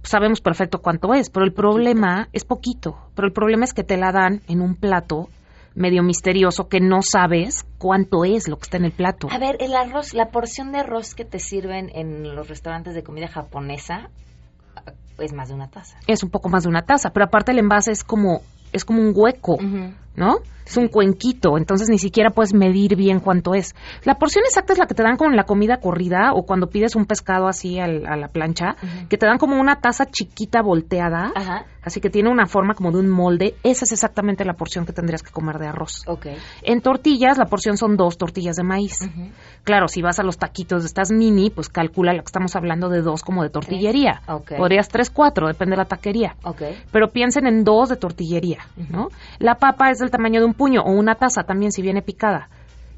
pues 0.00 0.10
sabemos 0.10 0.40
perfecto 0.42 0.82
cuánto 0.82 1.14
es, 1.14 1.30
pero 1.30 1.46
el 1.46 1.52
problema 1.52 2.28
es 2.32 2.44
poquito, 2.44 2.98
pero 3.14 3.26
el 3.26 3.32
problema 3.32 3.64
es 3.64 3.72
que 3.72 3.84
te 3.84 3.96
la 3.96 4.12
dan 4.12 4.42
en 4.48 4.60
un 4.60 4.74
plato 4.74 5.28
medio 5.76 6.02
misterioso 6.02 6.68
que 6.68 6.80
no 6.80 7.02
sabes 7.02 7.64
cuánto 7.78 8.24
es 8.24 8.48
lo 8.48 8.56
que 8.56 8.64
está 8.64 8.78
en 8.78 8.86
el 8.86 8.92
plato. 8.92 9.28
A 9.30 9.38
ver, 9.38 9.56
el 9.60 9.74
arroz, 9.74 10.14
la 10.14 10.30
porción 10.30 10.72
de 10.72 10.78
arroz 10.78 11.14
que 11.14 11.24
te 11.24 11.38
sirven 11.38 11.90
en 11.94 12.34
los 12.34 12.48
restaurantes 12.48 12.94
de 12.94 13.02
comida 13.02 13.28
japonesa 13.28 14.10
es 15.18 15.32
más 15.32 15.48
de 15.48 15.54
una 15.54 15.68
taza. 15.68 15.98
Es 16.06 16.22
un 16.22 16.30
poco 16.30 16.48
más 16.48 16.64
de 16.64 16.70
una 16.70 16.82
taza, 16.82 17.10
pero 17.10 17.26
aparte 17.26 17.52
el 17.52 17.58
envase 17.58 17.92
es 17.92 18.04
como 18.04 18.40
es 18.72 18.84
como 18.84 19.00
un 19.00 19.12
hueco, 19.14 19.58
¿no? 20.16 20.36
Es 20.66 20.76
un 20.76 20.88
cuenquito, 20.88 21.58
entonces 21.58 21.88
ni 21.88 21.96
siquiera 21.98 22.30
puedes 22.30 22.52
medir 22.52 22.96
bien 22.96 23.20
cuánto 23.20 23.54
es. 23.54 23.72
La 24.02 24.16
porción 24.16 24.42
exacta 24.44 24.72
es 24.72 24.80
la 24.80 24.86
que 24.86 24.94
te 24.96 25.04
dan 25.04 25.16
con 25.16 25.36
la 25.36 25.44
comida 25.44 25.76
corrida 25.76 26.32
o 26.34 26.42
cuando 26.42 26.66
pides 26.66 26.96
un 26.96 27.06
pescado 27.06 27.46
así 27.46 27.78
al- 27.78 28.04
a 28.04 28.16
la 28.16 28.26
plancha, 28.26 28.74
que 29.08 29.16
te 29.16 29.26
dan 29.26 29.38
como 29.38 29.60
una 29.60 29.76
taza 29.80 30.06
chiquita 30.06 30.62
volteada, 30.62 31.30
así 31.84 32.00
que 32.00 32.10
tiene 32.10 32.30
una 32.30 32.46
forma 32.46 32.74
como 32.74 32.90
de 32.90 32.98
un 32.98 33.08
molde. 33.08 33.54
Esa 33.62 33.84
es 33.84 33.92
exactamente 33.92 34.44
la 34.44 34.54
porción 34.54 34.84
que 34.86 34.92
tendrías 34.92 35.22
que 35.22 35.30
comer 35.30 35.58
de 35.60 35.68
arroz. 35.68 36.02
Ok. 36.08 36.26
En 36.62 36.80
tortillas, 36.80 37.38
la 37.38 37.46
porción 37.46 37.76
son 37.76 37.96
dos 37.96 38.18
tortillas 38.18 38.56
de 38.56 38.64
maíz. 38.64 39.08
Claro, 39.62 39.86
si 39.86 40.02
vas 40.02 40.18
a 40.18 40.24
los 40.24 40.36
taquitos 40.36 40.82
de 40.82 40.86
estas 40.88 41.12
mini, 41.12 41.50
pues 41.50 41.68
calcula 41.68 42.12
lo 42.12 42.22
que 42.22 42.26
estamos 42.26 42.56
hablando 42.56 42.88
de 42.88 43.02
dos 43.02 43.22
como 43.22 43.44
de 43.44 43.50
tortillería. 43.50 44.20
Ok. 44.26 44.54
Podrías 44.56 44.88
tres, 44.88 45.10
cuatro, 45.10 45.46
depende 45.46 45.72
de 45.74 45.76
la 45.76 45.84
taquería 45.84 46.34
Ok. 46.42 46.62
pero 46.90 47.10
piensen 47.12 47.46
en 47.46 47.62
dos 47.62 47.88
de 47.88 47.96
tortillería, 47.96 48.58
¿no? 48.90 49.10
La 49.38 49.54
papa 49.54 49.90
es 49.92 50.00
del 50.06 50.12
tamaño 50.12 50.40
de 50.40 50.46
un 50.46 50.54
puño 50.54 50.82
o 50.82 50.92
una 50.92 51.16
taza 51.16 51.42
también 51.42 51.72
si 51.72 51.82
viene 51.82 52.00
picada. 52.00 52.48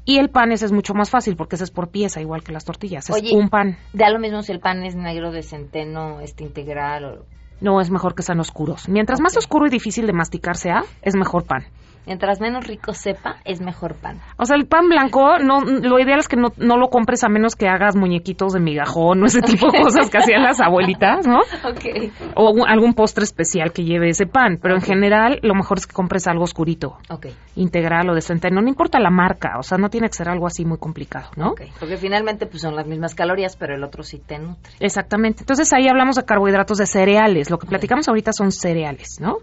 Y 0.05 0.17
el 0.17 0.29
pan 0.29 0.51
ese 0.51 0.65
es 0.65 0.71
mucho 0.71 0.93
más 0.93 1.09
fácil 1.09 1.35
porque 1.35 1.55
ese 1.55 1.65
es 1.65 1.71
por 1.71 1.89
pieza, 1.89 2.21
igual 2.21 2.43
que 2.43 2.51
las 2.51 2.65
tortillas. 2.65 3.09
Es 3.09 3.15
Oye, 3.15 3.35
un 3.35 3.49
pan. 3.49 3.77
Da 3.93 4.09
lo 4.09 4.19
mismo 4.19 4.41
si 4.41 4.51
el 4.51 4.59
pan 4.59 4.83
es 4.83 4.95
negro 4.95 5.31
de 5.31 5.43
centeno, 5.43 6.21
este 6.21 6.43
integral 6.43 7.05
o... 7.05 7.25
No 7.61 7.81
es 7.81 7.91
mejor 7.91 8.15
que 8.15 8.23
sean 8.23 8.39
oscuros. 8.39 8.87
Mientras 8.87 9.19
más 9.19 9.35
oscuro 9.35 9.67
y 9.67 9.69
difícil 9.69 10.07
de 10.07 10.13
masticar 10.13 10.55
sea, 10.55 10.83
es 11.01 11.15
mejor 11.15 11.43
pan. 11.43 11.65
Mientras 12.09 12.41
menos 12.41 12.65
rico 12.65 12.95
sepa, 12.95 13.35
es 13.45 13.61
mejor 13.61 13.93
pan. 13.93 14.19
O 14.37 14.45
sea, 14.45 14.55
el 14.55 14.65
pan 14.65 14.89
blanco, 14.89 15.37
no, 15.37 15.61
lo 15.61 15.99
ideal 15.99 16.17
es 16.17 16.27
que 16.27 16.37
no, 16.37 16.47
no 16.57 16.75
lo 16.75 16.87
compres 16.89 17.23
a 17.23 17.29
menos 17.29 17.55
que 17.55 17.67
hagas 17.67 17.95
muñequitos 17.95 18.51
de 18.53 18.59
migajón 18.59 19.21
o 19.21 19.27
ese 19.27 19.41
tipo 19.43 19.71
de 19.71 19.79
cosas 19.83 20.09
que 20.09 20.17
hacían 20.17 20.41
las 20.41 20.59
abuelitas, 20.59 21.27
¿no? 21.27 21.37
Ok. 21.69 22.11
O 22.35 22.47
algún- 22.47 22.67
algún 22.67 22.93
postre 22.95 23.23
especial 23.25 23.71
que 23.73 23.83
lleve 23.83 24.09
ese 24.09 24.25
pan. 24.25 24.57
Pero 24.59 24.73
en 24.73 24.81
general, 24.81 25.37
lo 25.43 25.53
mejor 25.53 25.77
es 25.77 25.85
que 25.85 25.93
compres 25.93 26.25
algo 26.27 26.45
oscurito. 26.45 26.97
Ok. 27.09 27.27
integral 27.55 28.09
o 28.09 28.15
de 28.15 28.21
centeno, 28.21 28.61
no 28.61 28.69
importa 28.69 28.99
la 28.99 29.09
marca, 29.11 29.57
o 29.59 29.63
sea, 29.63 29.77
no 29.77 29.89
tiene 29.89 30.07
que 30.07 30.13
ser 30.15 30.29
algo 30.29 30.47
así 30.47 30.63
muy 30.65 30.77
complicado, 30.79 31.29
¿no? 31.35 31.49
Ok. 31.51 31.61
Porque 31.79 31.97
finalmente 31.97 32.45
pues 32.47 32.61
son 32.63 32.75
las 32.75 32.87
mismas 32.87 33.13
calorías, 33.15 33.55
pero 33.57 33.75
el 33.75 33.83
otro 33.83 34.01
sí 34.01 34.17
te 34.25 34.39
nutre. 34.39 34.71
Exactamente. 34.79 35.41
Entonces 35.43 35.71
ahí 35.73 35.87
hablamos 35.87 36.15
de 36.15 36.23
carbohidratos 36.25 36.77
de 36.79 36.85
cereales. 36.87 37.49
Lo 37.51 37.59
que 37.59 37.67
platicamos 37.67 38.07
ahorita 38.07 38.31
son 38.33 38.51
cereales, 38.53 39.17
¿no? 39.19 39.39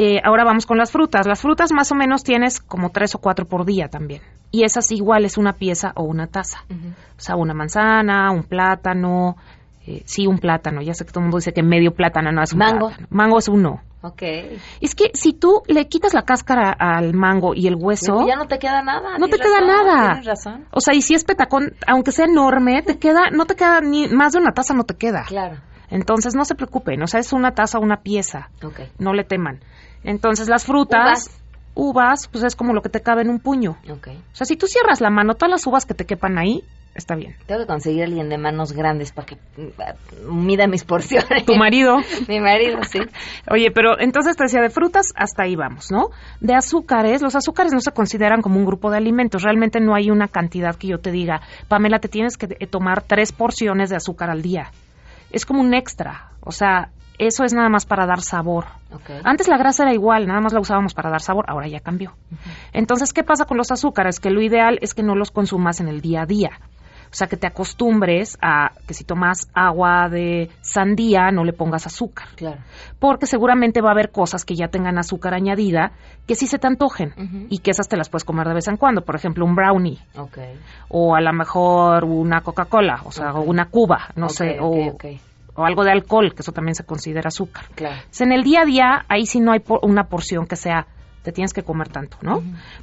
Eh, 0.00 0.20
ahora 0.24 0.44
vamos 0.44 0.64
con 0.64 0.78
las 0.78 0.92
frutas. 0.92 1.26
Las 1.26 1.40
frutas 1.42 1.72
más 1.72 1.90
o 1.90 1.96
menos 1.96 2.22
tienes 2.22 2.60
como 2.60 2.90
tres 2.90 3.14
o 3.16 3.18
cuatro 3.18 3.46
por 3.46 3.64
día 3.66 3.88
también. 3.88 4.22
Y 4.52 4.62
esas 4.64 4.90
igual 4.92 5.24
es 5.24 5.36
una 5.36 5.54
pieza 5.54 5.92
o 5.96 6.04
una 6.04 6.28
taza. 6.28 6.60
O 6.70 7.20
sea, 7.20 7.34
una 7.36 7.52
manzana, 7.52 8.30
un 8.30 8.44
plátano, 8.44 9.36
eh, 9.86 10.02
sí, 10.06 10.26
un 10.28 10.38
plátano. 10.38 10.80
Ya 10.82 10.94
sé 10.94 11.04
que 11.04 11.10
todo 11.10 11.20
el 11.20 11.24
mundo 11.24 11.38
dice 11.38 11.52
que 11.52 11.62
medio 11.64 11.92
plátano 11.94 12.30
no 12.30 12.42
es 12.42 12.52
un 12.52 12.60
Mango. 12.60 12.86
plátano. 12.88 13.06
Mango 13.10 13.38
es 13.38 13.48
uno. 13.48 13.82
Ok. 14.02 14.22
Es 14.80 14.94
que 14.94 15.10
si 15.14 15.32
tú 15.32 15.62
le 15.66 15.88
quitas 15.88 16.14
la 16.14 16.22
cáscara 16.22 16.70
al 16.70 17.14
mango 17.14 17.52
y 17.56 17.66
el 17.66 17.74
hueso, 17.74 18.24
Ya 18.28 18.36
no 18.36 18.46
te 18.46 18.60
queda 18.60 18.80
nada. 18.82 19.18
no 19.18 19.26
te 19.26 19.36
queda 19.38 19.60
nada. 19.60 20.12
Tienes 20.12 20.26
razón. 20.26 20.66
O 20.70 20.80
sea, 20.80 20.94
y 20.94 21.02
si 21.02 21.14
es 21.14 21.24
petacón, 21.24 21.72
aunque 21.88 22.12
sea 22.12 22.26
enorme, 22.26 22.80
te 22.82 22.98
queda, 23.00 23.30
no 23.32 23.44
te 23.46 23.56
queda 23.56 23.80
ni 23.80 24.06
más 24.06 24.32
de 24.34 24.38
una 24.38 24.52
taza, 24.52 24.72
no 24.74 24.84
te 24.84 24.94
queda. 24.94 25.24
Claro. 25.26 25.56
Entonces 25.90 26.36
no 26.36 26.44
se 26.44 26.54
preocupen, 26.54 27.02
o 27.02 27.06
sea, 27.08 27.18
es 27.18 27.32
una 27.32 27.52
taza 27.52 27.78
o 27.78 27.82
una 27.82 28.02
pieza. 28.02 28.50
Ok. 28.62 28.80
No 28.98 29.14
le 29.14 29.24
teman. 29.24 29.58
Entonces 30.04 30.48
las 30.48 30.64
frutas, 30.64 31.30
uvas, 31.74 32.28
pues 32.28 32.44
es 32.44 32.56
como 32.56 32.72
lo 32.72 32.82
que 32.82 32.88
te 32.88 33.00
cabe 33.00 33.22
en 33.22 33.30
un 33.30 33.38
puño. 33.38 33.76
Ok. 33.90 34.08
O 34.08 34.36
sea, 34.36 34.44
si 34.46 34.56
tú 34.56 34.66
cierras 34.66 35.00
la 35.00 35.10
mano, 35.10 35.34
todas 35.34 35.50
las 35.50 35.66
uvas 35.66 35.86
que 35.86 35.94
te 35.94 36.06
quepan 36.06 36.38
ahí, 36.38 36.64
está 36.98 37.14
bien. 37.14 37.36
Tengo 37.46 37.60
que 37.60 37.66
conseguir 37.66 38.02
a 38.02 38.04
alguien 38.06 38.28
de 38.28 38.36
manos 38.36 38.72
grandes 38.72 39.12
para 39.12 39.26
que 39.26 39.36
mm, 39.36 40.44
mida 40.44 40.66
mis 40.66 40.84
porciones. 40.84 41.46
Tu 41.46 41.54
marido. 41.54 41.98
Mi 42.28 42.40
marido, 42.40 42.82
sí. 42.82 42.98
Oye, 43.50 43.70
pero 43.70 43.98
entonces 43.98 44.36
te 44.36 44.44
decía 44.44 44.60
de 44.60 44.70
frutas, 44.70 45.12
hasta 45.14 45.44
ahí 45.44 45.54
vamos, 45.54 45.90
¿no? 45.90 46.10
De 46.40 46.54
azúcares, 46.54 47.22
los 47.22 47.36
azúcares 47.36 47.72
no 47.72 47.80
se 47.80 47.92
consideran 47.92 48.42
como 48.42 48.58
un 48.58 48.66
grupo 48.66 48.90
de 48.90 48.96
alimentos. 48.96 49.42
Realmente 49.42 49.80
no 49.80 49.94
hay 49.94 50.10
una 50.10 50.28
cantidad 50.28 50.74
que 50.74 50.88
yo 50.88 50.98
te 50.98 51.12
diga, 51.12 51.40
Pamela, 51.68 52.00
te 52.00 52.08
tienes 52.08 52.36
que 52.36 52.56
eh, 52.58 52.66
tomar 52.66 53.02
tres 53.02 53.32
porciones 53.32 53.88
de 53.90 53.96
azúcar 53.96 54.30
al 54.30 54.42
día. 54.42 54.72
Es 55.30 55.46
como 55.46 55.60
un 55.60 55.74
extra. 55.74 56.32
O 56.40 56.50
sea, 56.50 56.90
eso 57.18 57.44
es 57.44 57.52
nada 57.52 57.68
más 57.68 57.86
para 57.86 58.06
dar 58.06 58.20
sabor. 58.20 58.66
Antes 59.24 59.48
la 59.48 59.58
grasa 59.58 59.82
era 59.84 59.92
igual, 59.92 60.26
nada 60.26 60.40
más 60.40 60.52
la 60.52 60.60
usábamos 60.60 60.94
para 60.94 61.10
dar 61.10 61.20
sabor, 61.20 61.44
ahora 61.48 61.68
ya 61.68 61.80
cambió. 61.80 62.12
Entonces, 62.72 63.12
¿qué 63.12 63.22
pasa 63.24 63.44
con 63.44 63.56
los 63.56 63.70
azúcares? 63.70 64.20
Que 64.20 64.30
lo 64.30 64.40
ideal 64.40 64.78
es 64.80 64.94
que 64.94 65.02
no 65.02 65.14
los 65.14 65.30
consumas 65.30 65.80
en 65.80 65.88
el 65.88 66.00
día 66.00 66.22
a 66.22 66.26
día. 66.26 66.50
O 67.10 67.14
sea, 67.14 67.26
que 67.26 67.38
te 67.38 67.46
acostumbres 67.46 68.36
a 68.42 68.72
que 68.86 68.92
si 68.92 69.02
tomas 69.02 69.48
agua 69.54 70.10
de 70.10 70.50
sandía 70.60 71.30
no 71.30 71.42
le 71.42 71.54
pongas 71.54 71.86
azúcar. 71.86 72.28
Claro. 72.36 72.58
Porque 72.98 73.24
seguramente 73.26 73.80
va 73.80 73.88
a 73.88 73.92
haber 73.92 74.10
cosas 74.10 74.44
que 74.44 74.54
ya 74.54 74.68
tengan 74.68 74.98
azúcar 74.98 75.32
añadida 75.32 75.92
que 76.26 76.34
sí 76.34 76.46
se 76.46 76.58
te 76.58 76.66
antojen 76.66 77.46
y 77.48 77.60
que 77.60 77.70
esas 77.70 77.88
te 77.88 77.96
las 77.96 78.10
puedes 78.10 78.24
comer 78.24 78.46
de 78.48 78.54
vez 78.54 78.68
en 78.68 78.76
cuando. 78.76 79.00
Por 79.02 79.16
ejemplo, 79.16 79.46
un 79.46 79.54
brownie 79.54 79.98
Ok. 80.18 80.38
o 80.90 81.14
a 81.14 81.22
lo 81.22 81.32
mejor 81.32 82.04
una 82.04 82.42
Coca-Cola, 82.42 83.00
o 83.04 83.10
sea, 83.10 83.32
o 83.32 83.40
una 83.40 83.70
cuba, 83.70 84.08
no 84.14 84.28
sé, 84.28 84.58
o. 84.60 84.94
o 85.58 85.64
algo 85.66 85.82
de 85.84 85.90
alcohol, 85.90 86.32
que 86.34 86.42
eso 86.42 86.52
también 86.52 86.74
se 86.76 86.84
considera 86.84 87.28
azúcar. 87.28 87.64
Claro. 87.74 87.96
Entonces, 87.96 88.20
en 88.22 88.32
el 88.32 88.44
día 88.44 88.62
a 88.62 88.64
día, 88.64 89.04
ahí 89.08 89.26
sí 89.26 89.40
no 89.40 89.52
hay 89.52 89.58
por- 89.60 89.80
una 89.82 90.04
porción 90.04 90.46
que 90.46 90.54
sea, 90.56 90.86
te 91.24 91.32
tienes 91.32 91.52
que 91.52 91.62
comer 91.64 91.88
tanto, 91.88 92.16
¿no? 92.22 92.42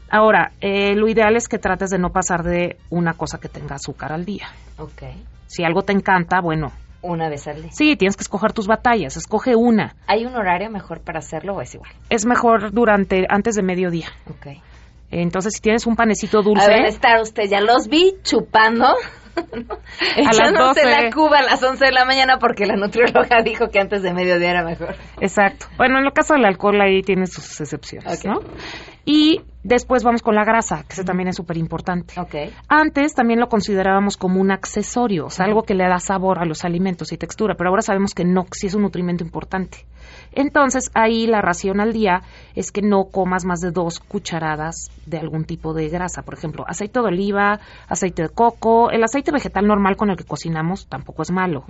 Ahora, 0.09 0.51
eh, 0.61 0.93
lo 0.93 1.07
ideal 1.07 1.35
es 1.37 1.47
que 1.47 1.57
trates 1.57 1.89
de 1.89 1.97
no 1.97 2.09
pasar 2.11 2.43
de 2.43 2.77
una 2.89 3.13
cosa 3.13 3.39
que 3.39 3.47
tenga 3.49 3.75
azúcar 3.75 4.11
al 4.11 4.25
día. 4.25 4.47
Ok. 4.77 5.03
Si 5.47 5.63
algo 5.63 5.83
te 5.83 5.93
encanta, 5.93 6.41
bueno, 6.41 6.71
Una 7.01 7.29
vez 7.29 7.47
al 7.47 7.61
día. 7.61 7.71
sí, 7.71 7.95
tienes 7.95 8.17
que 8.17 8.23
escoger 8.23 8.51
tus 8.51 8.67
batallas, 8.67 9.15
escoge 9.15 9.55
una. 9.55 9.95
¿Hay 10.07 10.25
un 10.25 10.35
horario 10.35 10.69
mejor 10.69 10.99
para 10.99 11.19
hacerlo 11.19 11.55
o 11.55 11.61
es 11.61 11.73
igual? 11.75 11.91
Es 12.09 12.25
mejor 12.25 12.71
durante, 12.71 13.25
antes 13.29 13.55
de 13.55 13.63
mediodía. 13.63 14.07
Ok. 14.29 14.47
Entonces, 15.11 15.53
si 15.55 15.61
tienes 15.61 15.85
un 15.87 15.95
panecito 15.95 16.39
A 16.39 16.41
dulce, 16.43 16.67
ver, 16.69 16.85
estar 16.87 17.21
usted, 17.21 17.43
ya 17.49 17.61
los 17.61 17.87
vi 17.87 18.15
chupando. 18.23 18.95
A 20.17 20.21
las 20.23 20.37
Echándose 20.37 20.81
12. 20.81 21.01
la 21.03 21.11
cuba 21.11 21.39
a 21.39 21.43
las 21.43 21.61
11 21.61 21.85
de 21.85 21.91
la 21.91 22.05
mañana 22.05 22.37
porque 22.39 22.65
la 22.65 22.75
nutrióloga 22.75 23.41
dijo 23.43 23.69
que 23.69 23.79
antes 23.79 24.01
de 24.01 24.13
mediodía 24.13 24.51
era 24.51 24.63
mejor. 24.63 24.95
Exacto. 25.19 25.67
Bueno, 25.77 25.99
en 25.99 26.05
el 26.05 26.13
caso 26.13 26.33
del 26.33 26.45
alcohol 26.45 26.79
ahí 26.81 27.01
tiene 27.01 27.27
sus 27.27 27.59
excepciones, 27.61 28.19
Ok. 28.19 28.25
¿no? 28.25 28.39
Y 29.05 29.41
después 29.63 30.03
vamos 30.03 30.21
con 30.23 30.33
la 30.35 30.43
grasa, 30.43 30.83
que 30.87 30.93
ese 30.93 31.03
también 31.03 31.29
es 31.29 31.35
súper 31.35 31.57
importante. 31.57 32.19
Ok. 32.19 32.51
Antes 32.67 33.13
también 33.13 33.39
lo 33.39 33.47
considerábamos 33.47 34.17
como 34.17 34.41
un 34.41 34.51
accesorio, 34.51 35.27
o 35.27 35.29
sea, 35.29 35.45
algo 35.45 35.63
que 35.63 35.75
le 35.75 35.83
da 35.87 35.99
sabor 35.99 36.39
a 36.39 36.45
los 36.45 36.65
alimentos 36.65 37.11
y 37.11 37.17
textura, 37.17 37.53
pero 37.55 37.69
ahora 37.69 37.81
sabemos 37.83 38.13
que 38.15 38.25
no, 38.25 38.45
sí 38.51 38.67
es 38.67 38.73
un 38.73 38.81
nutrimento 38.81 39.23
importante. 39.23 39.85
Entonces, 40.35 40.91
ahí 40.93 41.27
la 41.27 41.41
ración 41.41 41.79
al 41.79 41.93
día 41.93 42.21
es 42.55 42.71
que 42.71 42.81
no 42.81 43.05
comas 43.05 43.45
más 43.45 43.61
de 43.61 43.71
dos 43.71 43.99
cucharadas 43.99 44.91
de 45.05 45.17
algún 45.17 45.45
tipo 45.45 45.73
de 45.73 45.87
grasa. 45.89 46.21
Por 46.23 46.33
ejemplo, 46.35 46.65
aceite 46.67 46.99
de 46.99 47.05
oliva, 47.05 47.59
aceite 47.87 48.23
de 48.23 48.29
coco, 48.29 48.91
el 48.91 49.03
aceite 49.03 49.31
vegetal 49.31 49.65
normal 49.67 49.95
con 49.95 50.09
el 50.09 50.17
que 50.17 50.23
cocinamos 50.25 50.87
tampoco 50.87 51.21
es 51.21 51.31
malo. 51.31 51.63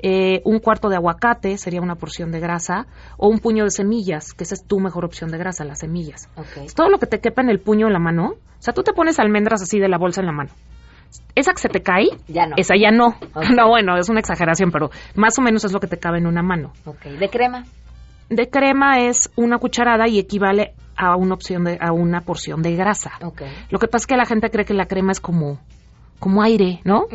Eh, 0.00 0.42
un 0.44 0.58
cuarto 0.58 0.88
de 0.88 0.96
aguacate 0.96 1.56
sería 1.58 1.80
una 1.80 1.94
porción 1.94 2.32
de 2.32 2.40
grasa, 2.40 2.86
o 3.16 3.28
un 3.28 3.38
puño 3.38 3.64
de 3.64 3.70
semillas, 3.70 4.32
que 4.32 4.44
esa 4.44 4.54
es 4.54 4.64
tu 4.64 4.80
mejor 4.80 5.04
opción 5.04 5.30
de 5.30 5.38
grasa, 5.38 5.64
las 5.64 5.78
semillas. 5.80 6.28
Ok. 6.36 6.64
Es 6.64 6.74
todo 6.74 6.88
lo 6.88 6.98
que 6.98 7.06
te 7.06 7.20
quepa 7.20 7.42
en 7.42 7.50
el 7.50 7.60
puño 7.60 7.86
o 7.86 7.88
en 7.88 7.92
la 7.92 7.98
mano. 8.00 8.32
O 8.34 8.62
sea, 8.62 8.74
tú 8.74 8.82
te 8.82 8.92
pones 8.92 9.18
almendras 9.20 9.62
así 9.62 9.78
de 9.78 9.88
la 9.88 9.98
bolsa 9.98 10.20
en 10.20 10.26
la 10.26 10.32
mano. 10.32 10.50
Esa 11.34 11.52
que 11.52 11.60
se 11.60 11.68
te 11.68 11.82
cae, 11.82 12.06
Ya 12.26 12.46
no. 12.46 12.56
esa 12.56 12.74
ya 12.76 12.90
no. 12.90 13.16
No, 13.56 13.68
bueno, 13.68 13.96
es 13.98 14.08
una 14.08 14.20
exageración, 14.20 14.70
pero 14.70 14.90
más 15.14 15.38
o 15.38 15.42
menos 15.42 15.64
es 15.64 15.72
lo 15.72 15.80
que 15.80 15.86
te 15.86 15.98
cabe 15.98 16.18
en 16.18 16.26
una 16.26 16.42
mano. 16.42 16.72
Ok. 16.84 17.04
¿De 17.04 17.28
crema? 17.28 17.64
De 18.28 18.48
crema 18.48 19.00
es 19.00 19.30
una 19.36 19.58
cucharada 19.58 20.08
y 20.08 20.18
equivale 20.18 20.74
a 20.96 21.16
una 21.16 21.34
opción 21.34 21.64
de, 21.64 21.78
a 21.80 21.92
una 21.92 22.20
porción 22.20 22.62
de 22.62 22.76
grasa. 22.76 23.12
Ok. 23.22 23.42
Lo 23.70 23.78
que 23.78 23.88
pasa 23.88 24.02
es 24.02 24.06
que 24.06 24.16
la 24.16 24.26
gente 24.26 24.50
cree 24.50 24.64
que 24.64 24.74
la 24.74 24.86
crema 24.86 25.12
es 25.12 25.20
como, 25.20 25.58
como 26.18 26.42
aire, 26.42 26.80
¿no? 26.84 27.06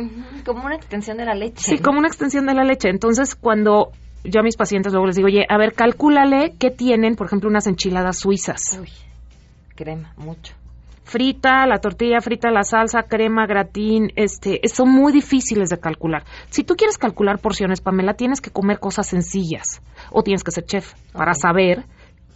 Como 0.44 0.64
una 0.64 0.76
extensión 0.76 1.16
de 1.16 1.24
la 1.24 1.34
leche. 1.34 1.62
Sí, 1.62 1.78
como 1.78 1.98
una 1.98 2.08
extensión 2.08 2.46
de 2.46 2.54
la 2.54 2.64
leche. 2.64 2.88
Entonces, 2.88 3.34
cuando 3.34 3.92
yo 4.24 4.40
a 4.40 4.42
mis 4.42 4.56
pacientes 4.56 4.92
luego 4.92 5.06
les 5.06 5.16
digo, 5.16 5.26
oye, 5.26 5.46
a 5.48 5.56
ver, 5.56 5.72
calcúlale 5.72 6.54
qué 6.58 6.70
tienen, 6.70 7.16
por 7.16 7.26
ejemplo, 7.26 7.48
unas 7.48 7.66
enchiladas 7.66 8.18
suizas. 8.18 8.78
Uy, 8.80 8.90
crema, 9.74 10.12
mucho. 10.16 10.54
Frita, 11.08 11.66
la 11.66 11.78
tortilla 11.78 12.20
frita, 12.20 12.50
la 12.50 12.64
salsa, 12.64 13.04
crema, 13.04 13.46
gratín, 13.46 14.12
este, 14.14 14.60
son 14.68 14.90
muy 14.90 15.10
difíciles 15.10 15.70
de 15.70 15.80
calcular. 15.80 16.24
Si 16.50 16.64
tú 16.64 16.76
quieres 16.76 16.98
calcular 16.98 17.38
porciones, 17.38 17.80
Pamela, 17.80 18.12
tienes 18.12 18.42
que 18.42 18.50
comer 18.50 18.78
cosas 18.78 19.06
sencillas 19.06 19.80
o 20.10 20.22
tienes 20.22 20.44
que 20.44 20.50
ser 20.50 20.66
chef 20.66 20.92
para 21.14 21.32
saber 21.32 21.86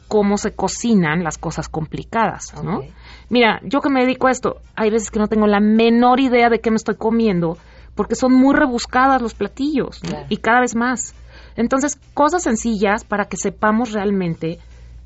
cómo 0.08 0.38
se 0.38 0.52
cocinan 0.52 1.22
las 1.22 1.36
cosas 1.36 1.68
complicadas, 1.68 2.54
¿no? 2.64 2.80
Mira, 3.28 3.60
yo 3.62 3.82
que 3.82 3.90
me 3.90 4.06
dedico 4.06 4.28
a 4.28 4.30
esto, 4.30 4.56
hay 4.74 4.88
veces 4.88 5.10
que 5.10 5.18
no 5.18 5.28
tengo 5.28 5.46
la 5.46 5.60
menor 5.60 6.18
idea 6.18 6.48
de 6.48 6.60
qué 6.60 6.70
me 6.70 6.76
estoy 6.76 6.96
comiendo 6.96 7.58
porque 7.94 8.14
son 8.14 8.32
muy 8.32 8.54
rebuscadas 8.54 9.20
los 9.20 9.34
platillos 9.34 10.00
y 10.30 10.38
cada 10.38 10.60
vez 10.60 10.74
más. 10.74 11.14
Entonces, 11.56 11.98
cosas 12.14 12.42
sencillas 12.42 13.04
para 13.04 13.26
que 13.26 13.36
sepamos 13.36 13.92
realmente 13.92 14.60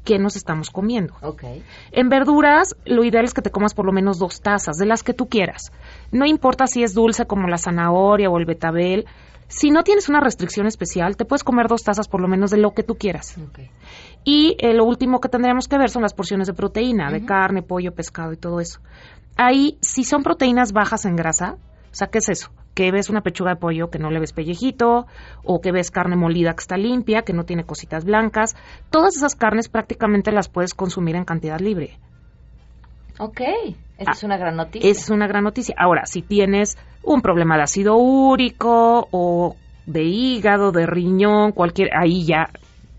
qué 0.07 0.19
nos 0.19 0.37
estamos 0.37 0.71
comiendo. 0.71 1.15
Ok. 1.21 1.43
En 1.93 2.09
verduras, 2.09 2.77
lo 2.87 3.05
ideal 3.05 3.27
es 3.27 3.35
que 3.35 3.43
te 3.43 3.51
comas 3.51 3.75
por 3.75 3.85
lo 3.85 3.93
menos 3.93 4.19
dos 4.19 4.41
tazas, 4.41 4.79
de 4.79 4.87
las 4.87 5.03
que 5.03 5.13
tú 5.13 5.29
quieras. 5.29 5.73
No 6.13 6.25
importa 6.25 6.67
si 6.67 6.83
es 6.83 6.95
dulce 6.95 7.27
como 7.27 7.49
la 7.49 7.59
zanahoria 7.59 8.31
o 8.31 8.39
el 8.39 8.47
betabel. 8.47 9.05
Si 9.49 9.71
no 9.71 9.83
tienes 9.83 10.09
una 10.09 10.21
restricción 10.21 10.67
especial, 10.67 11.17
te 11.17 11.25
puedes 11.25 11.45
comer 11.45 11.67
dos 11.69 11.83
tazas 11.83 12.09
por 12.09 12.21
lo 12.21 12.29
menos 12.29 12.51
de 12.51 12.59
lo 12.59 12.73
que 12.73 12.83
tú 12.83 12.95
quieras. 12.95 13.37
Ok. 13.37 13.61
Y 14.25 14.57
eh, 14.61 14.73
lo 14.73 14.85
último 14.85 15.21
que 15.21 15.29
tendríamos 15.29 15.69
que 15.69 15.79
ver 15.79 15.91
son 15.91 16.03
las 16.03 16.15
porciones 16.15 16.47
de 16.47 16.55
proteína, 16.55 17.11
de 17.11 17.25
carne, 17.25 17.63
pollo, 17.63 17.93
pescado 17.93 18.33
y 18.33 18.37
todo 18.37 18.61
eso. 18.61 18.81
Ahí, 19.37 19.77
si 19.83 20.05
son 20.05 20.23
proteínas 20.23 20.73
bajas 20.73 21.05
en 21.05 21.17
grasa, 21.17 21.57
o 21.93 21.95
sea, 21.95 22.09
¿qué 22.09 22.19
es 22.19 22.29
eso? 22.29 22.51
Que 22.77 22.93
ves 22.93 23.09
una 23.09 23.23
pechuga 23.23 23.55
de 23.55 23.57
pollo 23.57 23.89
que 23.89 23.99
no 23.99 24.11
le 24.11 24.21
ves 24.21 24.35
pellejito, 24.35 25.07
o 25.43 25.61
que 25.63 25.73
ves 25.73 25.91
carne 25.91 26.15
molida 26.15 26.53
que 26.53 26.61
está 26.61 26.77
limpia, 26.77 27.23
que 27.23 27.33
no 27.33 27.45
tiene 27.45 27.65
cositas 27.65 28.05
blancas. 28.05 28.55
Todas 28.91 29.17
esas 29.17 29.35
carnes 29.35 29.71
prácticamente 29.71 30.31
las 30.31 30.51
puedes 30.51 30.75
consumir 30.75 31.17
en 31.17 31.25
cantidad 31.25 31.59
libre. 31.59 31.99
Ok. 33.19 33.41
Esta 33.97 34.13
es 34.13 34.23
una 34.25 34.37
gran 34.37 34.57
noticia. 34.57 34.87
Ah, 34.87 34.91
Es 34.91 35.09
una 35.09 35.27
gran 35.27 35.45
noticia. 35.45 35.75
Ahora, 35.79 36.05
si 36.05 36.21
tienes 36.21 36.77
un 37.03 37.23
problema 37.23 37.57
de 37.57 37.63
ácido 37.63 37.97
úrico 37.97 39.09
o 39.11 39.57
de 39.87 40.03
hígado, 40.03 40.71
de 40.71 40.85
riñón, 40.85 41.53
cualquier, 41.53 41.89
ahí 41.97 42.27
ya 42.27 42.51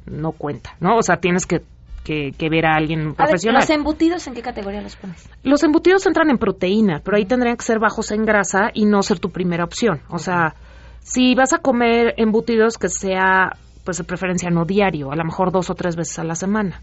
no 0.07 0.31
cuenta, 0.31 0.75
¿no? 0.79 0.97
O 0.97 1.03
sea, 1.03 1.17
tienes 1.17 1.45
que, 1.45 1.61
que, 2.07 2.31
que 2.31 2.49
ver 2.49 2.65
a 2.65 2.75
alguien 2.75 3.01
A 3.01 3.03
ver, 3.03 3.15
profesional. 3.15 3.59
¿los 3.59 3.69
embutidos 3.69 4.27
en 4.27 4.33
qué 4.33 4.41
categoría 4.41 4.81
los 4.81 4.95
pones? 4.95 5.29
Los 5.43 5.61
embutidos 5.63 6.05
entran 6.07 6.29
en 6.29 6.37
proteína, 6.37 7.01
pero 7.03 7.17
ahí 7.17 7.25
tendrían 7.25 7.57
que 7.57 7.65
ser 7.65 7.79
bajos 7.79 8.11
en 8.11 8.23
grasa 8.25 8.71
y 8.73 8.85
no 8.85 9.03
ser 9.03 9.19
tu 9.19 9.29
primera 9.29 9.65
opción. 9.65 9.99
O 10.09 10.17
sea, 10.17 10.55
si 11.01 11.35
vas 11.35 11.51
a 11.51 11.57
comer 11.57 12.13
embutidos 12.15 12.77
que 12.77 12.87
sea, 12.87 13.57
pues 13.83 13.97
de 13.97 14.05
preferencia 14.05 14.49
no 14.49 14.63
diario, 14.63 15.11
a 15.11 15.17
lo 15.17 15.25
mejor 15.25 15.51
dos 15.51 15.69
o 15.69 15.75
tres 15.75 15.97
veces 15.97 16.17
a 16.19 16.23
la 16.23 16.35
semana. 16.35 16.81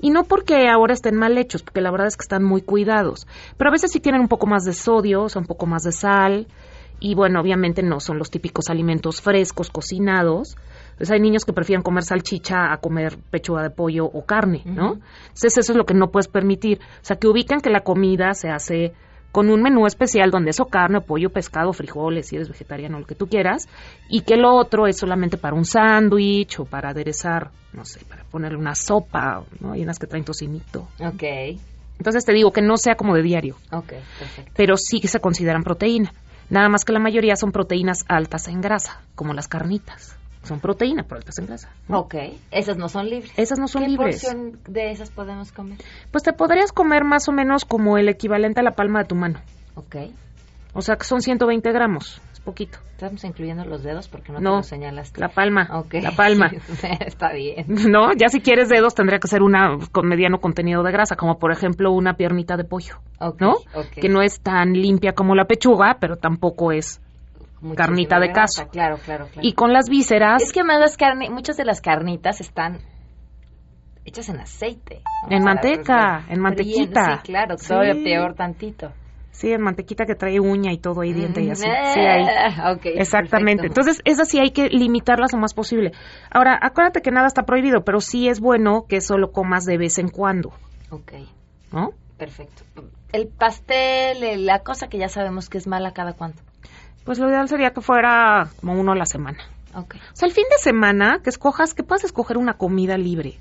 Y 0.00 0.10
no 0.10 0.24
porque 0.24 0.68
ahora 0.68 0.92
estén 0.92 1.14
mal 1.14 1.38
hechos, 1.38 1.62
porque 1.62 1.80
la 1.80 1.92
verdad 1.92 2.08
es 2.08 2.16
que 2.16 2.22
están 2.22 2.42
muy 2.42 2.62
cuidados. 2.62 3.28
Pero 3.56 3.70
a 3.70 3.72
veces 3.72 3.92
sí 3.92 4.00
tienen 4.00 4.22
un 4.22 4.28
poco 4.28 4.48
más 4.48 4.64
de 4.64 4.72
sodio, 4.72 5.22
o 5.22 5.28
sea, 5.28 5.40
un 5.40 5.46
poco 5.46 5.66
más 5.66 5.84
de 5.84 5.92
sal. 5.92 6.48
Y 6.98 7.14
bueno, 7.14 7.40
obviamente 7.40 7.82
no 7.82 8.00
son 8.00 8.18
los 8.18 8.30
típicos 8.30 8.70
alimentos 8.70 9.20
frescos, 9.20 9.70
cocinados. 9.70 10.56
Pues 10.96 11.10
hay 11.10 11.20
niños 11.20 11.44
que 11.44 11.52
prefieren 11.52 11.82
comer 11.82 12.04
salchicha 12.04 12.72
a 12.72 12.76
comer 12.78 13.18
pechuga 13.30 13.62
de 13.62 13.70
pollo 13.70 14.06
o 14.06 14.24
carne, 14.24 14.62
¿no? 14.64 14.94
Entonces 15.22 15.58
eso 15.58 15.72
es 15.72 15.76
lo 15.76 15.84
que 15.84 15.94
no 15.94 16.10
puedes 16.10 16.28
permitir. 16.28 16.78
O 16.78 17.04
sea, 17.04 17.16
que 17.16 17.26
ubican 17.26 17.60
que 17.60 17.70
la 17.70 17.80
comida 17.80 18.34
se 18.34 18.48
hace 18.48 18.92
con 19.34 19.50
un 19.50 19.62
menú 19.62 19.84
especial 19.84 20.30
donde 20.30 20.50
eso 20.50 20.66
carne, 20.66 21.00
pollo, 21.00 21.28
pescado, 21.28 21.72
frijoles, 21.72 22.28
si 22.28 22.36
eres 22.36 22.48
vegetariano, 22.48 23.00
lo 23.00 23.04
que 23.04 23.16
tú 23.16 23.26
quieras, 23.26 23.68
y 24.08 24.20
que 24.20 24.36
lo 24.36 24.54
otro 24.54 24.86
es 24.86 24.96
solamente 24.96 25.36
para 25.36 25.56
un 25.56 25.64
sándwich 25.64 26.60
o 26.60 26.64
para 26.64 26.90
aderezar, 26.90 27.50
no 27.72 27.84
sé, 27.84 28.04
para 28.08 28.22
ponerle 28.22 28.58
una 28.58 28.76
sopa, 28.76 29.42
¿no? 29.58 29.72
Hay 29.72 29.82
unas 29.82 29.98
que 29.98 30.06
traen 30.06 30.24
tocinito. 30.24 30.86
Ok. 31.00 31.24
Entonces 31.98 32.24
te 32.24 32.32
digo 32.32 32.52
que 32.52 32.62
no 32.62 32.76
sea 32.76 32.94
como 32.94 33.12
de 33.16 33.22
diario. 33.22 33.56
Ok, 33.72 33.94
perfecto. 34.20 34.52
Pero 34.56 34.76
sí 34.76 35.00
que 35.00 35.08
se 35.08 35.18
consideran 35.18 35.64
proteína. 35.64 36.12
Nada 36.48 36.68
más 36.68 36.84
que 36.84 36.92
la 36.92 37.00
mayoría 37.00 37.34
son 37.34 37.50
proteínas 37.50 38.04
altas 38.06 38.46
en 38.46 38.60
grasa, 38.60 39.00
como 39.16 39.34
las 39.34 39.48
carnitas. 39.48 40.16
Son 40.44 40.60
proteína, 40.60 41.02
pero 41.04 41.16
altas 41.18 41.38
en 41.38 41.46
grasa. 41.46 41.70
Ok, 41.88 42.14
esas 42.50 42.76
no 42.76 42.88
son 42.88 43.08
libres. 43.10 43.32
Esas 43.36 43.58
no 43.58 43.66
son 43.68 43.82
¿Qué 43.82 43.88
libres. 43.88 44.22
porción 44.22 44.58
de 44.68 44.90
esas 44.90 45.10
podemos 45.10 45.52
comer? 45.52 45.78
Pues 46.10 46.22
te 46.22 46.32
podrías 46.32 46.72
comer 46.72 47.04
más 47.04 47.28
o 47.28 47.32
menos 47.32 47.64
como 47.64 47.98
el 47.98 48.08
equivalente 48.08 48.60
a 48.60 48.62
la 48.62 48.72
palma 48.72 49.00
de 49.00 49.04
tu 49.06 49.14
mano. 49.14 49.40
Ok. 49.74 49.96
O 50.74 50.82
sea, 50.82 50.96
que 50.96 51.04
son 51.04 51.20
120 51.22 51.70
gramos. 51.72 52.20
Es 52.32 52.40
poquito. 52.40 52.78
Estamos 52.92 53.22
incluyendo 53.24 53.64
los 53.64 53.82
dedos 53.82 54.08
porque 54.08 54.32
no, 54.32 54.38
te 54.38 54.44
No, 54.44 54.56
lo 54.56 54.62
señalaste. 54.62 55.20
la 55.20 55.28
palma. 55.28 55.68
Ok. 55.72 55.94
La 56.02 56.10
palma. 56.12 56.50
Está 57.06 57.32
bien. 57.32 57.64
No, 57.90 58.12
ya 58.12 58.28
si 58.28 58.40
quieres 58.40 58.68
dedos 58.68 58.94
tendría 58.94 59.18
que 59.20 59.28
ser 59.28 59.42
una 59.42 59.78
con 59.92 60.08
mediano 60.08 60.40
contenido 60.40 60.82
de 60.82 60.90
grasa, 60.92 61.14
como 61.16 61.38
por 61.38 61.52
ejemplo 61.52 61.92
una 61.92 62.14
piernita 62.14 62.56
de 62.56 62.64
pollo, 62.64 62.96
Ok, 63.20 63.40
¿no? 63.40 63.52
ok. 63.74 63.86
Que 64.00 64.08
no 64.08 64.20
es 64.22 64.40
tan 64.40 64.72
limpia 64.72 65.12
como 65.12 65.34
la 65.34 65.44
pechuga, 65.46 65.98
pero 66.00 66.16
tampoco 66.16 66.72
es 66.72 67.00
Carnita 67.74 68.18
de 68.20 68.28
grasa, 68.28 68.62
caso. 68.64 68.70
Claro, 68.70 68.98
claro, 69.04 69.26
claro. 69.32 69.46
Y 69.46 69.52
con 69.54 69.72
las 69.72 69.88
vísceras, 69.88 70.42
Es 70.42 70.52
que 70.52 70.62
más 70.64 70.78
las 70.80 70.96
carne, 70.96 71.30
muchas 71.30 71.56
de 71.56 71.64
las 71.64 71.80
carnitas 71.80 72.40
están 72.40 72.78
hechas 74.04 74.28
en 74.28 74.40
aceite. 74.40 75.00
En 75.30 75.42
manteca, 75.42 76.24
en 76.28 76.40
mantequita. 76.40 77.16
Sí, 77.16 77.22
claro, 77.24 77.56
Sí. 77.58 77.68
todavía 77.68 77.94
peor 77.94 78.34
tantito. 78.34 78.92
sí, 79.30 79.50
en 79.50 79.62
mantequita 79.62 80.04
que 80.06 80.14
trae 80.14 80.38
uña 80.38 80.72
y 80.72 80.78
todo 80.78 81.00
ahí, 81.00 81.12
diente 81.12 81.42
y 81.42 81.50
así. 81.50 81.64
Sí, 81.64 82.00
ahí. 82.00 82.22
ok, 82.74 82.82
Exactamente. 82.84 83.62
perfecto. 83.62 83.80
Entonces, 83.80 84.02
esas 84.04 84.28
sí 84.28 84.38
hay 84.38 84.50
que 84.50 84.68
limitarlas 84.68 85.32
lo 85.32 85.38
más 85.40 85.54
posible. 85.54 85.90
Ahora, 86.30 86.56
acuérdate 86.62 87.00
que 87.02 87.10
nada 87.10 87.26
está 87.26 87.42
prohibido, 87.44 87.82
pero 87.84 88.00
sí 88.00 88.28
es 88.28 88.38
bueno 88.40 88.84
que 88.88 88.96
eso 88.98 89.16
lo 89.18 89.32
comas 89.32 89.64
de 89.64 89.76
vez 89.78 89.98
en 89.98 90.08
cuando, 90.08 90.50
Ok, 90.90 91.12
¿no? 91.72 91.90
perfecto. 92.16 92.62
El 93.12 93.26
pastel, 93.28 94.44
la 94.46 94.60
cosa 94.60 94.86
que 94.88 94.98
ya 94.98 95.08
sabemos 95.08 95.48
que 95.48 95.58
es 95.58 95.66
mala 95.66 95.92
cada 95.92 96.12
cuánto. 96.12 96.42
Pues 97.04 97.18
lo 97.18 97.28
ideal 97.28 97.48
sería 97.48 97.70
que 97.72 97.80
fuera 97.80 98.48
como 98.60 98.72
uno 98.80 98.92
a 98.92 98.96
la 98.96 99.06
semana. 99.06 99.38
Ok. 99.74 99.96
O 99.96 100.16
sea, 100.16 100.26
el 100.28 100.34
fin 100.34 100.44
de 100.50 100.58
semana, 100.62 101.20
que 101.22 101.30
escojas, 101.30 101.74
que 101.74 101.82
puedas 101.82 102.04
escoger 102.04 102.38
una 102.38 102.54
comida 102.54 102.96
libre 102.96 103.38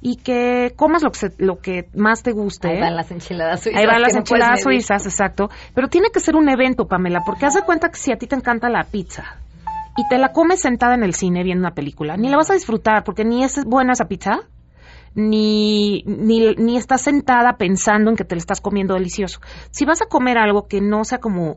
y 0.00 0.16
que 0.16 0.72
comas 0.76 1.02
lo 1.02 1.10
que, 1.10 1.18
se- 1.18 1.34
lo 1.38 1.58
que 1.60 1.88
más 1.94 2.22
te 2.22 2.32
guste. 2.32 2.68
Ahí 2.68 2.80
van 2.80 2.96
las 2.96 3.10
enchiladas 3.10 3.62
suizas. 3.62 3.80
Ahí 3.80 3.86
van 3.86 4.02
las 4.02 4.12
no 4.12 4.18
enchiladas 4.20 4.60
suizas, 4.62 5.06
exacto. 5.06 5.50
Pero 5.74 5.88
tiene 5.88 6.10
que 6.12 6.20
ser 6.20 6.36
un 6.36 6.48
evento, 6.48 6.86
Pamela, 6.86 7.20
porque 7.24 7.46
haz 7.46 7.54
de 7.54 7.62
cuenta 7.62 7.88
que 7.90 7.96
si 7.96 8.12
a 8.12 8.16
ti 8.18 8.26
te 8.26 8.36
encanta 8.36 8.68
la 8.68 8.84
pizza 8.84 9.36
y 9.96 10.06
te 10.08 10.18
la 10.18 10.32
comes 10.32 10.60
sentada 10.60 10.94
en 10.94 11.02
el 11.02 11.14
cine 11.14 11.42
viendo 11.42 11.62
una 11.66 11.74
película, 11.74 12.16
ni 12.16 12.28
la 12.28 12.36
vas 12.36 12.50
a 12.50 12.54
disfrutar 12.54 13.02
porque 13.04 13.24
ni 13.24 13.42
es 13.42 13.64
buena 13.64 13.92
esa 13.94 14.06
pizza, 14.06 14.40
ni, 15.14 16.02
ni, 16.06 16.54
ni 16.56 16.76
estás 16.76 17.00
sentada 17.02 17.56
pensando 17.56 18.10
en 18.10 18.16
que 18.16 18.24
te 18.24 18.34
la 18.34 18.40
estás 18.40 18.60
comiendo 18.60 18.94
delicioso. 18.94 19.40
Si 19.70 19.84
vas 19.84 20.02
a 20.02 20.06
comer 20.06 20.38
algo 20.38 20.68
que 20.68 20.80
no 20.80 21.04
sea 21.04 21.18
como 21.18 21.56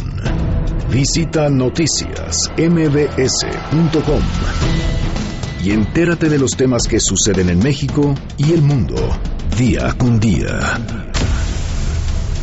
Visita 0.89 1.49
noticias 1.49 2.49
mbs.com 2.58 4.22
y 5.64 5.72
entérate 5.72 6.30
de 6.30 6.39
los 6.39 6.52
temas 6.52 6.84
que 6.89 6.99
suceden 6.99 7.49
en 7.49 7.60
México 7.60 8.16
y 8.38 8.54
el 8.54 8.62
mundo 8.62 8.95
día 9.58 9.93
con 9.97 10.20
día. 10.20 10.80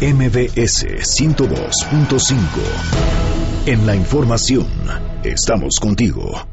MBS 0.00 0.84
102.5. 0.84 2.36
En 3.66 3.86
la 3.86 3.96
información, 3.96 4.68
estamos 5.24 5.80
contigo. 5.80 6.48